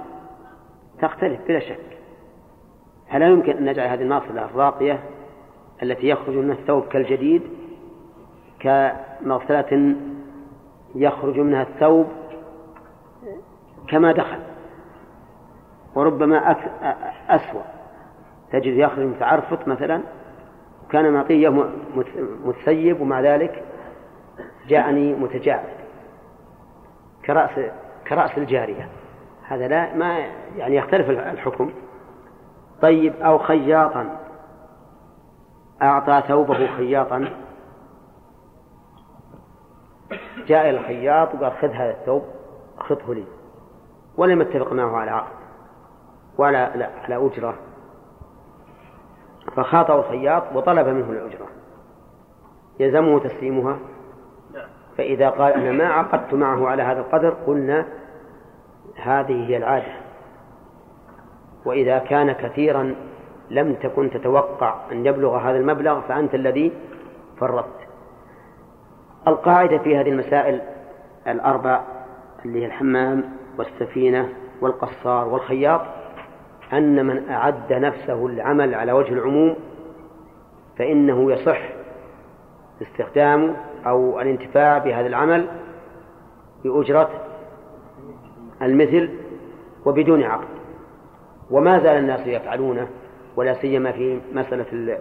تختلف 1.03 1.40
بلا 1.49 1.61
شك. 1.61 1.99
فلا 3.11 3.28
يمكن 3.28 3.57
أن 3.57 3.64
نجعل 3.64 3.88
هذه 3.88 4.03
المغسلة 4.03 4.45
الراقية 4.45 5.01
التي 5.82 6.09
يخرج 6.09 6.36
منها 6.36 6.55
الثوب 6.55 6.84
كالجديد 6.86 7.43
كمغسلة 8.61 9.97
يخرج 10.95 11.38
منها 11.38 11.62
الثوب 11.62 12.07
كما 13.88 14.12
دخل 14.12 14.38
وربما 15.95 16.57
أسوأ. 17.28 17.62
تجد 18.53 18.76
يخرج 18.76 19.05
متعرفط 19.07 19.68
مثلا 19.68 20.01
كان 20.90 21.12
معطيه 21.12 21.64
متثيب 22.45 23.01
ومع 23.01 23.20
ذلك 23.20 23.62
جاءني 24.68 25.14
متجاعد 25.14 25.68
كرأس 27.24 27.51
كرأس 28.09 28.38
الجارية. 28.38 28.88
هذا 29.49 29.68
لا 29.68 29.95
ما 29.95 30.18
يعني 30.57 30.76
يختلف 30.76 31.11
الحكم. 31.11 31.70
طيب 32.82 33.14
أو 33.22 33.38
خياطا. 33.38 34.18
أعطى 35.82 36.22
ثوبه 36.28 36.66
خياطا. 36.66 37.28
جاء 40.47 40.70
إلى 40.70 40.78
الخياط 40.78 41.34
وقال 41.34 41.53
خذ 41.53 41.68
هذا 41.68 41.90
الثوب 41.90 42.22
خذه 42.78 43.14
لي. 43.14 43.24
ولم 44.16 44.40
يتفق 44.40 44.72
معه 44.72 44.97
على 44.97 45.11
عقد 45.11 45.32
ولا 46.38 46.90
على 47.03 47.16
أجرة. 47.16 47.55
فخاطه 49.57 49.95
الخياط 49.99 50.43
وطلب 50.55 50.88
منه 50.88 51.11
الأجرة. 51.11 51.47
يلزمه 52.80 53.18
تسليمها؟ 53.18 53.78
فإذا 54.99 55.30
قال 55.30 55.53
أنا 55.53 55.72
ما 55.72 55.84
عقدت 55.84 56.34
معه 56.34 56.68
على 56.68 56.82
هذا 56.82 57.01
القدر 57.01 57.30
قلنا 57.47 57.86
هذه 58.97 59.49
هي 59.49 59.57
العادة. 59.57 59.93
وإذا 61.64 61.99
كان 61.99 62.32
كثيرا 62.32 62.95
لم 63.51 63.74
تكن 63.74 64.11
تتوقع 64.11 64.74
أن 64.93 65.07
يبلغ 65.07 65.36
هذا 65.36 65.59
المبلغ 65.59 66.01
فأنت 66.01 66.34
الذي 66.34 66.72
فرطت. 67.40 67.82
القاعدة 69.28 69.78
في 69.78 69.96
هذه 69.96 70.08
المسائل 70.08 70.60
الأربع 71.28 71.80
اللي 72.44 72.62
هي 72.62 72.66
الحمام 72.66 73.24
والسفينة 73.58 74.28
والقصار 74.60 75.28
والخياط 75.28 75.80
أن 76.72 77.06
من 77.06 77.28
أعد 77.28 77.72
نفسه 77.72 78.26
العمل 78.26 78.74
على 78.74 78.92
وجه 78.92 79.12
العموم 79.12 79.56
فإنه 80.78 81.32
يصح 81.32 81.58
استخدامه 82.82 83.56
أو 83.86 84.20
الانتفاع 84.20 84.78
بهذا 84.78 85.06
العمل 85.06 85.48
بأجرة 86.64 87.10
المثل 88.62 89.10
وبدون 89.84 90.22
عقد. 90.22 90.48
وما 91.50 91.78
زال 91.78 91.96
الناس 91.96 92.26
يفعلونه 92.26 92.88
ولا 93.36 93.54
سيما 93.54 93.92
في 93.92 94.20
مسألة 94.32 94.98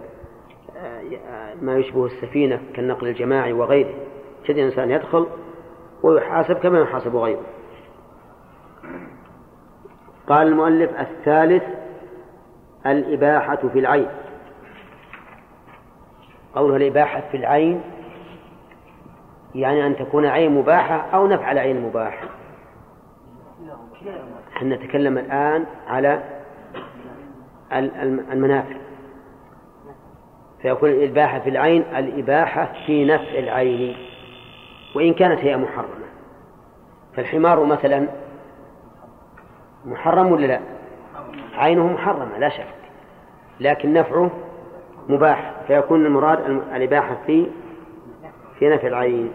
ما 1.62 1.76
يشبه 1.76 2.06
السفينة 2.06 2.60
كالنقل 2.74 3.08
الجماعي 3.08 3.52
وغيره. 3.52 3.94
تجد 4.44 4.56
الإنسان 4.58 4.90
يدخل 4.90 5.26
ويحاسب 6.02 6.56
كما 6.56 6.80
يحاسب 6.80 7.16
غيره. 7.16 7.42
قال 10.26 10.46
المؤلف 10.46 11.00
الثالث 11.00 11.62
الإباحة 12.86 13.56
في 13.56 13.78
العين. 13.78 14.08
قولها 16.54 16.76
الإباحة 16.76 17.22
في 17.30 17.36
العين 17.36 17.80
يعني 19.54 19.86
أن 19.86 19.96
تكون 19.96 20.26
عين 20.26 20.54
مباحة 20.54 20.96
أو 21.14 21.26
نفعل 21.26 21.58
عين 21.58 21.80
مباح 21.80 22.24
إحنا 24.56 24.76
نتكلم 24.76 25.18
الآن 25.18 25.66
على 25.88 26.22
المنافع. 28.32 28.76
فيكون 30.62 30.90
الإباحة 30.90 31.38
في 31.38 31.48
العين 31.50 31.82
الإباحة 31.96 32.72
في 32.86 33.04
نفع 33.04 33.38
العين. 33.38 33.96
وإن 34.94 35.14
كانت 35.14 35.40
هي 35.40 35.56
محرمة. 35.56 36.06
فالحمار 37.16 37.64
مثلا 37.64 38.08
محرم 39.84 40.32
ولا 40.32 40.46
لا؟ 40.46 40.60
عينه 41.54 41.86
محرمة 41.86 42.38
لا 42.38 42.48
شك. 42.48 42.74
لكن 43.60 43.92
نفعه 43.92 44.30
مباح 45.08 45.54
فيكون 45.66 46.06
المراد 46.06 46.40
الإباحة 46.74 47.16
في 47.26 47.46
في 48.58 48.68
نفع 48.68 48.88
العين. 48.88 49.32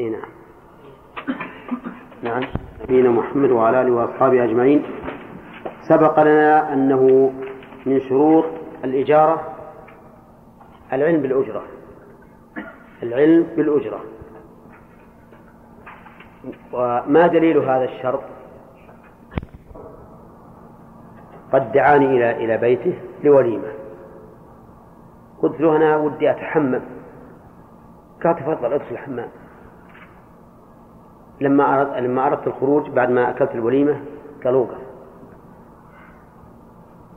إي 0.00 0.10
نعم. 0.10 0.28
نعم. 2.22 2.42
نبينا 2.82 3.10
محمد 3.10 3.50
وعلى 3.50 3.82
آله 3.82 3.92
وأصحابه 3.92 4.44
أجمعين. 4.44 4.82
سبق 5.88 6.22
لنا 6.22 6.72
أنه 6.72 7.32
من 7.86 8.00
شروط 8.00 8.44
الإجارة 8.84 9.54
العلم 10.92 11.22
بالأجرة. 11.22 11.75
العلم 13.02 13.46
بالأجرة. 13.56 14.00
وما 16.72 17.26
دليل 17.26 17.58
هذا 17.58 17.84
الشرط؟ 17.84 18.22
قد 21.52 21.72
دعاني 21.72 22.06
إلى 22.06 22.44
إلى 22.44 22.56
بيته 22.56 22.98
لوليمة. 23.24 23.68
قلت 25.42 25.60
له 25.60 25.76
أنا 25.76 25.96
ودي 25.96 26.30
أتحمم. 26.30 26.80
قال 28.24 28.36
تفضل 28.36 28.72
ادخل 28.72 28.90
الحمام. 28.90 29.28
لما 31.40 31.80
أردت 31.80 31.96
لما 31.96 32.26
أردت 32.26 32.46
الخروج 32.46 32.90
بعد 32.90 33.10
ما 33.10 33.30
أكلت 33.30 33.50
الوليمة 33.54 34.00
قال 34.44 34.54
اوقف. 34.54 34.78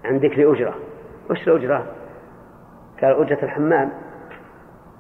عندك 0.06 0.32
لي 0.38 0.52
أجرة 0.52 0.76
وش 1.30 1.48
الأجرة؟ 1.48 1.86
قال 3.02 3.22
أجرة 3.22 3.44
الحمام. 3.44 4.09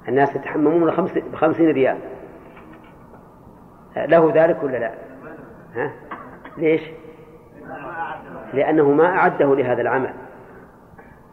الناس 0.09 0.35
يتحممون 0.35 0.91
بخمسين 1.31 1.71
ريال. 1.71 1.97
له 3.97 4.31
ذلك 4.35 4.63
ولا 4.63 4.77
لا؟ 4.77 4.91
ها؟ 5.75 5.91
ليش؟ 6.57 6.81
لأنه 8.53 8.91
ما 8.91 9.05
أعده 9.05 9.55
لهذا 9.55 9.81
العمل. 9.81 10.13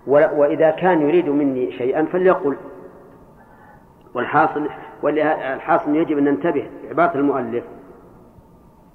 وإذا 0.07 0.71
كان 0.71 1.03
يريد 1.03 1.29
مني 1.29 1.73
شيئا 1.73 2.05
فليقل. 2.05 2.57
والحاصل 4.15 4.69
والحاصل 5.03 5.97
يجب 5.97 6.19
أن 6.19 6.25
ننتبه 6.25 6.71
عبارة 6.91 7.15
المؤلف. 7.15 7.65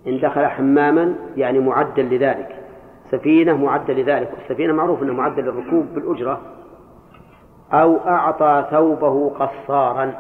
إن 0.08 0.20
دخل 0.20 0.46
حماما 0.46 1.16
يعني 1.38 1.60
معدا 1.60 2.04
لذلك. 2.04 2.56
سفينة 3.12 3.58
معدة 3.58 3.94
لذلك. 3.94 4.32
والسفينة 4.34 4.74
معروف 4.74 5.04
أنها 5.04 5.14
معدة 5.14 5.42
للركوب 5.42 5.86
بالأجرة. 5.96 6.42
أو 7.74 7.98
أعطى 7.98 8.68
ثوبه 8.72 9.30
قصارا 9.30 10.14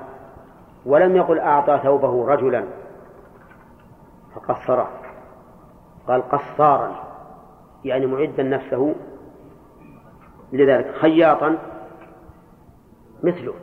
ولم 0.85 1.15
يقل 1.15 1.39
أعطى 1.39 1.79
ثوبه 1.83 2.27
رجلا 2.27 2.65
فقصره 4.35 4.89
قال 6.07 6.29
قصارا 6.29 6.95
يعني 7.85 8.05
معدا 8.05 8.43
نفسه 8.43 8.95
لذلك 10.53 10.95
خياطا 10.95 11.57
مثله 13.23 13.53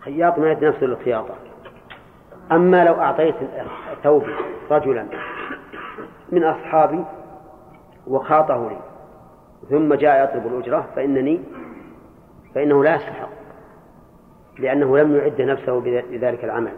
خياط 0.00 0.38
ما 0.38 0.50
يد 0.50 0.64
نفسه 0.64 0.86
للخياطة. 0.86 1.34
أما 2.52 2.84
لو 2.84 2.94
أعطيت 2.94 3.34
ثوبي 4.02 4.34
رجلا 4.70 5.06
من 6.32 6.44
أصحابي 6.44 7.04
وخاطه 8.06 8.68
لي 8.68 8.78
ثم 9.70 9.94
جاء 9.94 10.24
يطلب 10.24 10.46
الأجرة 10.46 10.86
فإنني 10.96 11.40
فإنه 12.54 12.84
لا 12.84 12.94
يستحق 12.94 13.28
لأنه 14.58 14.98
لم 14.98 15.16
يعد 15.16 15.40
نفسه 15.40 15.72
لذلك 16.10 16.44
العمل. 16.44 16.72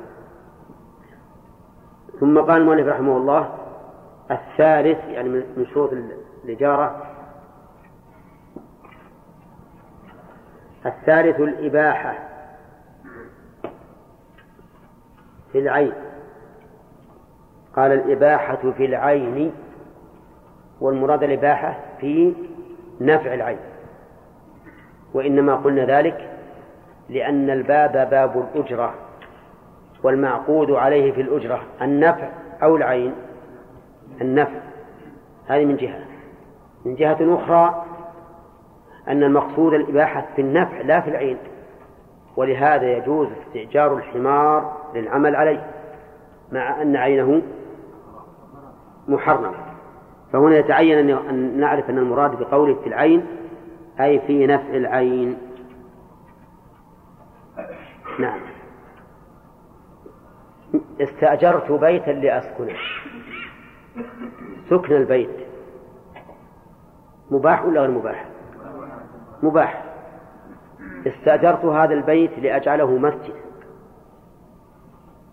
ثم 2.20 2.38
قال 2.38 2.60
المؤلف 2.60 2.86
رحمه 2.86 3.16
الله 3.16 3.58
الثالث 4.30 4.98
يعني 5.08 5.28
من 5.28 5.66
شروط 5.74 5.90
الإجارة. 6.44 7.02
الثالث 10.86 11.40
الإباحة 11.40 12.28
في 15.52 15.58
العين. 15.58 15.92
قال 17.76 17.92
الإباحة 17.92 18.70
في 18.76 18.84
العين 18.84 19.52
والمراد 20.80 21.22
الإباحة 21.22 21.80
في 22.00 22.34
نفع 23.00 23.34
العين. 23.34 23.73
وإنما 25.14 25.56
قلنا 25.56 25.84
ذلك 25.84 26.30
لأن 27.08 27.50
الباب 27.50 28.10
باب 28.10 28.48
الأجرة 28.54 28.94
والمعقود 30.02 30.70
عليه 30.70 31.12
في 31.12 31.20
الأجرة 31.20 31.62
النفع 31.82 32.28
أو 32.62 32.76
العين. 32.76 33.14
النفع. 34.20 34.60
هذه 35.46 35.64
من 35.64 35.76
جهة. 35.76 36.00
من 36.84 36.94
جهة 36.94 37.18
أخرى 37.34 37.84
أن 39.08 39.22
المقصود 39.22 39.74
الإباحة 39.74 40.26
في 40.36 40.42
النفع 40.42 40.80
لا 40.80 41.00
في 41.00 41.10
العين 41.10 41.36
ولهذا 42.36 42.92
يجوز 42.96 43.28
استئجار 43.46 43.96
الحمار 43.96 44.76
للعمل 44.94 45.36
عليه 45.36 45.66
مع 46.52 46.82
أن 46.82 46.96
عينه 46.96 47.42
محرم 49.08 49.54
فهنا 50.32 50.56
يتعين 50.56 51.10
أن 51.10 51.60
نعرف 51.60 51.90
أن 51.90 51.98
المراد 51.98 52.38
بقوله 52.38 52.74
في 52.74 52.86
العين 52.86 53.26
أي 54.01 54.20
في 54.20 54.47
نفع 54.47 54.74
العين. 54.74 55.38
نعم. 58.18 58.40
استأجرت 61.01 61.72
بيتا 61.72 62.11
لأسكنه. 62.11 62.76
سكن 64.70 64.97
البيت. 64.97 65.47
مباح 67.30 67.64
ولا 67.64 67.80
غير 67.80 67.90
مباح؟ 67.90 68.26
مباح. 69.42 69.84
استأجرت 71.07 71.64
هذا 71.64 71.95
البيت 71.95 72.38
لأجعله 72.38 72.90
مسجد. 72.99 73.34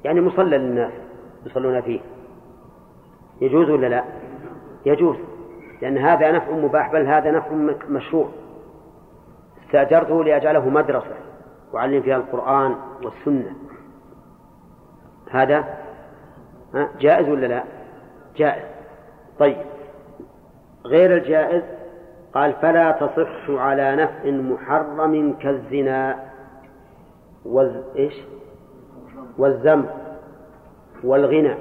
يعني 0.03 0.21
مصلى 0.21 0.57
للناس 0.57 0.93
يصلون 1.45 1.81
فيه. 1.81 1.99
يجوز 3.41 3.69
ولا 3.69 3.87
لا؟ 3.87 4.03
يجوز. 4.85 5.17
لأن 5.81 5.97
هذا 5.97 6.31
نفع 6.31 6.51
مباح 6.51 6.91
بل 6.91 7.07
هذا 7.07 7.31
نفع 7.31 7.51
مشروع. 7.89 8.29
استأجرته 9.71 10.23
لأجعله 10.23 10.69
مدرسة 10.69 11.15
وأعلم 11.73 12.01
فيها 12.01 12.17
القرآن 12.17 12.75
والسنة. 13.03 13.55
هذا 15.31 15.65
جائز 16.99 17.29
ولا 17.29 17.45
لا؟ 17.45 17.63
جائز. 18.35 18.63
طيب. 19.39 19.57
غير 20.85 21.17
الجائز 21.17 21.63
قال 22.33 22.53
فلا 22.53 22.91
تصح 22.91 23.49
على 23.49 23.95
نفع 23.95 24.29
محرم 24.29 25.33
كالزنا 25.33 26.29
وز... 27.45 27.75
إيش؟ 27.95 28.13
والذنب 29.37 29.89
والغنى. 31.03 31.55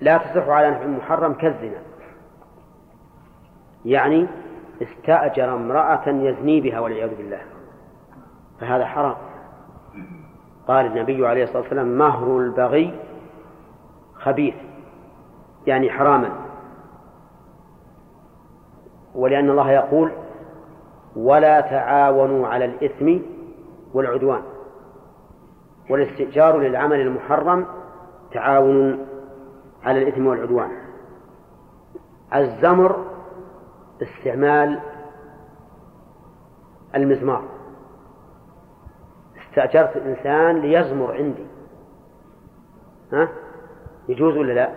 لا 0.00 0.18
تصح 0.18 0.48
على 0.48 0.70
نفع 0.70 0.86
محرم 0.86 1.32
كالزنا. 1.32 1.82
يعني 3.84 4.26
استأجر 4.82 5.54
امرأة 5.54 6.08
يزني 6.08 6.60
بها 6.60 6.80
والعياذ 6.80 7.16
بالله. 7.16 7.40
فهذا 8.60 8.86
حرام. 8.86 9.16
قال 10.68 10.86
النبي 10.86 11.26
عليه 11.26 11.44
الصلاة 11.44 11.62
والسلام 11.62 11.98
مهر 11.98 12.38
البغي 12.38 12.94
خبيث 14.14 14.54
يعني 15.66 15.90
حراما. 15.90 16.30
ولأن 19.14 19.50
الله 19.50 19.70
يقول 19.70 20.12
ولا 21.16 21.60
تعاونوا 21.60 22.48
على 22.48 22.64
الإثم 22.64 23.18
والعدوان. 23.94 24.42
والاستئجار 25.90 26.58
للعمل 26.58 27.00
المحرم 27.00 27.66
تعاون 28.32 29.06
على 29.84 30.02
الإثم 30.02 30.26
والعدوان. 30.26 30.70
الزمر 32.34 33.11
استعمال 34.02 34.80
المزمار. 36.94 37.44
استأجرت 39.42 39.96
إنسان 39.96 40.58
ليزمر 40.58 41.12
عندي. 41.16 41.46
ها؟ 43.12 43.28
يجوز 44.08 44.36
ولا 44.36 44.52
لا؟ 44.52 44.70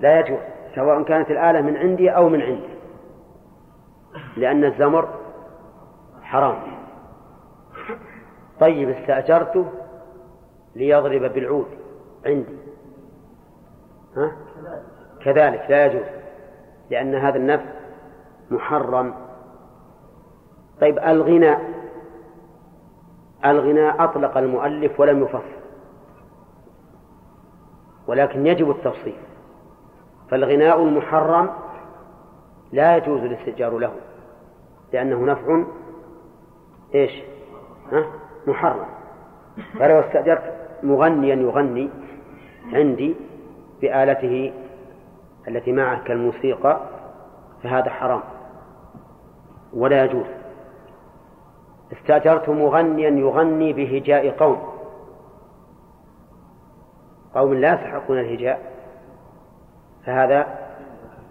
لا 0.00 0.20
يجوز 0.20 0.38
سواء 0.74 1.02
كانت 1.02 1.30
الآلة 1.30 1.60
من 1.60 1.76
عندي 1.76 2.10
أو 2.10 2.28
من 2.28 2.42
عندي. 2.42 2.74
لأن 4.36 4.64
الزمر 4.64 5.08
حرام. 6.22 6.62
طيب 8.60 8.88
استأجرته 8.88 9.66
ليضرب 10.74 11.32
بالعود 11.32 11.68
عندي. 12.26 12.58
ها؟ 14.16 14.36
كذلك 15.20 15.66
لا 15.70 15.86
يجوز 15.86 16.06
لأن 16.90 17.14
هذا 17.14 17.36
النفع 17.36 17.79
محرم 18.50 19.14
طيب 20.80 20.98
الغناء 20.98 21.60
الغناء 23.44 24.04
أطلق 24.04 24.36
المؤلف 24.36 25.00
ولم 25.00 25.22
يفصل 25.22 25.60
ولكن 28.06 28.46
يجب 28.46 28.70
التفصيل 28.70 29.16
فالغناء 30.30 30.82
المحرم 30.82 31.50
لا 32.72 32.96
يجوز 32.96 33.20
الاستئجار 33.20 33.78
له 33.78 33.92
لأنه 34.92 35.24
نفع 35.24 35.62
إيش؟ 36.94 37.22
ها؟ 37.92 38.04
محرم 38.46 38.86
فلو 39.78 40.00
استأجرت 40.00 40.54
مغنيا 40.82 41.34
يغني 41.34 41.90
عندي 42.72 43.14
بآلته 43.80 44.52
التي 45.48 45.72
معه 45.72 46.04
كالموسيقى 46.04 46.80
فهذا 47.62 47.90
حرام 47.90 48.20
ولا 49.72 50.04
يجوز. 50.04 50.26
استأجرت 51.92 52.48
مغنيا 52.48 53.10
يغني 53.10 53.72
بهجاء 53.72 54.30
قوم. 54.30 54.62
قوم 57.34 57.54
لا 57.54 57.74
يستحقون 57.74 58.18
الهجاء 58.18 58.60
فهذا 60.06 60.58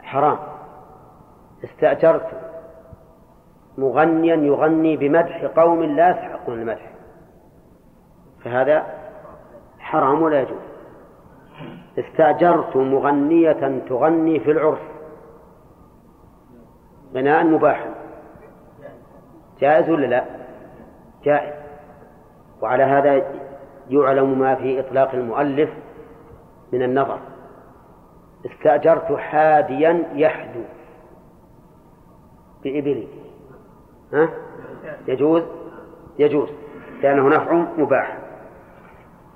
حرام. 0.01 0.37
استأجرت 1.63 2.27
مغنيا 3.77 4.35
يغني 4.35 4.97
بمدح 4.97 5.45
قوم 5.45 5.83
لا 5.83 6.09
يستحقون 6.09 6.59
المدح 6.59 6.91
فهذا 8.43 8.85
حرام 9.79 10.21
ولا 10.21 10.41
يجوز. 10.41 10.69
استأجرت 11.99 12.77
مغنية 12.77 13.81
تغني 13.89 14.39
في 14.39 14.51
العرس 14.51 14.79
غناء 17.13 17.43
مباحا. 17.43 17.98
جائز 19.59 19.89
ولا 19.89 20.05
لا؟ 20.05 20.25
جائز. 21.23 21.53
وعلى 22.61 22.83
هذا 22.83 23.23
يعلم 23.89 24.39
ما 24.39 24.55
في 24.55 24.79
إطلاق 24.79 25.13
المؤلف 25.13 25.69
من 26.73 26.83
النظر. 26.83 27.19
استأجرت 28.45 29.13
حاديا 29.13 30.05
يحدو. 30.13 30.61
بإبلي 32.63 33.07
ها؟ 34.13 34.29
يجوز؟ 35.07 35.43
يجوز. 36.19 36.49
لأنه 37.01 37.29
نفع 37.29 37.53
مباح. 37.77 38.17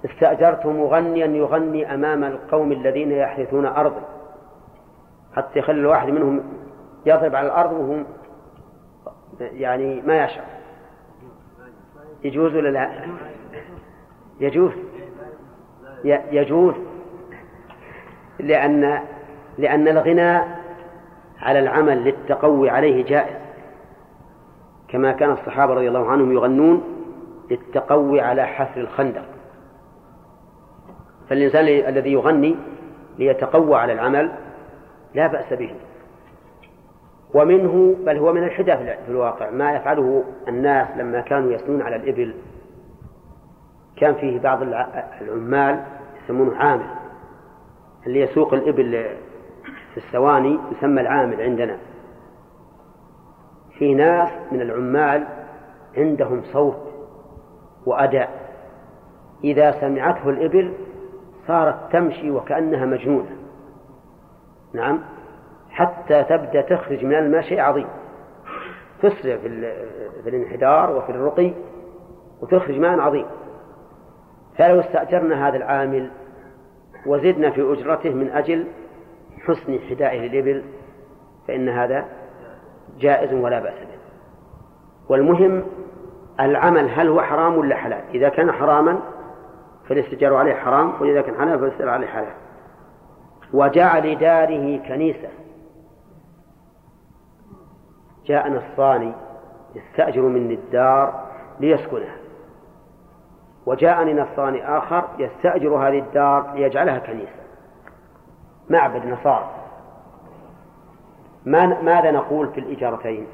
استأجرت 0.05 0.65
مغنيا 0.65 1.25
يغني 1.25 1.93
أمام 1.93 2.23
القوم 2.23 2.71
الذين 2.71 3.11
يحرثون 3.11 3.65
أرضا. 3.65 4.01
حتى 5.35 5.59
يخلي 5.59 5.79
الواحد 5.79 6.09
منهم 6.09 6.43
يضرب 7.05 7.35
على 7.35 7.47
الأرض 7.47 7.71
وهم 7.71 8.05
يعني 9.41 10.01
ما 10.01 10.25
يشعر. 10.25 10.45
يجوز 12.23 12.55
ولا 12.55 12.69
لا؟ 12.69 12.89
يجوز. 14.39 14.71
يجوز. 16.31 16.73
لأن 18.39 18.99
لأن 19.57 19.87
الغناء 19.87 20.63
على 21.39 21.59
العمل 21.59 22.03
للتقوي 22.03 22.69
عليه 22.69 23.05
جائز. 23.05 23.37
كما 24.87 25.11
كان 25.11 25.31
الصحابة 25.31 25.73
رضي 25.73 25.87
الله 25.87 26.11
عنهم 26.11 26.31
يغنون 26.31 26.83
للتقوي 27.51 28.21
على 28.21 28.45
حفر 28.45 28.81
الخندق. 28.81 29.25
فالإنسان 31.29 31.67
الذي 31.67 32.11
يغني 32.11 32.55
ليتقوى 33.19 33.75
على 33.75 33.93
العمل 33.93 34.31
لا 35.13 35.27
بأس 35.27 35.53
به. 35.53 35.75
ومنه 37.33 37.95
بل 38.05 38.17
هو 38.17 38.33
من 38.33 38.43
الحدث 38.43 38.77
في 39.05 39.11
الواقع 39.11 39.49
ما 39.49 39.73
يفعله 39.73 40.23
الناس 40.47 40.87
لما 40.97 41.21
كانوا 41.21 41.51
يسنون 41.51 41.81
على 41.81 41.95
الإبل. 41.95 42.35
كان 43.95 44.15
فيه 44.15 44.39
بعض 44.39 44.61
العمال 45.21 45.83
يسمونه 46.23 46.55
عامل. 46.57 46.85
اللي 48.07 48.19
يسوق 48.19 48.53
الإبل 48.53 49.05
في 49.63 49.97
السواني 49.97 50.59
يسمى 50.77 51.01
العامل 51.01 51.41
عندنا. 51.41 51.77
في 53.77 53.93
ناس 53.93 54.29
من 54.51 54.61
العمال 54.61 55.27
عندهم 55.97 56.41
صوت 56.43 56.93
وأداء. 57.85 58.29
إذا 59.43 59.71
سمعته 59.71 60.29
الإبل 60.29 60.73
صارت 61.47 61.75
تمشي 61.91 62.31
وكأنها 62.31 62.85
مجنونة. 62.85 63.37
نعم؟ 64.73 64.99
حتى 65.73 66.23
تبدأ 66.23 66.61
تخرج 66.61 67.05
من 67.05 67.15
الماء 67.15 67.41
شيء 67.41 67.59
عظيم. 67.59 67.87
تسرع 69.01 69.37
في 70.23 70.29
الانحدار 70.29 70.95
وفي 70.95 71.09
الرقي 71.09 71.53
وتخرج 72.41 72.79
ماء 72.79 72.99
عظيم. 72.99 73.25
فلو 74.57 74.79
استأجرنا 74.79 75.47
هذا 75.47 75.57
العامل 75.57 76.09
وزدنا 77.05 77.51
في 77.51 77.73
أجرته 77.73 78.09
من 78.09 78.29
أجل 78.29 78.67
حسن 79.45 79.79
حدائه 79.89 80.19
للإبل 80.19 80.63
فإن 81.47 81.69
هذا 81.69 82.05
جائز 82.99 83.33
ولا 83.33 83.59
بأس 83.59 83.79
به. 83.79 83.97
والمهم 85.09 85.63
العمل 86.39 86.89
هل 86.89 87.07
هو 87.07 87.21
حرام 87.21 87.57
ولا 87.57 87.75
حلال؟ 87.75 88.01
إذا 88.13 88.29
كان 88.29 88.51
حراما 88.51 88.99
فالاستجار 89.89 90.35
عليه 90.35 90.53
حرام 90.53 91.01
وإذا 91.01 91.21
كان 91.21 91.35
حلال 91.35 91.59
فالاستجار 91.59 91.89
عليه 91.89 92.07
حلال. 92.07 92.33
وجعل 93.53 94.17
داره 94.17 94.77
كنيسة 94.77 95.29
جاء 98.25 98.49
نصراني 98.49 99.11
يستأجر 99.75 100.21
مني 100.21 100.53
الدار 100.53 101.23
ليسكنها. 101.59 102.15
وجاءني 103.65 104.13
نصراني 104.13 104.77
آخر 104.77 105.03
يستأجر 105.19 105.75
هذه 105.75 105.99
الدار 105.99 106.53
ليجعلها 106.55 106.99
كنيسة. 106.99 107.43
معبد 108.69 109.05
نصارى. 109.05 109.51
ما 111.45 111.81
ماذا 111.81 112.11
نقول 112.11 112.49
في 112.49 112.59
الإجارتين؟ 112.59 113.27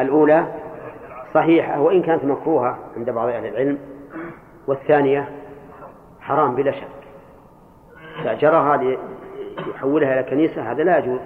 الأولى 0.00 0.46
صحيحة 1.34 1.80
وإن 1.80 2.02
كانت 2.02 2.24
مكروهة 2.24 2.78
عند 2.96 3.10
بعض 3.10 3.28
أهل 3.28 3.46
العلم 3.46 3.78
والثانية 4.66 5.28
حرام 6.20 6.54
بلا 6.54 6.72
شك. 6.72 6.88
استأجرها 8.18 8.76
ليحولها 8.76 10.20
إلى 10.20 10.30
كنيسة 10.30 10.72
هذا 10.72 10.82
لا 10.82 10.98
يجوز. 10.98 11.20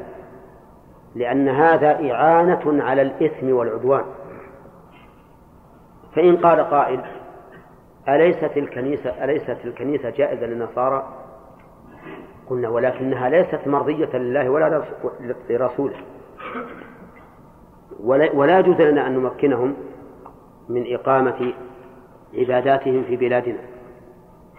لأن 1.14 1.48
هذا 1.48 2.12
إعانة 2.12 2.84
على 2.84 3.02
الإثم 3.02 3.52
والعدوان. 3.52 4.04
فإن 6.14 6.36
قال 6.36 6.60
قائل 6.60 7.00
أليست 8.08 8.56
الكنيسة 8.56 9.24
أليست 9.24 9.56
الكنيسة 9.64 10.10
جائزة 10.10 10.46
للنصارى؟ 10.46 11.08
قلنا 12.50 12.68
ولكنها 12.68 13.28
ليست 13.28 13.60
مرضية 13.66 14.16
لله 14.16 14.50
ولا 14.50 14.82
لرسوله. 15.50 15.96
ولا 18.34 18.58
يجوز 18.58 18.80
لنا 18.80 19.06
أن 19.06 19.12
نمكنهم 19.12 19.74
من 20.68 20.94
إقامة 20.94 21.52
عباداتهم 22.34 23.04
في 23.04 23.16
بلادنا. 23.16 23.58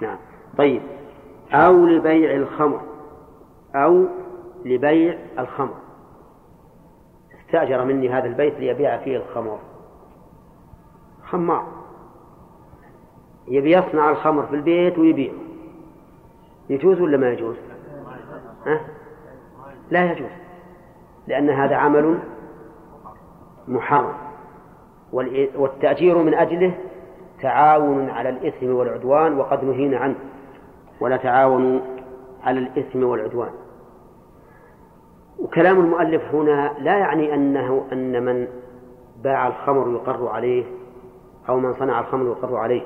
نعم. 0.01 0.18
طيب. 0.58 0.82
أو 1.54 1.86
لبيع 1.86 2.36
الخمر 2.36 2.82
أو 3.76 4.06
لبيع 4.66 5.18
الخمر. 5.39 5.82
استأجر 7.54 7.86
مني 7.86 8.10
هذا 8.10 8.26
البيت 8.26 8.60
ليبيع 8.60 8.97
فيه 8.97 9.18
الخمر. 9.18 9.60
خمار 11.26 11.66
يبي 13.47 13.72
يصنع 13.72 14.10
الخمر 14.10 14.45
في 14.45 14.56
البيت 14.56 14.99
ويبيعه 14.99 15.36
يجوز 16.70 17.01
ولا 17.01 17.18
ما 17.18 17.30
يجوز؟ 17.30 17.56
ها؟ 18.66 18.82
لا 19.91 20.12
يجوز. 20.12 20.30
لأن 21.28 21.49
هذا 21.49 21.76
عمل 21.76 22.20
محرم. 23.68 24.14
والتأجير 25.56 26.18
من 26.18 26.34
أجله 26.34 26.78
تعاون 27.41 28.10
على 28.10 28.30
الإثم 28.30 28.74
والعدوان 28.74 29.38
وقد 29.38 29.64
نهينا 29.64 29.97
عنه. 29.97 30.16
ولا 30.99 31.18
تعاونوا 31.18 31.80
على 32.43 32.60
الإثم 32.60 33.04
والعدوان. 33.04 33.51
وكلام 35.39 35.79
المؤلف 35.79 36.21
هنا 36.36 36.73
لا 36.79 36.97
يعني 36.97 37.34
أنه 37.34 37.86
أن 37.91 38.25
من 38.25 38.47
باع 39.23 39.47
الخمر 39.47 39.91
يقر 39.91 40.27
عليه 40.27 40.63
أو 41.49 41.59
من 41.59 41.73
صنع 41.73 41.99
الخمر 41.99 42.25
يقر 42.25 42.55
عليه 42.55 42.81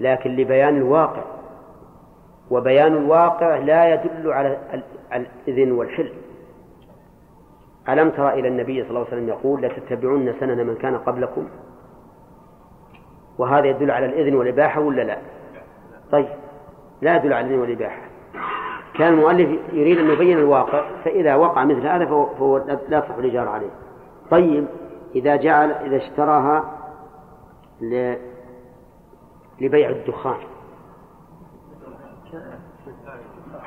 لكن 0.00 0.30
لبيان 0.30 0.76
الواقع 0.76 1.22
وبيان 2.50 2.96
الواقع 2.96 3.56
لا 3.56 3.94
يدل 3.94 4.32
على 4.32 4.58
الإذن 5.14 5.72
والحل 5.72 6.12
ألم 7.88 8.10
تر 8.10 8.28
إلى 8.28 8.48
النبي 8.48 8.82
صلى 8.82 8.90
الله 8.90 9.00
عليه 9.00 9.08
وسلم 9.08 9.28
يقول 9.28 9.62
لتتبعون 9.62 10.34
سنن 10.40 10.66
من 10.66 10.74
كان 10.74 10.98
قبلكم 10.98 11.48
وهذا 13.38 13.66
يدل 13.66 13.90
على 13.90 14.06
الإذن 14.06 14.34
والإباحة 14.34 14.80
ولا 14.80 15.02
لا؟ 15.02 15.18
طيب 16.12 16.28
لا 17.02 17.16
يدل 17.16 17.32
على 17.32 17.46
الإذن 17.46 17.60
والإباحة. 17.60 18.00
كان 18.98 19.12
المؤلف 19.12 19.60
يريد 19.72 19.98
أن 19.98 20.10
يبين 20.10 20.38
الواقع 20.38 20.84
فإذا 21.04 21.34
وقع 21.34 21.64
مثل 21.64 21.86
هذا 21.86 22.06
فهو 22.06 22.58
لا 22.88 23.00
تصح 23.00 23.14
الإجارة 23.14 23.50
عليه. 23.50 23.70
طيب 24.30 24.66
إذا 25.14 25.36
جعل 25.36 25.70
إذا 25.70 25.96
اشتراها 25.96 26.78
لبيع 29.60 29.88
الدخان. 29.88 30.36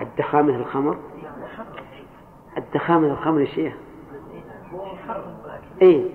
الدخان 0.02 0.46
مثل 0.46 0.60
الخمر؟ 0.60 0.98
الدخان 2.58 3.02
مثل 3.02 3.12
الخمر 3.12 3.42
الشيخ 3.42 3.74
اي 5.82 6.06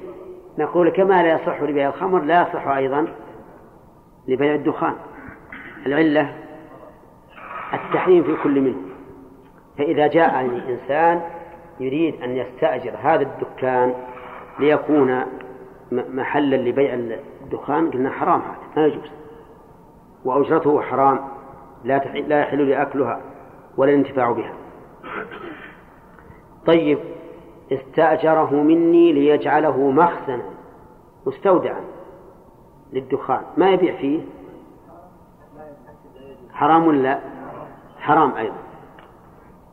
نقول 0.59 0.91
كما 0.91 1.23
لا 1.23 1.35
يصح 1.35 1.63
لبيع 1.63 1.89
الخمر 1.89 2.21
لا 2.21 2.43
يصح 2.43 2.69
أيضا 2.69 3.07
لبيع 4.29 4.55
الدخان. 4.55 4.95
العلة 5.87 6.35
التحريم 7.75 8.25
في 8.25 8.37
كل 8.43 8.61
منه. 8.61 8.94
فإذا 9.79 10.07
جاءني 10.07 10.75
انسان 10.75 11.23
يريد 11.81 12.23
أن 12.23 12.37
يستأجر 12.37 12.95
هذا 13.03 13.23
الدكان 13.23 13.95
ليكون 14.59 15.23
محلا 15.93 16.57
لبيع 16.57 16.95
الدخان 17.43 17.91
قلنا 17.91 18.11
حرام 18.11 18.41
هذا 18.41 18.57
ما 18.77 18.87
يجوز. 18.87 19.11
وأجرته 20.25 20.81
حرام 20.81 21.21
لا 21.85 21.99
لا 21.99 22.41
يحل 22.41 22.63
لي 22.63 22.83
أكلها 22.83 23.21
ولا 23.77 23.91
الانتفاع 23.91 24.33
بها. 24.33 24.53
طيب 26.67 26.99
استأجره 27.73 28.55
مني 28.55 29.13
ليجعله 29.13 29.91
مخزنا 29.91 30.43
مستودعا 31.27 31.81
للدخان 32.93 33.43
ما 33.57 33.71
يبيع 33.71 33.97
فيه؟ 33.97 34.21
حرام 36.53 36.87
ولا 36.87 37.19
حرام 37.99 38.35
أيضا. 38.37 38.57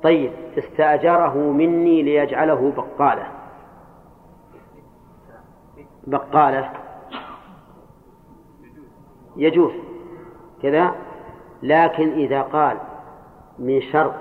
طيب 0.03 0.31
استأجره 0.57 1.37
مني 1.37 2.03
ليجعله 2.03 2.73
بقالة. 2.77 3.27
بقالة. 6.07 6.69
يجوز. 9.35 9.71
كذا. 10.61 10.95
لكن 11.63 12.11
إذا 12.11 12.41
قال 12.41 12.77
من 13.59 13.81
شرط 13.81 14.13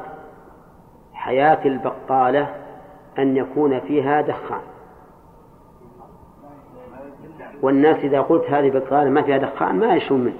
حياة 1.13 1.65
البقالة 1.65 2.55
أن 3.19 3.37
يكون 3.37 3.81
فيها 3.81 4.21
دخان. 4.21 4.61
والناس 7.63 7.97
إذا 7.97 8.21
قلت 8.21 8.51
هذه 8.51 8.71
بقالة 8.71 9.11
ما 9.11 9.23
فيها 9.23 9.39
دخان 9.39 9.79
ما 9.79 9.95
يشون 9.95 10.21
منه. 10.21 10.37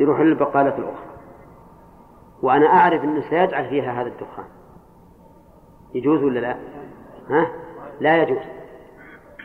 يروح 0.00 0.20
للبقالة 0.20 0.78
الأخرى. 0.78 1.09
وأنا 2.42 2.66
أعرف 2.66 3.04
أنه 3.04 3.20
سيجعل 3.20 3.68
فيها 3.68 4.02
هذا 4.02 4.08
الدخان 4.08 4.44
يجوز 5.94 6.22
ولا 6.22 6.40
لا؟ 6.40 6.56
ها؟ 7.30 7.46
لا 8.00 8.22
يجوز 8.22 8.38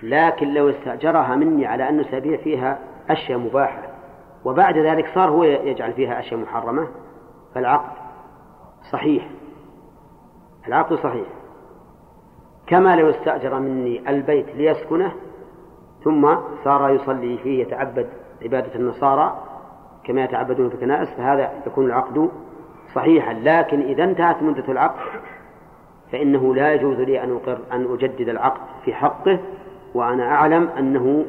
لكن 0.04 0.54
لو 0.54 0.70
استأجرها 0.70 1.36
مني 1.36 1.66
على 1.66 1.90
أنه 1.90 2.04
سيبيع 2.04 2.38
فيها 2.38 2.80
أشياء 3.10 3.40
مباحة 3.40 3.82
وبعد 4.46 4.78
ذلك 4.78 5.06
صار 5.16 5.30
هو 5.30 5.44
يجعل 5.44 5.94
فيها 5.94 6.20
أشياء 6.20 6.40
محرمة 6.40 6.88
فالعقد 7.56 7.96
صحيح 8.92 9.30
العقد 10.68 10.96
صحيح 10.96 11.28
كما 12.68 12.96
لو 12.96 13.10
استأجر 13.10 13.60
مني 13.60 14.10
البيت 14.10 14.56
ليسكنه 14.56 15.12
ثم 16.04 16.36
صار 16.64 16.90
يصلي 16.90 17.38
فيه 17.38 17.62
يتعبد 17.62 18.10
عبادة 18.42 18.76
النصارى 18.76 19.44
كما 20.04 20.24
يتعبدون 20.24 20.70
في 20.70 20.76
الكنائس 20.76 21.10
فهذا 21.10 21.52
يكون 21.68 21.86
العقد 21.86 22.30
صحيحا 22.96 23.34
لكن 23.34 23.82
إذا 23.82 24.04
انتهت 24.04 24.44
مدة 24.44 24.72
العقد 24.72 25.00
فإنه 26.12 26.56
لا 26.56 26.74
يجوز 26.74 27.00
لي 27.00 27.24
أن 27.24 27.36
أقر 27.36 27.60
أن 27.72 27.94
أجدد 27.94 28.30
العقد 28.30 28.62
في 28.86 28.94
حقه 28.94 29.40
وأنا 29.94 30.28
أعلم 30.28 30.70
أنه 30.70 31.26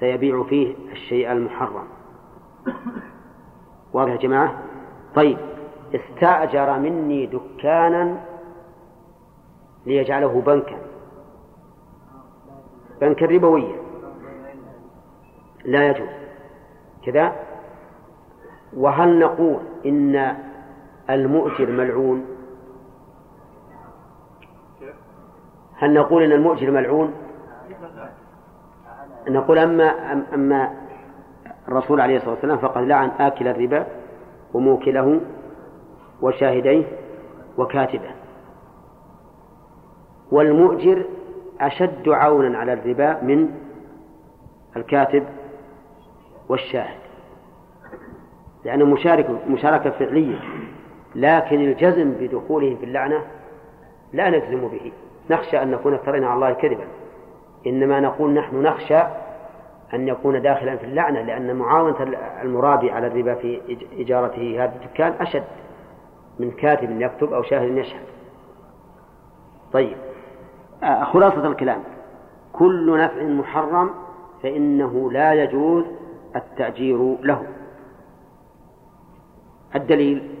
سيبيع 0.00 0.42
فيه 0.42 0.74
الشيء 0.92 1.32
المحرم. 1.32 1.84
واضح 3.92 4.10
يا 4.10 4.16
جماعة؟ 4.16 4.62
طيب 5.14 5.38
استأجر 5.94 6.78
مني 6.78 7.26
دكانا 7.26 8.16
ليجعله 9.86 10.42
بنكا. 10.46 10.78
بنكا 13.00 13.26
ربويا. 13.26 13.76
لا 15.64 15.88
يجوز. 15.88 16.08
كذا؟ 17.06 17.32
وهل 18.76 19.18
نقول 19.18 19.60
إن 19.86 20.36
المؤجر 21.14 21.70
ملعون. 21.70 22.26
هل 25.76 25.94
نقول 25.94 26.22
إن 26.22 26.32
المؤجر 26.32 26.70
ملعون؟ 26.70 27.14
نقول 29.28 29.58
أما 29.58 29.84
أما 30.34 30.74
الرسول 31.68 32.00
عليه 32.00 32.16
الصلاة 32.16 32.34
والسلام 32.34 32.58
فقد 32.58 32.82
لعن 32.82 33.08
آكل 33.08 33.48
الربا 33.48 33.86
وموكله 34.54 35.20
وشاهديه 36.22 36.84
وكاتبه. 37.58 38.10
والمؤجر 40.32 41.04
أشد 41.60 42.08
عونا 42.08 42.58
على 42.58 42.72
الربا 42.72 43.22
من 43.22 43.48
الكاتب 44.76 45.24
والشاهد. 46.48 47.00
لأنه 48.64 48.84
مشارك 48.84 49.30
مشاركة 49.48 49.90
فعلية. 49.90 50.38
لكن 51.14 51.60
الجزم 51.60 52.10
بدخوله 52.10 52.76
في 52.76 52.84
اللعنة 52.84 53.22
لا 54.12 54.30
نجزم 54.30 54.68
به. 54.68 54.92
نخشى 55.30 55.62
أن 55.62 55.70
نكون 55.70 55.94
افترينا 55.94 56.26
على 56.26 56.34
الله 56.34 56.52
كذبا. 56.52 56.84
إنما 57.66 58.00
نقول 58.00 58.34
نحن 58.34 58.62
نخشى 58.62 59.02
أن 59.94 60.08
يكون 60.08 60.42
داخلا 60.42 60.76
في 60.76 60.84
اللعنة 60.84 61.22
لأن 61.22 61.56
معاونة 61.56 62.02
المرابي 62.42 62.90
على 62.90 63.06
الربا 63.06 63.34
في 63.34 63.60
إجارته 63.98 64.64
هذا 64.64 64.72
الدكان 64.76 65.12
أشد 65.20 65.44
من 66.38 66.50
كاتب 66.50 67.00
يكتب 67.00 67.32
أو 67.32 67.42
شاهد 67.42 67.76
يشهد. 67.76 68.04
طيب. 69.72 69.96
آه، 70.82 71.04
خلاصة 71.04 71.46
الكلام. 71.46 71.82
كل 72.52 72.98
نفع 72.98 73.22
محرم 73.22 73.90
فإنه 74.42 75.12
لا 75.12 75.34
يجوز 75.34 75.84
التأجير 76.36 77.16
له. 77.22 77.42
الدليل؟ 79.74 80.39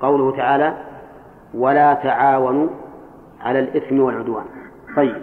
قوله 0.00 0.36
تعالى 0.36 0.76
ولا 1.54 1.94
تعاونوا 1.94 2.68
على 3.40 3.58
الإثم 3.58 4.00
والعدوان. 4.00 4.44
طيب. 4.96 5.22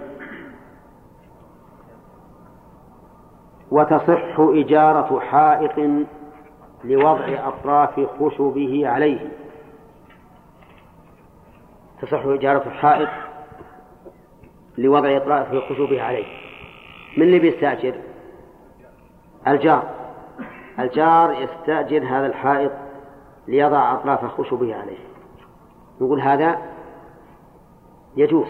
وتصح 3.71 4.39
إجارة 4.39 5.19
حائط 5.19 6.05
لوضع 6.83 7.47
أطراف 7.47 8.07
خشبه 8.19 8.87
عليه. 8.87 9.29
تصح 12.01 12.25
إجارة 12.25 12.69
حائط 12.69 13.09
لوضع 14.77 15.17
أطراف 15.17 15.55
خشبه 15.55 16.01
عليه. 16.01 16.25
من 17.17 17.23
اللي 17.23 17.39
بيستأجر؟ 17.39 17.95
الجار. 19.47 19.83
الجار 20.79 21.33
يستأجر 21.41 22.03
هذا 22.03 22.25
الحائط 22.25 22.71
ليضع 23.47 23.93
أطراف 23.93 24.25
خشبه 24.25 24.75
عليه. 24.75 24.97
نقول 26.01 26.21
هذا 26.21 26.57
يجوز. 28.15 28.47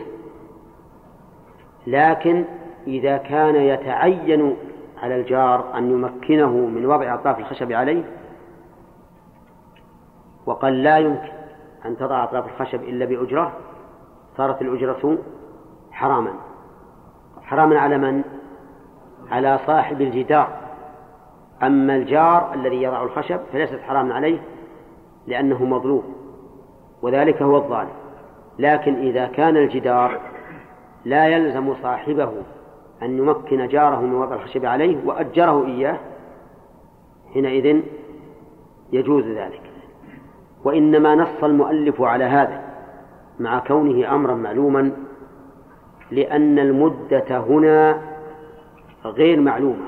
لكن 1.88 2.46
إذا 2.88 3.18
كان 3.18 3.56
يتعين 3.56 4.58
على 5.04 5.16
الجار 5.16 5.78
أن 5.78 5.92
يمكنه 5.92 6.52
من 6.52 6.86
وضع 6.86 7.14
أطراف 7.14 7.40
الخشب 7.40 7.72
عليه 7.72 8.04
وقال 10.46 10.84
لا 10.84 10.98
يمكن 10.98 11.32
أن 11.86 11.98
تضع 11.98 12.24
أطراف 12.24 12.46
الخشب 12.46 12.84
إلا 12.84 13.06
بأجرة 13.06 13.54
صارت 14.38 14.62
الأجرة 14.62 15.18
حراما. 15.92 16.34
حراما 17.44 17.80
على 17.80 17.98
من؟ 17.98 18.24
على 19.32 19.60
صاحب 19.68 20.02
الجدار. 20.02 20.58
أما 21.64 21.96
الجار 21.96 22.54
الذي 22.54 22.84
يضع 22.84 23.04
الخشب 23.04 23.40
فليست 23.52 23.80
حراما 23.80 24.14
عليه 24.14 24.40
لأنه 25.28 25.66
مظلوم 25.66 26.04
وذلك 27.02 27.42
هو 27.42 27.58
الظالم. 27.58 27.90
لكن 28.60 28.96
إذا 28.96 29.28
كان 29.28 29.58
الجدار 29.58 30.20
لا 31.06 31.28
يلزم 31.28 31.74
صاحبه 31.82 32.32
أن 33.02 33.18
يمكن 33.18 33.68
جاره 33.68 34.02
من 34.02 34.14
وضع 34.14 34.36
الخشب 34.36 34.66
عليه 34.66 34.98
وأجره 35.06 35.66
إياه 35.66 35.98
حينئذ 37.34 37.82
يجوز 38.92 39.24
ذلك. 39.24 39.62
وإنما 40.64 41.16
نص 41.16 41.44
المؤلف 41.44 42.02
على 42.02 42.24
هذا 42.24 42.62
مع 43.40 43.60
كونه 43.60 44.16
أمرا 44.16 44.34
معلوما 44.34 44.92
لأن 46.12 46.60
المدة 46.60 47.38
هنا 47.38 48.02
غير 49.06 49.42
معلومة. 49.42 49.86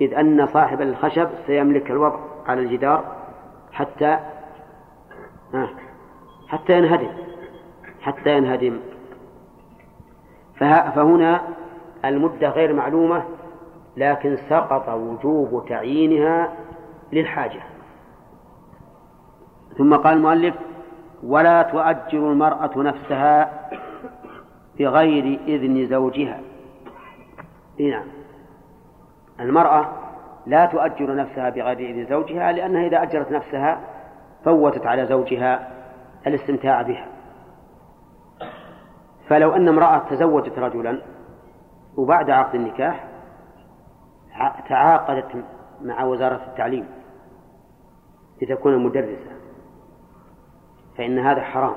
إذ 0.00 0.14
أن 0.14 0.46
صاحب 0.46 0.80
الخشب 0.80 1.28
سيملك 1.46 1.90
الوضع 1.90 2.18
على 2.46 2.60
الجدار 2.60 3.17
حتى 3.78 4.18
حتى 6.48 6.78
ينهدم 6.78 7.10
حتى 8.00 8.36
ينهدم. 8.36 8.80
فهنا 10.60 11.40
المدة 12.04 12.48
غير 12.48 12.72
معلومة 12.72 13.24
لكن 13.96 14.36
سقط 14.48 14.88
وجوب 14.88 15.64
تعيينها 15.68 16.52
للحاجة. 17.12 17.60
ثم 19.78 19.96
قال 19.96 20.16
المؤلف 20.16 20.54
ولا 21.22 21.62
تؤجر 21.62 22.32
المرأة 22.32 22.70
نفسها 22.76 23.68
بغير 24.78 25.40
إذن 25.46 25.86
زوجها. 25.86 26.40
نعم. 27.80 28.06
المرأة 29.40 30.07
لا 30.48 30.66
تؤجر 30.66 31.14
نفسها 31.14 31.50
بغير 31.50 31.78
إذن 31.78 32.06
زوجها 32.06 32.52
لأنها 32.52 32.86
إذا 32.86 33.02
أجرت 33.02 33.32
نفسها 33.32 33.80
فوتت 34.44 34.86
على 34.86 35.06
زوجها 35.06 35.68
الاستمتاع 36.26 36.82
بها. 36.82 37.06
فلو 39.28 39.56
أن 39.56 39.68
امرأة 39.68 39.98
تزوجت 39.98 40.58
رجلا 40.58 41.02
وبعد 41.96 42.30
عقد 42.30 42.54
النكاح 42.54 43.04
تعاقدت 44.68 45.44
مع 45.82 46.04
وزارة 46.04 46.40
التعليم 46.46 46.86
لتكون 48.42 48.84
مدرسة 48.84 49.30
فإن 50.98 51.18
هذا 51.18 51.40
حرام. 51.40 51.76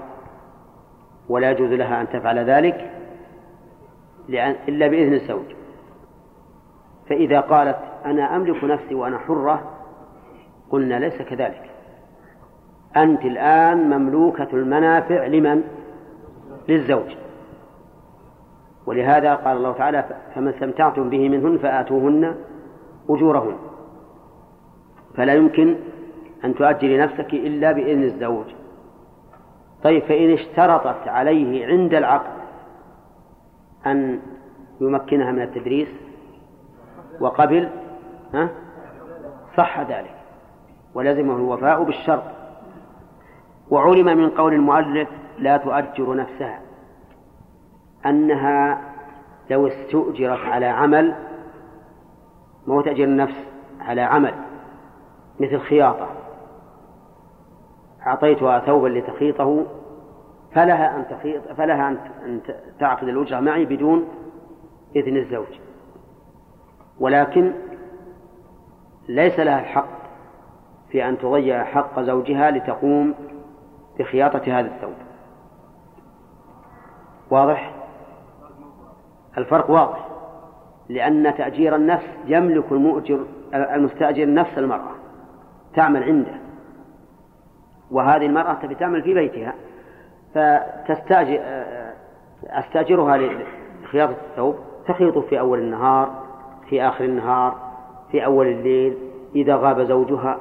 ولا 1.30 1.52
يجوز 1.52 1.72
لها 1.72 2.02
أن 2.02 2.10
تفعل 2.10 2.40
ذلك 2.40 2.92
إلا 4.70 4.88
بإذن 4.88 5.14
الزوج. 5.14 5.46
فإذا 7.10 7.40
قالت 7.40 7.91
أنا 8.06 8.36
أملك 8.36 8.64
نفسي 8.64 8.96
وأنا 8.96 9.18
حرة. 9.18 9.72
قلنا 10.70 11.00
ليس 11.00 11.22
كذلك. 11.22 11.72
أنت 12.98 13.26
الآن 13.26 13.90
مملوكة 13.90 14.48
المنافع 14.54 15.26
لمن؟ 15.26 15.64
للزوج. 16.70 17.16
ولهذا 18.86 19.36
قال 19.36 19.58
الله 19.58 19.74
تعالى 19.74 20.06
فما 20.36 20.50
استمتعتم 20.50 21.10
به 21.10 21.30
منهن 21.30 21.58
فآتوهن 21.58 22.36
أجورهن. 23.10 23.56
فلا 25.16 25.34
يمكن 25.34 25.76
أن 26.46 26.56
تؤجري 26.56 26.98
نفسك 26.98 27.34
إلا 27.34 27.72
بإذن 27.72 28.04
الزوج. 28.04 28.46
طيب 29.84 30.04
فإن 30.04 30.34
اشترطت 30.34 31.08
عليه 31.08 31.68
عند 31.68 31.94
العقد 31.94 32.42
أن 33.86 34.20
يمكنها 34.82 35.32
من 35.32 35.42
التدريس 35.42 35.88
وقبل 37.22 37.70
ها؟ 38.34 38.50
صح 39.58 39.80
ذلك. 39.80 40.16
ولزمه 40.94 41.36
الوفاء 41.36 41.84
بالشرط. 41.84 42.24
وعلم 43.70 44.18
من 44.18 44.30
قول 44.30 44.54
المؤلف 44.54 45.10
لا 45.40 45.58
تؤجر 45.58 46.16
نفسها. 46.16 46.62
أنها 48.06 48.82
لو 49.50 49.68
استؤجرت 49.68 50.40
على 50.40 50.66
عمل 50.66 51.16
مو 52.68 52.82
تأجير 52.82 53.08
النفس 53.08 53.48
على 53.80 54.02
عمل؟ 54.02 54.34
مثل 55.40 55.60
خياطة. 55.60 56.08
أعطيتها 58.08 58.60
ثوبا 58.60 58.88
لتخيطه 58.88 59.66
فلها 60.56 60.96
أن 60.96 61.06
تخيط 61.10 61.52
فلها 61.58 61.90
أن 62.26 62.42
تعقد 62.80 63.08
الأجرة 63.08 63.40
معي 63.40 63.66
بدون 63.66 64.08
إذن 64.96 65.18
الزوج. 65.18 65.60
ولكن 67.00 67.54
ليس 69.08 69.40
لها 69.40 69.60
الحق 69.60 70.02
في 70.90 71.10
أن 71.10 71.18
تضيع 71.18 71.64
حق 71.64 72.00
زوجها 72.00 72.52
لتقوم 72.52 73.14
بخياطة 74.00 74.60
هذا 74.60 74.68
الثوب 74.68 74.94
واضح؟ 77.32 77.74
الفرق 79.38 79.70
واضح 79.70 80.08
لأن 80.90 81.36
تأجير 81.38 81.76
النفس 81.76 82.08
يملك 82.26 82.72
المؤجر 82.72 83.26
المستأجر 83.54 84.34
نفس 84.34 84.58
المرأة 84.58 84.92
تعمل 85.76 86.04
عنده 86.04 86.34
وهذه 87.92 88.26
المرأة 88.26 88.54
تبي 88.54 88.76
تعمل 88.76 89.04
في 89.04 89.14
بيتها 89.14 89.54
فتستأجر 90.34 91.42
أستأجرها 92.48 93.18
لخياطة 93.84 94.16
الثوب 94.32 94.56
تخيط 94.88 95.18
في 95.18 95.40
أول 95.40 95.60
النهار 95.60 96.24
في 96.70 96.84
آخر 96.84 97.04
النهار 97.06 97.71
في 98.12 98.26
أول 98.26 98.48
الليل 98.48 98.98
إذا 99.36 99.56
غاب 99.56 99.82
زوجها. 99.82 100.38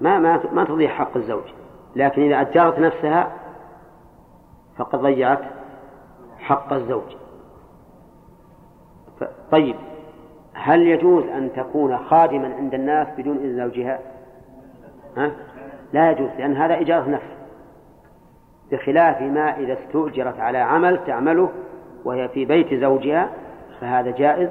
ما 0.00 0.18
ما 0.18 0.40
ما 0.52 0.64
تضيع 0.64 0.90
حق 0.90 1.16
الزوج. 1.16 1.44
لكن 1.96 2.22
إذا 2.22 2.40
أجرت 2.40 2.78
نفسها 2.78 3.32
فقد 4.76 4.98
ضيعت 4.98 5.40
حق 6.38 6.72
الزوج. 6.72 7.16
طيب 9.50 9.76
هل 10.54 10.82
يجوز 10.82 11.24
أن 11.24 11.50
تكون 11.56 11.98
خادما 11.98 12.54
عند 12.54 12.74
الناس 12.74 13.08
بدون 13.18 13.36
إذن 13.36 13.56
زوجها؟ 13.56 13.98
ها؟ 15.16 15.30
لا 15.92 16.10
يجوز 16.10 16.28
لأن 16.38 16.56
هذا 16.56 16.80
إجارة 16.80 17.08
نفس. 17.08 17.38
بخلاف 18.72 19.22
ما 19.22 19.56
إذا 19.56 19.72
استؤجرت 19.72 20.40
على 20.40 20.58
عمل 20.58 21.04
تعمله 21.06 21.48
وهي 22.04 22.28
في 22.28 22.44
بيت 22.44 22.74
زوجها 22.74 23.30
فهذا 23.80 24.10
جائز 24.10 24.48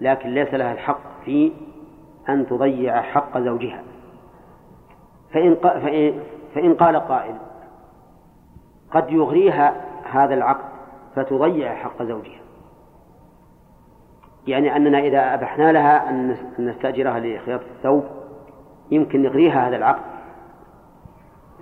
لكن 0.00 0.28
ليس 0.28 0.54
لها 0.54 0.72
الحق. 0.72 1.07
في 1.28 1.52
أن 2.28 2.46
تضيع 2.46 3.02
حق 3.02 3.38
زوجها. 3.38 3.82
فإن, 5.32 5.56
فإن, 6.54 6.74
قال 6.74 6.96
قائل 6.96 7.34
قد 8.90 9.10
يغريها 9.10 9.74
هذا 10.10 10.34
العقد 10.34 10.68
فتضيع 11.16 11.74
حق 11.74 12.02
زوجها. 12.02 12.40
يعني 14.46 14.76
أننا 14.76 14.98
إذا 14.98 15.34
أبحنا 15.34 15.72
لها 15.72 16.10
أن 16.10 16.36
نستأجرها 16.58 17.20
لخياطة 17.20 17.66
الثوب 17.76 18.04
يمكن 18.90 19.22
نغريها 19.22 19.68
هذا 19.68 19.76
العقد. 19.76 20.02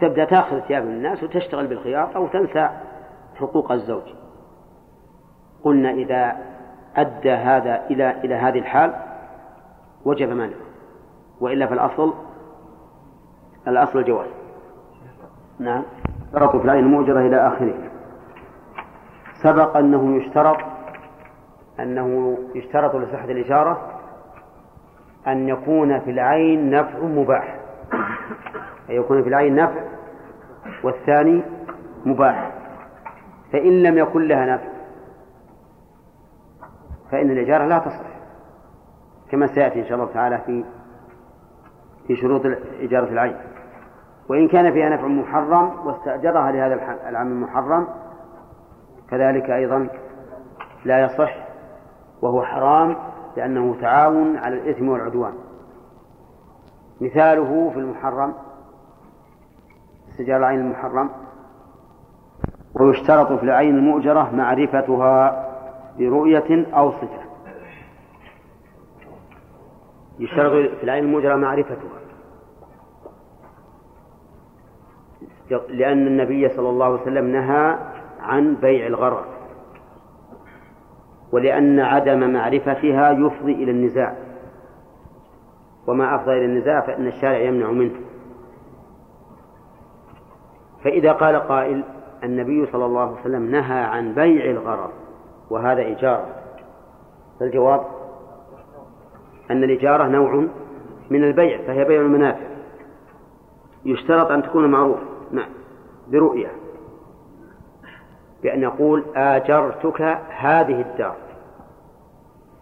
تبدأ 0.01 0.25
تأخذ 0.25 0.61
ثياب 0.61 0.85
من 0.85 0.93
الناس 0.93 1.23
وتشتغل 1.23 1.67
بالخياطة 1.67 2.21
وتنسى 2.21 2.71
حقوق 3.35 3.73
الزوج. 3.73 4.05
قلنا 5.65 5.91
إذا 5.91 6.37
أدى 6.97 7.33
هذا 7.33 7.87
إلى 7.91 8.11
إلى 8.11 8.35
هذه 8.35 8.59
الحال 8.59 9.06
وجب 10.07 10.29
منعه. 10.29 10.67
وإلا 11.41 11.67
فالأصل 11.67 12.15
الأصل 13.69 13.99
الجواز. 13.99 14.29
نعم. 15.59 15.83
شرط 16.33 16.57
في 16.57 16.65
العين 16.65 16.85
المؤجرة 16.85 17.21
إلى 17.21 17.47
آخره. 17.47 17.75
سبق 19.43 19.77
أنه 19.77 20.17
يشترط 20.17 20.57
أنه 21.81 22.39
يشترط 22.55 22.97
لصحة 22.97 23.25
الإشارة 23.25 24.01
أن 25.27 25.49
يكون 25.49 26.01
في 26.01 26.11
العين 26.11 26.71
نفع 26.71 26.99
مباح. 26.99 27.61
أن 28.91 28.95
يكون 28.95 29.23
في 29.23 29.29
العين 29.29 29.55
نفع 29.55 29.81
والثاني 30.83 31.43
مباح. 32.05 32.53
فإن 33.53 33.83
لم 33.83 33.99
يكن 33.99 34.23
لها 34.23 34.47
نفع 34.55 34.69
فإن 37.11 37.31
الإجارة 37.31 37.67
لا 37.67 37.79
تصح. 37.79 38.16
كما 39.31 39.47
سيأتي 39.47 39.81
إن 39.81 39.87
شاء 39.87 39.95
الله 39.95 40.13
تعالى 40.13 40.39
في 40.39 40.65
في 42.07 42.17
شروط 42.17 42.43
إجارة 42.81 43.09
العين. 43.09 43.37
وإن 44.29 44.49
كان 44.49 44.73
فيها 44.73 44.89
نفع 44.89 45.07
محرم 45.07 45.87
واستأجرها 45.87 46.53
لهذا 46.53 46.75
العام 47.09 47.27
المحرم 47.27 47.89
كذلك 49.11 49.51
أيضا 49.51 49.89
لا 50.85 51.05
يصح 51.05 51.37
وهو 52.23 52.43
حرام 52.43 52.97
لأنه 53.37 53.77
تعاون 53.81 54.37
على 54.37 54.55
الإثم 54.55 54.89
والعدوان. 54.89 55.33
مثاله 57.01 57.71
في 57.71 57.79
المحرم 57.79 58.35
استجار 60.11 60.37
العين 60.37 60.61
المحرم 60.61 61.11
ويشترط 62.81 63.33
في 63.33 63.43
العين 63.43 63.77
المؤجرة 63.77 64.31
معرفتها 64.35 65.47
برؤية 65.99 66.67
أو 66.77 66.91
صفة. 66.91 67.26
يشترط 70.19 70.71
في 70.79 70.85
العين 70.85 71.05
المؤجرة 71.05 71.37
معرفتها. 71.37 71.77
لأن 75.69 76.07
النبي 76.07 76.49
صلى 76.49 76.69
الله 76.69 76.87
عليه 76.87 77.03
وسلم 77.03 77.27
نهى 77.27 77.79
عن 78.21 78.55
بيع 78.55 78.87
الغرر 78.87 79.25
ولأن 81.33 81.81
عدم 81.81 82.31
معرفتها 82.31 83.11
يفضي 83.11 83.53
إلى 83.53 83.71
النزاع. 83.71 84.17
وما 85.87 86.15
أفضى 86.15 86.33
إلى 86.33 86.45
النزاع 86.45 86.81
فإن 86.81 87.07
الشارع 87.07 87.39
يمنع 87.39 87.71
منه. 87.71 88.01
فإذا 90.85 91.13
قال 91.13 91.37
قائل 91.37 91.85
النبي 92.25 92.67
صلى 92.67 92.85
الله 92.85 93.01
عليه 93.01 93.21
وسلم 93.21 93.51
نهى 93.51 93.81
عن 93.81 94.15
بيع 94.15 94.51
الغرر 94.51 94.91
وهذا 95.51 95.83
إيجار 95.83 96.27
فالجواب 97.41 97.96
أن 99.51 99.65
الإجارة 99.65 100.09
نوع 100.09 100.47
من 101.11 101.25
البيع 101.25 101.63
فهي 101.67 101.85
بيع 101.85 102.01
المنافع. 102.01 102.47
يشترط 103.85 104.31
أن 104.31 104.43
تكون 104.43 104.71
معروف 104.71 104.99
نعم 105.31 105.49
برؤية. 106.09 106.53
بأن 108.43 108.63
يقول 108.63 109.05
آجرتك 109.17 110.01
هذه 110.31 110.81
الدار. 110.81 111.17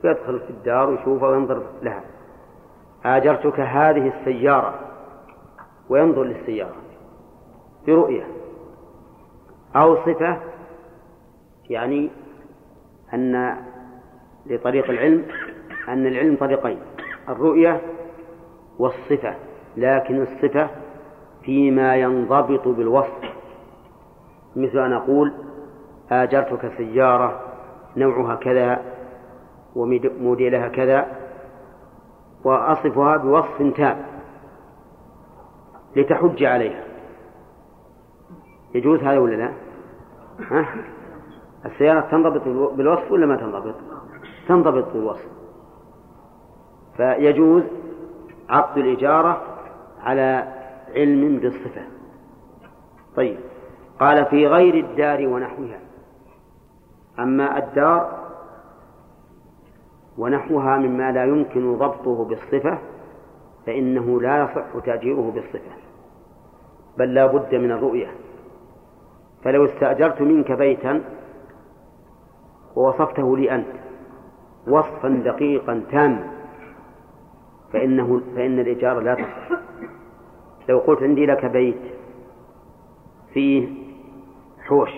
يدخل 0.04 0.40
في 0.40 0.50
الدار 0.50 0.90
ويشوفها 0.90 1.28
وينظر 1.28 1.62
لها. 1.82 2.00
آجرتك 3.04 3.60
هذه 3.60 4.12
السيارة. 4.18 4.74
وينظر 5.88 6.22
للسيارة. 6.22 6.76
برؤية. 7.86 8.26
أو 9.76 9.96
صفة 9.96 10.40
يعني 11.70 12.10
أن 13.14 13.56
لطريق 14.46 14.90
العلم 14.90 15.26
أن 15.88 16.06
العلم 16.06 16.36
طريقين 16.36 16.78
الرؤية 17.28 17.80
والصفة 18.78 19.34
لكن 19.76 20.22
الصفة 20.22 20.70
فيما 21.42 21.96
ينضبط 21.96 22.68
بالوصف 22.68 23.34
مثل 24.56 24.78
أن 24.78 24.92
أقول 24.92 25.32
آجرتك 26.10 26.72
سيارة 26.76 27.40
نوعها 27.96 28.34
كذا 28.34 28.82
وموديلها 29.76 30.68
كذا 30.68 31.06
وأصفها 32.44 33.16
بوصف 33.16 33.76
تام 33.76 33.96
لتحج 35.96 36.44
عليها 36.44 36.84
يجوز 38.74 39.00
هذا 39.00 39.18
ولا 39.18 39.36
لا؟ 39.36 39.52
ها؟ 40.50 40.66
السيارة 41.66 42.00
تنضبط 42.00 42.42
بالوصف 42.76 43.12
ولا 43.12 43.26
ما 43.26 43.36
تنضبط؟ 43.36 43.74
تنضبط 44.48 44.92
بالوصف 44.92 45.33
فيجوز 46.96 47.62
عقد 48.48 48.78
الإجارة 48.78 49.42
على 50.00 50.54
علم 50.96 51.38
بالصفة. 51.38 51.82
طيب 53.16 53.36
قال 54.00 54.26
في 54.26 54.46
غير 54.46 54.74
الدار 54.74 55.28
ونحوها. 55.28 55.80
أما 57.18 57.58
الدار 57.58 58.24
ونحوها 60.18 60.78
مما 60.78 61.12
لا 61.12 61.24
يمكن 61.24 61.78
ضبطه 61.78 62.24
بالصفة 62.24 62.78
فإنه 63.66 64.20
لا 64.20 64.44
يصح 64.44 64.84
تأجيره 64.84 65.30
بالصفة 65.34 65.72
بل 66.98 67.14
لا 67.14 67.26
بد 67.26 67.54
من 67.54 67.72
الرؤية. 67.72 68.10
فلو 69.44 69.64
استأجرت 69.64 70.22
منك 70.22 70.52
بيتا 70.52 71.04
ووصفته 72.76 73.36
لي 73.36 73.54
أنت 73.54 73.66
وصفا 74.68 75.08
دقيقا 75.08 75.84
تاما 75.90 76.34
فإنه 77.74 78.20
فإن 78.36 78.58
الإجارة 78.58 79.00
لا 79.00 79.14
تصح 79.14 79.58
لو 80.68 80.78
قلت 80.78 81.02
عندي 81.02 81.26
لك 81.26 81.44
بيت 81.44 81.80
فيه 83.32 83.68
حوش 84.62 84.90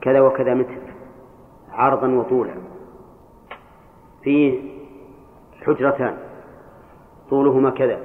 كذا 0.00 0.20
وكذا 0.20 0.54
متر 0.54 0.78
عرضا 1.72 2.08
وطولا 2.08 2.54
فيه 4.22 4.60
حجرتان 5.66 6.16
طولهما 7.30 7.70
كذا 7.70 8.00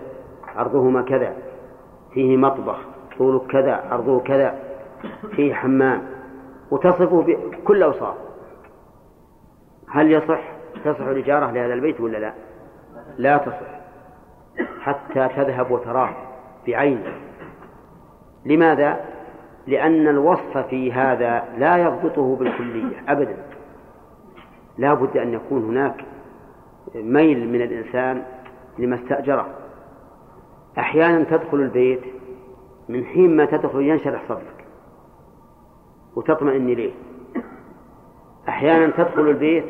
عرضهما 0.55 1.01
كذا 1.01 1.35
فيه 2.13 2.37
مطبخ 2.37 2.77
طوله 3.17 3.39
كذا 3.39 3.73
عرضه 3.73 4.19
كذا 4.19 4.59
فيه 5.35 5.53
حمام 5.53 6.07
وتصفه 6.71 7.21
بكل 7.21 7.83
أوصاف 7.83 8.15
هل 9.87 10.11
يصح 10.11 10.41
تصح 10.85 11.05
الإجارة 11.05 11.51
لهذا 11.51 11.73
البيت 11.73 12.01
ولا 12.01 12.17
لا؟ 12.17 12.33
لا 13.19 13.37
تصح 13.37 13.79
حتى 14.81 15.27
تذهب 15.35 15.71
وتراه 15.71 16.15
بعينه. 16.67 17.13
لماذا؟ 18.45 19.05
لأن 19.67 20.07
الوصف 20.07 20.57
في 20.57 20.93
هذا 20.93 21.43
لا 21.57 21.77
يضبطه 21.77 22.35
بالكلية 22.35 23.03
أبدا. 23.07 23.37
لا 24.77 24.93
بد 24.93 25.17
أن 25.17 25.33
يكون 25.33 25.63
هناك 25.63 26.05
ميل 26.95 27.49
من 27.49 27.61
الإنسان 27.61 28.23
لما 28.77 28.95
استأجره. 28.95 29.47
أحيانا 30.77 31.23
تدخل 31.23 31.57
البيت 31.57 32.01
من 32.89 33.05
حين 33.05 33.37
ما 33.37 33.45
تدخل 33.45 33.81
ينشرح 33.81 34.23
صدرك 34.29 34.65
وتطمئن 36.15 36.69
إليه. 36.69 36.91
أحيانا 38.49 38.91
تدخل 38.97 39.21
البيت 39.21 39.65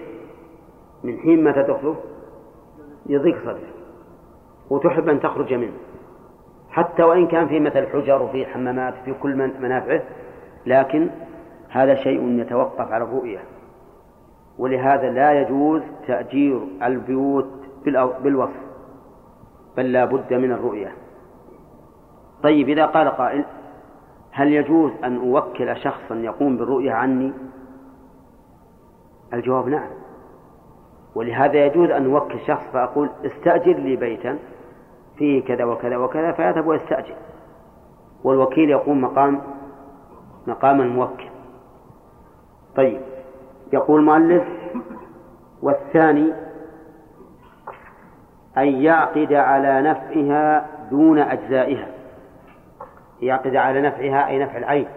من 1.03 1.17
حين 1.17 1.43
ما 1.43 1.51
تدخله 1.51 1.95
يضيق 3.09 3.41
صدرك 3.41 3.73
وتحب 4.69 5.09
أن 5.09 5.19
تخرج 5.19 5.53
منه. 5.53 5.77
حتى 6.69 7.03
وإن 7.03 7.27
كان 7.27 7.47
في 7.47 7.59
مثل 7.59 7.87
حجر 7.87 8.21
وفي 8.21 8.45
حمامات 8.45 8.93
في 9.05 9.13
كل 9.13 9.35
منافعه 9.35 10.01
لكن 10.65 11.09
هذا 11.69 11.95
شيء 11.95 12.39
يتوقف 12.39 12.91
على 12.91 13.03
الرؤية. 13.03 13.39
ولهذا 14.57 15.09
لا 15.09 15.41
يجوز 15.41 15.81
تأجير 16.07 16.61
البيوت 16.83 17.49
بالوصف 18.23 18.69
بل 19.77 19.91
لا 19.91 20.05
بد 20.05 20.33
من 20.33 20.51
الرؤية. 20.51 20.93
طيب 22.43 22.69
إذا 22.69 22.85
قال 22.85 23.07
قائل 23.07 23.45
هل 24.31 24.53
يجوز 24.53 24.91
أن 25.03 25.17
أوكل 25.17 25.77
شخصا 25.77 26.15
يقوم 26.15 26.57
بالرؤية 26.57 26.91
عني؟ 26.91 27.33
الجواب 29.33 29.67
نعم. 29.67 29.89
ولهذا 31.15 31.65
يجوز 31.65 31.89
أن 31.89 32.13
أوكل 32.15 32.39
شخص 32.47 32.63
فأقول 32.73 33.09
استأجر 33.25 33.73
لي 33.73 33.95
بيتا 33.95 34.39
فيه 35.17 35.43
كذا 35.43 35.63
وكذا 35.63 35.97
وكذا 35.97 36.31
فيذهب 36.31 36.67
ويستأجر 36.67 37.15
والوكيل 38.23 38.69
يقوم 38.69 39.01
مقام 39.01 39.41
مقام 40.47 40.81
الموكل. 40.81 41.29
طيب. 42.75 43.01
يقول 43.73 43.99
المؤلف 43.99 44.43
والثاني 45.61 46.33
أن 48.57 48.67
يعقد 48.67 49.33
على 49.33 49.81
نفعها 49.81 50.65
دون 50.91 51.19
أجزائها. 51.19 51.87
يعقد 53.21 53.55
على 53.55 53.81
نفعها 53.81 54.27
أي 54.27 54.39
نفع 54.39 54.57
العين 54.57 54.87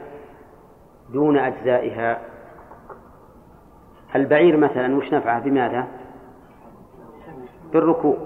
دون 1.12 1.39
أجزائها. 1.39 2.18
البعير 4.16 4.56
مثلا 4.56 4.97
وش 4.97 5.14
نفعه؟ 5.14 5.40
بماذا؟ 5.40 5.86
بالركوب 7.73 8.19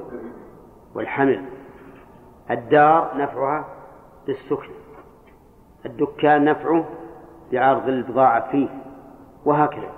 والحمل. 0.95 1.45
الدار 2.51 3.11
نفعها 3.17 3.65
بالسكن. 4.27 4.71
الدكان 5.87 6.45
نفعه 6.45 6.85
بعرض 7.53 7.89
البضاعة 7.89 8.51
فيه 8.51 8.69
وهكذا. 9.45 9.91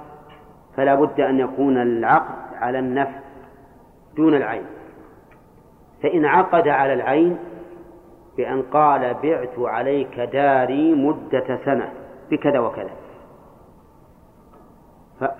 فلا 0.76 0.94
بد 0.94 1.20
أن 1.20 1.38
يكون 1.38 1.82
العقد 1.82 2.54
على 2.54 2.78
النفع 2.78 3.18
دون 4.16 4.34
العين. 4.34 4.66
فإن 6.02 6.24
عقد 6.24 6.68
على 6.68 6.92
العين 6.92 7.38
بأن 8.36 8.62
قال 8.62 9.14
بعت 9.22 9.58
عليك 9.58 10.20
داري 10.20 10.94
مدة 10.94 11.58
سنة 11.64 11.92
بكذا 12.30 12.58
وكذا. 12.58 12.90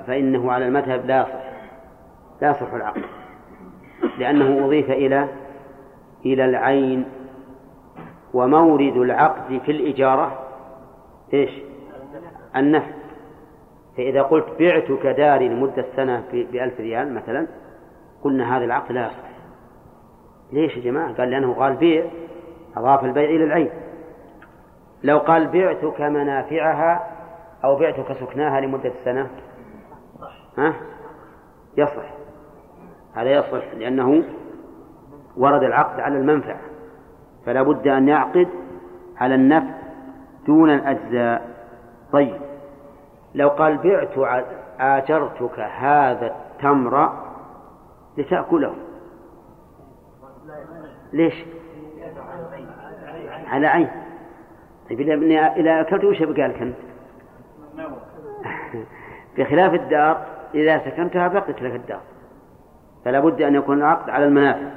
فإنه 0.07 0.53
على 0.53 0.67
المذهب 0.67 1.07
لا 1.07 1.21
يصح 1.21 1.49
لا 2.41 2.51
يصح 2.51 2.73
العقد. 2.73 3.18
لأنه 4.19 4.67
أضيف 4.67 4.91
إلى 4.91 5.29
إلى 6.27 6.45
العين 6.45 7.05
ومورد 8.35 8.97
العقد 8.97 9.61
في 9.65 9.73
الإجارة. 9.73 10.39
إيش؟ 11.35 11.51
النفع 12.57 12.91
فإذا 13.97 14.23
قلت 14.23 14.47
بعتك 14.61 15.07
داري 15.07 15.49
لمدة 15.49 15.85
سنة 15.97 16.25
بألف 16.33 16.81
ريال 16.81 17.15
مثلا 17.15 17.47
قلنا 18.25 18.57
هذا 18.57 18.65
العقد 18.65 18.93
لا 18.93 19.07
يصح. 19.07 19.29
ليش 20.53 20.77
يا 20.77 20.83
جماعة؟ 20.83 21.15
قال 21.15 21.31
لأنه 21.31 21.55
قال 21.55 21.77
بيع 21.77 22.05
أضاف 22.77 23.05
البيع 23.05 23.25
إلى 23.25 23.45
العين. 23.45 23.71
لو 25.03 25.19
قال 25.19 25.47
بعتك 25.49 26.01
منافعها 26.01 27.11
أو 27.65 27.77
بعتك 27.77 28.13
سكناها 28.13 28.61
لمدة 28.61 28.93
سنة 29.05 29.31
ها؟ 30.59 30.75
يصح. 31.77 32.18
هذا 33.15 33.31
يصح 33.31 33.75
لأنه 33.75 34.25
ورد 35.37 35.63
العقد 35.63 36.01
على 36.01 36.19
المنفعة. 36.19 36.61
فلا 37.47 37.63
بد 37.63 37.89
أن 37.89 38.09
يعقد 38.09 38.49
على 39.17 39.35
النفع 39.35 39.75
دون 40.47 40.71
الأجزاء. 40.71 41.49
طيب. 42.13 42.41
لو 43.35 43.49
قال 43.49 43.77
بعت 43.77 44.41
آجرتك 44.81 45.61
هذا 45.61 46.27
التمر 46.27 47.13
لتأكله. 48.19 48.75
ليش؟ 51.13 51.45
على 53.47 53.67
عين. 53.67 53.89
طيب 54.91 55.01
إذا 55.57 55.81
أكلت 55.81 56.05
وش 56.05 56.21
يبقى 56.21 56.49
لك 56.49 56.63
أنت؟ 56.63 56.77
بخلاف 59.39 59.75
الدار 59.75 60.27
إذا 60.55 60.79
سكنتها 60.79 61.29
بقيت 61.29 61.63
لك 61.63 61.75
الدار. 61.75 62.01
فلا 63.09 63.21
بد 63.21 63.43
أن 63.43 63.55
يكون 63.55 63.79
العقد 63.79 64.11
على 64.11 64.25
المنافع. 64.25 64.71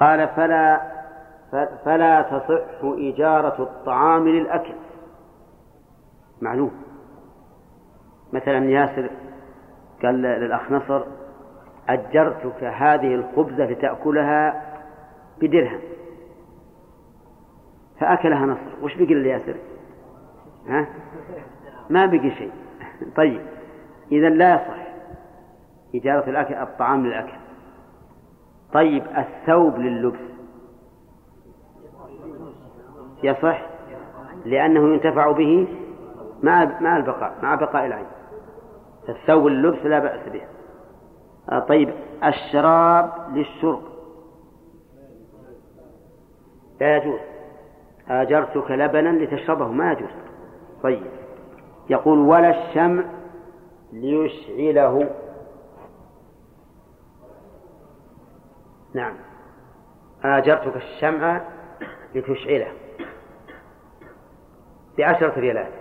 قال 0.00 0.28
فلا 0.28 0.80
فلا 1.84 2.22
تصح 2.22 2.84
إجارة 2.84 3.62
الطعام 3.62 4.28
للأكل. 4.28 4.74
معلوم. 6.42 6.70
مثلا 8.32 8.70
ياسر 8.70 9.10
قال 10.02 10.22
للأخ 10.22 10.72
نصر 10.72 11.02
أجرتك 11.88 12.64
هذه 12.64 13.14
الخبزة 13.14 13.64
لتأكلها 13.64 14.62
بدرهم. 15.40 15.80
فأكلها 18.00 18.46
نصر. 18.46 18.84
وش 18.84 18.94
بقي 18.94 19.14
لياسر؟ 19.14 19.56
ها؟ 20.68 20.86
ما 21.90 22.06
بقي 22.06 22.30
شيء. 22.30 22.52
طيب. 23.16 23.40
إذا 24.12 24.28
لا 24.28 24.54
يصح. 24.54 24.85
إجارة 25.94 26.30
الأكل 26.30 26.54
الطعام 26.54 27.06
للأكل. 27.06 27.36
طيب 28.72 29.04
الثوب 29.16 29.78
لللبس. 29.78 30.36
يصح؟ 33.22 33.66
لأنه 34.44 34.94
ينتفع 34.94 35.32
به 35.32 35.68
مع 36.42 36.80
مع 36.80 36.96
البقاء 36.96 37.34
مع 37.42 37.54
بقاء 37.54 37.86
العين. 37.86 38.06
الثوب 39.08 39.46
لللبس 39.46 39.86
لا 39.86 39.98
بأس 39.98 40.28
به. 40.28 40.42
آه، 41.52 41.58
طيب 41.58 41.94
الشراب 42.24 43.12
للشرب. 43.32 43.82
لا 46.80 46.96
يجوز. 46.96 47.20
آجرتك 48.08 48.70
لبنا 48.70 49.08
لتشربه 49.08 49.68
ما 49.68 49.92
يجوز. 49.92 50.10
طيب 50.82 51.02
يقول 51.90 52.18
ولا 52.18 52.50
الشمع 52.50 53.04
ليشعله. 53.92 55.10
نعم. 58.96 59.14
آجرتك 60.24 60.76
الشمع 60.76 61.40
لتشعله. 62.14 62.72
بعشرة 64.98 65.40
ريالات. 65.40 65.72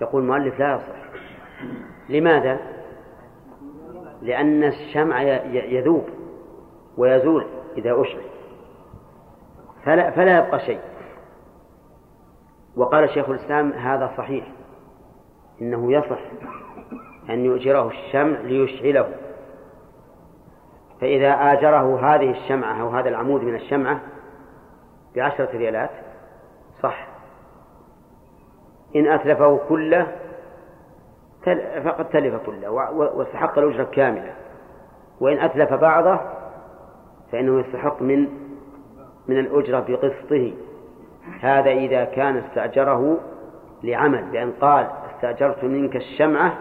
يقول 0.00 0.22
المؤلف 0.22 0.58
لا 0.58 0.74
يصح. 0.74 1.08
لماذا؟ 2.08 2.58
لأن 4.22 4.64
الشمع 4.64 5.22
يذوب 5.52 6.08
ويزول 6.96 7.46
إذا 7.76 8.00
أشعل. 8.00 8.24
فلا, 9.84 10.10
فلا 10.10 10.38
يبقى 10.38 10.60
شيء. 10.60 10.80
وقال 12.76 13.10
شيخ 13.10 13.28
الإسلام 13.28 13.72
هذا 13.72 14.14
صحيح. 14.16 14.52
إنه 15.60 15.92
يصح 15.92 16.20
أن 17.30 17.44
يؤجره 17.44 17.88
الشمع 17.88 18.40
ليشعله. 18.40 19.27
فإذا 21.00 21.52
آجره 21.52 22.14
هذه 22.14 22.30
الشمعة 22.30 22.82
أو 22.82 22.88
هذا 22.88 23.08
العمود 23.08 23.42
من 23.42 23.54
الشمعة 23.54 24.00
بعشرة 25.16 25.48
ريالات 25.56 25.90
صح. 26.82 27.08
إن 28.96 29.06
أتلفه 29.06 29.60
كله 29.68 30.06
فقد 31.84 32.08
تلف 32.08 32.34
كله 32.46 32.70
واستحق 32.70 33.58
الأجرة 33.58 33.84
كاملة 33.84 34.34
وإن 35.20 35.38
أتلف 35.38 35.72
بعضه 35.72 36.20
فإنه 37.32 37.60
يستحق 37.60 38.02
من 38.02 38.28
من 39.28 39.38
الأجرة 39.38 39.84
بقسطه. 39.88 40.52
هذا 41.40 41.70
إذا 41.70 42.04
كان 42.04 42.36
استأجره 42.36 43.18
لعمل 43.82 44.24
بأن 44.24 44.52
قال 44.60 44.90
استأجرت 45.14 45.64
منك 45.64 45.96
الشمعة 45.96 46.58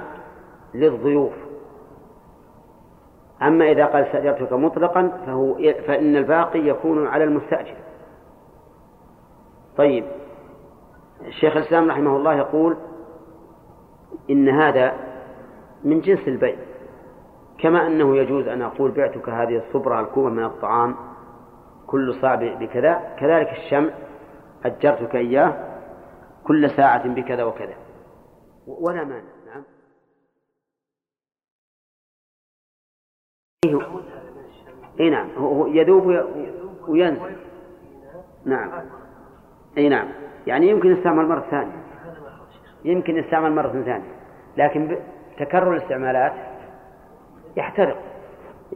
للضيوف. 0.73 1.46
أما 3.41 3.71
إذا 3.71 3.85
قال 3.85 4.03
استأجرتك 4.03 4.53
مطلقا 4.53 5.07
فهو 5.25 5.55
فإن 5.87 6.15
الباقي 6.15 6.59
يكون 6.59 7.07
على 7.07 7.23
المستأجر. 7.23 7.75
طيب. 9.77 10.05
الشيخ 11.27 11.57
الإسلام 11.57 11.89
رحمه 11.89 12.17
الله 12.17 12.33
يقول 12.33 12.77
إن 14.29 14.49
هذا 14.49 14.93
من 15.83 16.01
جنس 16.01 16.27
البيع. 16.27 16.55
كما 17.59 17.87
أنه 17.87 18.17
يجوز 18.17 18.47
أن 18.47 18.61
أقول 18.61 18.91
بعتك 18.91 19.29
هذه 19.29 19.57
الصبرة 19.57 19.99
الكوبة 19.99 20.29
من 20.29 20.43
الطعام 20.43 20.95
كل 21.87 22.15
صاع 22.21 22.35
بكذا 22.35 23.15
كذلك 23.19 23.51
الشمع 23.51 23.89
أجرتك 24.65 25.15
إياه 25.15 25.53
كل 26.47 26.69
ساعة 26.69 27.07
بكذا 27.07 27.43
وكذا. 27.43 27.73
ولا 28.67 29.03
مانع. 29.03 29.36
أي 34.99 35.09
نعم. 35.09 35.29
هو 35.37 35.67
يذوب 35.67 36.25
وينزل. 36.87 37.35
نعم. 38.45 38.71
أي 39.77 39.89
نعم. 39.89 40.07
يعني 40.47 40.67
يمكن 40.67 40.97
يستعمل 40.97 41.27
مرة 41.27 41.45
ثانية. 41.51 41.83
يمكن 42.85 43.17
يستعمل 43.17 43.55
مرة 43.55 43.69
ثانية. 43.71 44.13
لكن 44.57 44.97
تكرر 45.39 45.73
الاستعمالات 45.73 46.33
يحترق. 47.55 47.97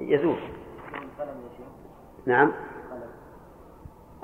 يزول. 0.02 0.40
نعم. 2.26 2.52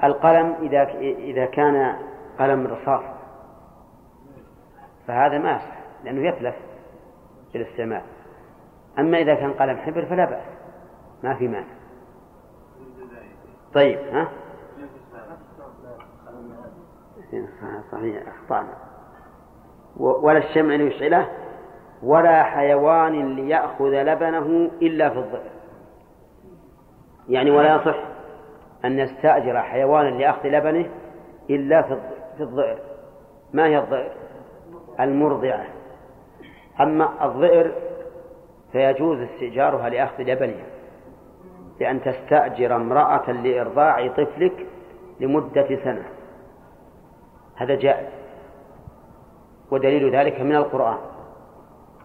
القلم 0.04 0.56
إذا 0.62 0.84
إذا 1.02 1.46
كان 1.46 1.96
قلم 2.40 2.68
رصاص. 2.68 3.04
فهذا 5.08 5.38
ما 5.38 5.62
لأنه 6.04 6.28
يتلف 6.28 6.56
في 7.52 7.58
الاستعمال 7.58 8.02
أما 9.00 9.18
إذا 9.18 9.36
كان 9.36 9.54
قلم 9.54 9.78
حبر 9.78 10.06
فلا 10.06 10.26
بأس. 10.26 10.44
ما 11.24 11.34
في 11.34 11.48
مانع. 11.48 11.68
طيب 13.74 14.00
ها؟ 14.00 14.28
صحيح 17.92 18.24
أخطأنا. 18.28 18.74
ولا 19.98 20.38
الشمع 20.38 20.76
ليشعله 20.76 21.30
ولا 22.04 22.44
حيوان 22.44 23.36
ليأخذ 23.36 24.04
لبنه 24.04 24.72
إلا 24.82 25.10
في 25.10 25.18
الظئر 25.18 25.52
يعني 27.30 27.52
ولا 27.52 27.76
يصح 27.76 28.04
أن 28.86 29.00
يستأجر 29.00 29.62
حيوانا 29.62 30.10
لأخذ 30.10 30.48
لبنه 30.48 30.90
إلا 31.50 31.82
في 32.38 32.44
الظئر. 32.44 32.80
ما 33.54 33.66
هي 33.66 33.78
الظئر؟ 33.78 34.12
المرضعة. 35.00 35.66
أما 36.80 37.26
الظئر 37.26 37.76
فيجوز 38.72 39.20
استئجارها 39.20 39.90
لأخذ 39.90 40.24
لبنها 40.24 40.66
بأن 41.80 42.02
تستأجر 42.02 42.76
امرأة 42.76 43.32
لإرضاع 43.32 44.08
طفلك 44.08 44.66
لمدة 45.20 45.68
سنة. 45.84 46.04
هذا 47.56 47.76
جائز 47.76 48.08
ودليل 49.72 50.16
ذلك 50.16 50.42
من 50.42 50.56
القرآن. 50.56 50.98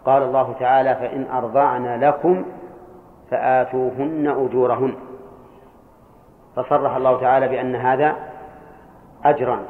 قال 0.05 0.23
الله 0.23 0.53
تعالى 0.53 0.95
فإن 0.95 1.27
أرضعن 1.31 2.01
لكم 2.01 2.45
فآتوهن 3.31 4.27
أجورهن. 4.27 4.95
فصرح 6.57 6.97
الله 6.97 7.21
تعالى 7.21 7.49
بأن 7.49 7.75
هذا 7.75 8.17
أجرا 9.25 9.63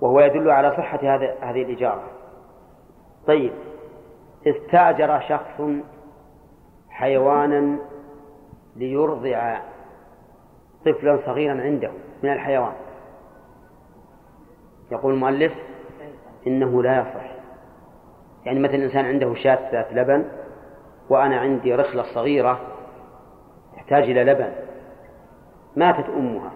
وهو 0.00 0.20
يدل 0.20 0.50
على 0.50 0.70
صحة 0.70 1.00
هذه 1.42 1.62
الإجارة. 1.62 2.02
طيب 3.26 3.52
استأجر 4.46 5.20
شخص 5.20 5.62
حيوانا 6.90 7.78
ليرضع 8.76 9.58
طفلا 10.86 11.18
صغيرا 11.26 11.62
عنده 11.62 11.90
من 12.22 12.32
الحيوان. 12.32 12.72
يقول 14.92 15.14
المؤلف 15.14 15.52
إنه 16.46 16.82
لا 16.82 17.00
يصح. 17.00 17.30
يعني 18.44 18.60
مثلا 18.60 18.84
إنسان 18.84 19.04
عنده 19.04 19.34
شاة 19.34 19.70
ذات 19.72 19.92
لبن 19.92 20.24
وأنا 21.08 21.40
عندي 21.40 21.74
رخلة 21.74 22.02
صغيرة 22.02 22.60
تحتاج 23.76 24.02
إلى 24.02 24.24
لبن 24.24 24.52
ماتت 25.76 26.08
أمها. 26.08 26.50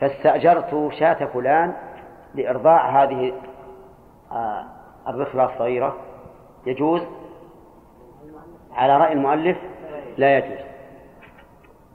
فاستأجرت 0.00 0.92
شاة 0.98 1.26
فلان 1.26 1.72
لإرضاع 2.34 3.02
هذه 3.02 3.32
آه، 4.32 4.64
الرخلة 5.08 5.44
الصغيرة. 5.44 5.96
يجوز 6.66 7.02
على 8.72 8.98
رأي 8.98 9.12
المؤلف 9.12 9.56
لا 10.18 10.38
يجوز. 10.38 10.66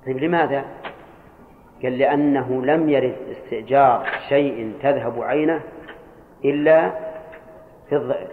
طيب 0.06 0.18
لماذا؟ 0.18 0.66
قال 1.84 1.98
لأنه 1.98 2.66
لم 2.66 2.90
يرد 2.90 3.18
استئجار 3.32 4.06
شيء 4.30 4.74
تذهب 4.82 5.22
عينه 5.22 5.62
إلا 6.46 6.92
في 7.90 7.96
الظئر. 7.96 8.28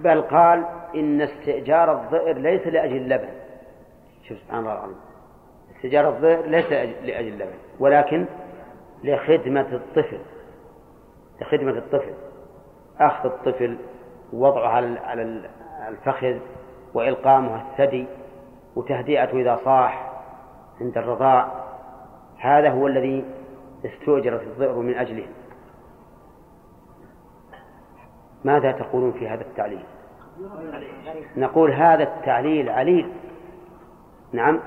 بل 0.00 0.22
قال 0.22 0.64
إن 0.94 1.20
استئجار 1.20 1.92
الظئر 1.92 2.38
ليس 2.38 2.66
لأجل 2.66 2.96
اللبن 2.96 3.28
شوف 4.28 4.38
سبحان 4.38 4.58
الله 4.58 4.72
العظيم. 4.72 4.96
استئجار 5.76 6.08
الظئر 6.08 6.46
ليس 6.46 6.66
لأجل 7.02 7.28
اللبن 7.28 7.58
ولكن 7.80 8.26
لخدمة 9.04 9.68
الطفل. 9.72 10.18
لخدمة 11.40 11.78
الطفل. 11.78 12.14
أخذ 13.00 13.26
الطفل 13.26 13.76
ووضعه 14.32 14.68
على 15.04 15.42
الفخذ 15.88 16.38
وإلقامه 16.94 17.62
الثدي 17.62 18.06
وتهدئته 18.76 19.40
إذا 19.40 19.60
صاح 19.64 20.10
عند 20.80 20.98
الرضاع 20.98 21.48
هذا 22.38 22.70
هو 22.70 22.86
الذي 22.86 23.24
استؤجرت 23.84 24.42
الظئر 24.42 24.74
من 24.74 24.94
أجله. 24.94 25.26
ماذا 28.44 28.72
تقولون 28.72 29.12
في 29.12 29.28
هذا 29.28 29.42
التعليل؟ 29.42 29.84
نقول 31.36 31.72
هذا 31.72 32.02
التعليل 32.02 32.68
عليل. 32.68 33.12
نعم 34.32 34.60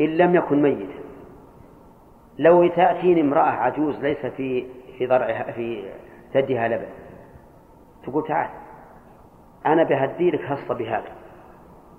إن 0.00 0.06
لم 0.06 0.34
يكن 0.34 0.62
ميتا. 0.62 1.02
لو 2.38 2.68
تأتيني 2.68 3.20
امرأة 3.20 3.50
عجوز 3.50 3.96
ليس 3.96 4.26
في 4.26 4.66
في 4.98 5.06
ضرعها 5.06 5.52
في 5.52 5.84
ثديها 6.32 6.68
لبن 6.68 6.86
تقول 8.06 8.26
تعال. 8.26 8.61
أنا 9.66 9.82
بهدي 9.82 10.30
لك 10.30 10.44
خاصة 10.44 10.74
بهذا. 10.74 11.12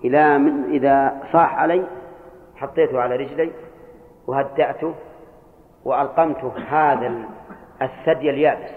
إلى 0.03 0.37
من 0.37 0.63
إذا 0.63 1.23
صاح 1.31 1.55
علي 1.55 1.83
حطيته 2.55 3.01
على 3.01 3.15
رجلي 3.15 3.51
وهدأته 4.27 4.93
وألقمته 5.85 6.51
هذا 6.69 7.13
الثدي 7.81 8.29
اليابس. 8.29 8.71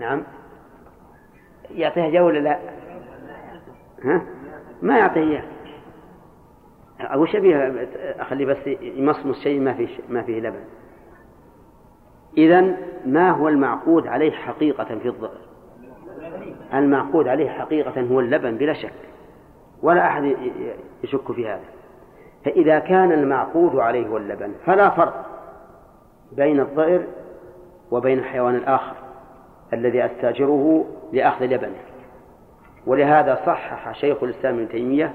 نعم. 0.00 0.22
يعطيها 1.70 2.10
جو 2.10 2.26
ولا 2.26 2.38
لا؟ 2.38 2.58
ها؟ 4.04 4.22
ما 4.82 4.98
يعطيه 4.98 5.20
إياه 5.20 5.44
أو 7.00 7.26
شبيه 7.26 7.88
أخليه 8.18 8.46
بس 8.46 8.66
يمصمص 8.80 9.42
شيء 9.42 9.60
ما 9.60 9.74
فيه 9.74 9.88
ما 10.08 10.22
فيه 10.22 10.40
لبن. 10.40 10.64
إذا 12.36 12.76
ما 13.06 13.30
هو 13.30 13.48
المعقود 13.48 14.06
عليه 14.06 14.32
حقيقة 14.32 14.84
في 14.84 15.12
المعقود 16.78 17.28
عليه 17.28 17.50
حقيقة 17.50 18.00
هو 18.00 18.20
اللبن 18.20 18.56
بلا 18.56 18.72
شك 18.72 18.92
ولا 19.82 20.06
أحد 20.06 20.36
يشك 21.04 21.32
في 21.32 21.48
هذا. 21.48 21.64
فإذا 22.44 22.78
كان 22.78 23.12
المعقود 23.12 23.76
عليه 23.76 24.06
هو 24.06 24.16
اللبن 24.16 24.52
فلا 24.66 24.90
فرق 24.90 25.26
بين 26.32 26.60
الظئر 26.60 27.06
وبين 27.90 28.18
الحيوان 28.18 28.54
الآخر 28.54 28.94
الذي 29.72 30.04
أستأجره 30.06 30.84
لأخذ 31.12 31.44
لبنه. 31.44 31.78
ولهذا 32.86 33.40
صحح 33.46 33.92
شيخ 33.92 34.22
الإسلام 34.22 34.54
ابن 34.54 34.68
تيمية 34.68 35.14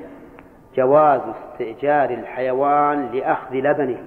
جواز 0.75 1.21
استئجار 1.51 2.09
الحيوان 2.09 3.09
لأخذ 3.13 3.55
لبنه. 3.55 4.03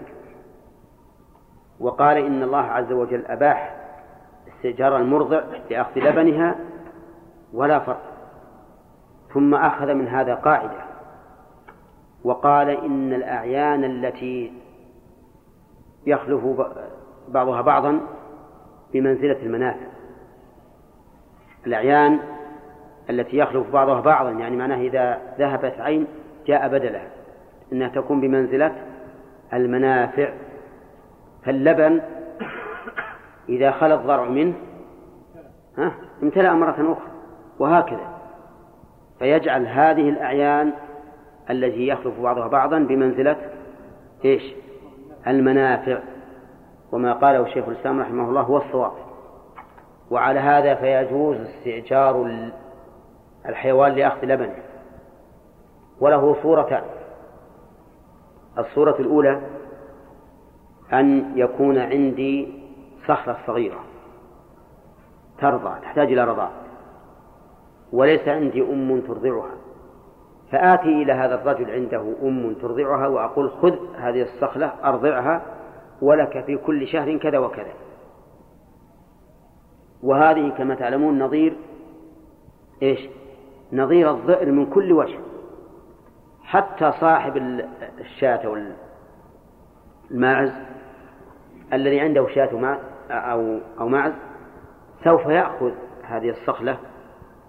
وقال 1.80 2.16
إن 2.16 2.42
الله 2.42 2.62
عز 2.62 2.92
وجل 2.92 3.26
أباح 3.26 3.76
استئجار 4.48 4.96
المرضع 4.96 5.40
لأخذ 5.70 6.00
لبنها 6.00 6.54
ولا 7.54 7.78
فرق. 7.78 8.02
ثم 9.34 9.54
أخذ 9.54 9.94
من 9.94 10.08
هذا 10.08 10.34
قاعدة. 10.34 10.84
وقال 12.24 12.68
إن 12.68 13.12
الأعيان 13.12 13.84
التي 13.84 14.52
يخلف 16.06 16.44
بعضها 17.28 17.60
بعضا 17.60 18.00
بمنزلة 18.92 19.42
المنافع. 19.42 19.86
الأعيان 21.66 22.18
التي 23.10 23.36
يخلف 23.36 23.70
بعضها 23.72 24.00
بعضا 24.00 24.30
يعني 24.30 24.56
معناه 24.56 24.76
إذا 24.76 25.18
ذهبت 25.38 25.80
عين 25.80 26.06
جاء 26.46 26.68
بدلها 26.68 27.10
إنها 27.72 27.88
تكون 27.88 28.20
بمنزلة 28.20 28.72
المنافع. 29.52 30.32
فاللبن 31.44 32.00
إذا 33.48 33.70
خلى 33.70 33.94
الضرع 33.94 34.24
منه 34.24 34.54
ها 35.78 35.92
امتلأ 36.22 36.54
مرة 36.54 36.92
أخرى. 36.92 37.11
وهكذا. 37.58 38.12
فيجعل 39.18 39.66
هذه 39.66 40.08
الأعيان 40.08 40.72
التي 41.50 41.86
يخلف 41.86 42.20
بعضها 42.20 42.48
بعضا 42.48 42.78
بمنزلة 42.78 43.36
إيش؟ 44.24 44.42
المنافع. 45.26 45.98
وما 46.92 47.12
قاله 47.12 47.46
شيخ 47.46 47.68
الإسلام 47.68 48.00
رحمه 48.00 48.28
الله 48.28 48.40
هو 48.40 48.56
الصواب. 48.56 48.92
وعلى 50.10 50.40
هذا 50.40 50.74
فيجوز 50.74 51.36
استئجار 51.36 52.48
الحيوان 53.48 53.92
لأخذ 53.92 54.24
لبنه 54.24 54.56
وله 56.00 56.36
صورتان. 56.42 56.82
الصورة 58.58 58.96
الأولى 59.00 59.40
أن 60.92 61.32
يكون 61.36 61.78
عندي 61.78 62.62
صخرة 63.08 63.38
صغيرة 63.46 63.84
ترضع 65.38 65.78
تحتاج 65.78 66.12
إلى 66.12 66.24
رضاع 66.24 66.50
وليس 67.92 68.28
عندي 68.28 68.62
أم 68.62 69.00
ترضعها. 69.00 69.54
فآتي 70.52 71.02
إلى 71.02 71.12
هذا 71.12 71.34
الرجل 71.34 71.70
عنده 71.70 72.14
أم 72.22 72.54
ترضعها 72.54 73.06
وأقول 73.06 73.50
خذ 73.50 73.74
هذه 73.96 74.22
الصخلة 74.22 74.72
أرضعها 74.84 75.42
ولك 76.02 76.44
في 76.44 76.56
كل 76.56 76.86
شهر 76.86 77.16
كذا 77.16 77.38
وكذا. 77.38 77.72
وهذه 80.02 80.48
كما 80.48 80.74
تعلمون 80.74 81.18
نظير 81.18 81.56
إيش؟ 82.82 83.00
نظير 83.72 84.10
الظئر 84.10 84.52
من 84.52 84.66
كل 84.66 84.92
وجه. 84.92 85.18
حتى 86.42 86.92
صاحب 87.00 87.36
الشاة 88.00 88.64
الماعز 90.10 90.52
الذي 91.72 92.00
عنده 92.00 92.28
شاة 92.28 92.78
أو 93.10 93.58
أو 93.80 93.88
معز 93.88 94.12
سوف 95.04 95.26
يأخذ 95.26 95.72
هذه 96.02 96.30
الصخلة 96.30 96.78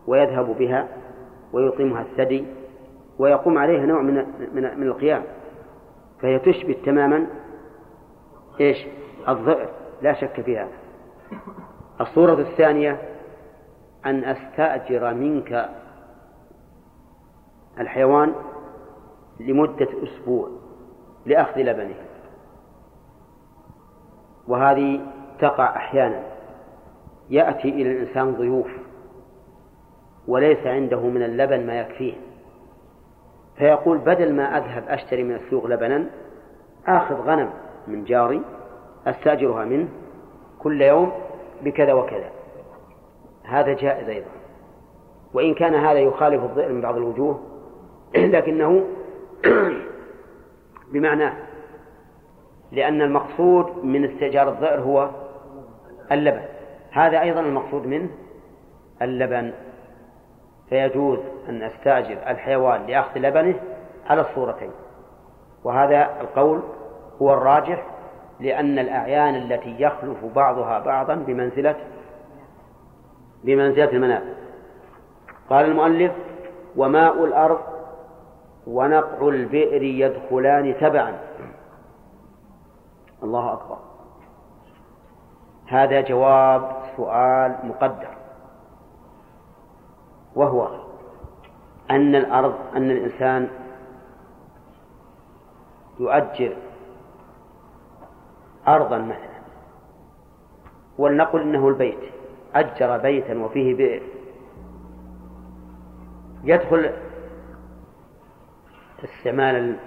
ويذهب 0.07 0.57
بها 0.57 0.87
ويقيمها 1.53 2.01
الثدي 2.01 2.45
ويقوم 3.19 3.57
عليها 3.57 3.85
نوع 3.85 4.01
من 4.01 4.15
من 4.53 4.79
من 4.79 4.87
القيام 4.87 5.23
فهي 6.21 6.39
تشبه 6.39 6.75
تماما 6.85 7.27
إيش؟ 8.59 8.77
الظئر 9.27 9.69
لا 10.01 10.13
شك 10.13 10.41
في 10.41 10.57
هذا. 10.57 10.71
الصورة 12.01 12.33
الثانية 12.33 13.01
أن 14.05 14.23
أستأجر 14.23 15.13
منك 15.13 15.69
الحيوان 17.79 18.33
لمدة 19.39 19.87
أسبوع 20.03 20.49
لأخذ 21.25 21.61
لبنه. 21.61 21.95
وهذه 24.47 25.01
تقع 25.39 25.75
أحيانا. 25.75 26.23
يأتي 27.29 27.69
إلى 27.69 27.91
الإنسان 27.91 28.33
ضيوف. 28.33 28.71
وليس 30.27 30.67
عنده 30.67 30.99
من 30.99 31.23
اللبن 31.23 31.67
ما 31.67 31.79
يكفيه. 31.79 32.13
فيقول 33.57 33.97
بدل 33.97 34.33
ما 34.33 34.57
أذهب 34.57 34.83
أشتري 34.87 35.23
من 35.23 35.35
السوق 35.35 35.65
لبنا 35.65 36.05
آخذ 36.87 37.15
غنم 37.15 37.49
من 37.87 38.03
جاري 38.03 38.41
أستأجرها 39.07 39.65
منه 39.65 39.87
كل 40.59 40.81
يوم 40.81 41.11
بكذا 41.63 41.93
وكذا. 41.93 42.29
هذا 43.43 43.73
جائز 43.73 44.09
أيضا. 44.09 44.27
وإن 45.33 45.53
كان 45.53 45.75
هذا 45.75 45.99
يخالف 45.99 46.43
الظئر 46.43 46.71
من 46.71 46.81
بعض 46.81 46.97
الوجوه 46.97 47.39
لكنه 48.15 48.83
بمعناه 50.93 51.33
لأن 52.71 53.01
المقصود 53.01 53.85
من 53.85 54.05
استئجار 54.05 54.49
الظئر 54.49 54.79
هو 54.81 55.09
اللبن. 56.11 56.41
هذا 56.91 57.21
أيضا 57.21 57.39
المقصود 57.39 57.87
منه 57.87 58.09
اللبن. 59.01 59.51
فيجوز 60.73 61.19
أن 61.49 61.63
أستأجر 61.63 62.17
الحيوان 62.27 62.85
لأخذ 62.85 63.19
لبنه 63.19 63.59
على 64.09 64.21
الصورتين. 64.21 64.71
وهذا 65.63 66.21
القول 66.21 66.61
هو 67.21 67.33
الراجح 67.33 67.85
لأن 68.39 68.79
الأعيان 68.79 69.35
التي 69.35 69.75
يخلف 69.79 70.25
بعضها 70.35 70.79
بعضا 70.79 71.15
بمنزلة 71.15 71.75
بمنزلة 73.43 73.89
المنافع 73.89 74.33
قال 75.49 75.65
المؤلف 75.65 76.11
وماء 76.75 77.23
الأرض 77.25 77.59
ونقع 78.67 79.27
البئر 79.27 79.83
يدخلان 79.83 80.75
تبعا. 80.79 81.19
الله 83.23 83.53
أكبر. 83.53 83.77
هذا 85.67 86.01
جواب 86.01 86.71
سؤال 86.97 87.55
مقدر. 87.63 88.22
وهو 90.35 90.67
أن 91.91 92.15
الأرض 92.15 92.55
أن 92.75 92.91
الإنسان 92.91 93.49
يؤجر 95.99 96.55
أرضا 98.67 98.97
مثلا. 98.97 99.43
ولنقل 100.97 101.41
إنه 101.41 101.67
البيت. 101.67 101.99
أجر 102.55 102.97
بيتا 102.97 103.37
وفيه 103.37 103.75
بئر. 103.75 104.03
يدخل 106.43 106.91
استعمال 109.03 109.77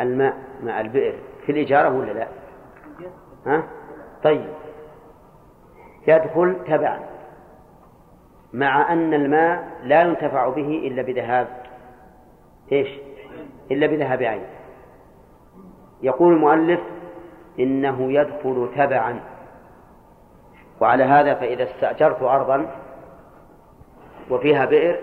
الماء 0.00 0.36
مع 0.62 0.80
البئر. 0.80 1.18
في 1.46 1.52
الإجارة 1.52 1.88
ولا 1.98 2.12
لا؟ 2.12 2.28
ها؟ 3.46 3.68
طيب. 4.22 4.48
يدخل 6.08 6.56
تبعا. 6.66 7.13
مع 8.54 8.92
أن 8.92 9.14
الماء 9.14 9.68
لا 9.82 10.02
ينتفع 10.02 10.48
به 10.48 10.68
إلا 10.86 11.02
بذهاب 11.02 11.48
إيش؟ 12.72 12.88
إلا 13.70 13.86
بذهاب 13.86 14.22
عين. 14.22 14.46
يقول 16.02 16.32
المؤلف 16.32 16.80
إنه 17.58 18.12
يدخل 18.12 18.68
تبعا. 18.76 19.20
وعلى 20.80 21.04
هذا 21.04 21.34
فإذا 21.34 21.64
استأجرت 21.64 22.22
أرضا 22.22 22.70
وفيها 24.30 24.64
بئر 24.64 25.00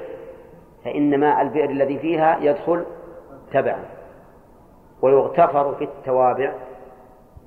فإن 0.85 1.19
ماء 1.19 1.41
البئر 1.41 1.69
الذي 1.69 1.99
فيها 1.99 2.37
يدخل 2.41 2.85
تبعا. 3.53 3.85
ويغتفر 5.01 5.75
في 5.75 5.83
التوابع 5.83 6.53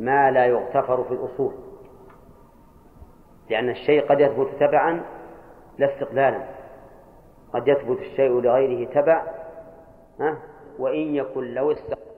ما 0.00 0.30
لا 0.30 0.46
يغتفر 0.46 1.04
في 1.04 1.14
الأصول. 1.14 1.54
لأن 3.50 3.68
الشيء 3.70 4.06
قد 4.06 4.20
يثبت 4.20 4.48
تبعا 4.60 5.02
لا 5.78 5.94
استقلالا 5.94 6.44
قد 7.52 7.68
يثبت 7.68 7.98
الشيء 7.98 8.40
لغيره 8.40 8.90
تبع 8.90 9.22
ها؟ 10.20 10.38
وإن 10.78 11.14
يكن 11.14 11.54
لو 11.54 11.72
استقل 11.72 12.13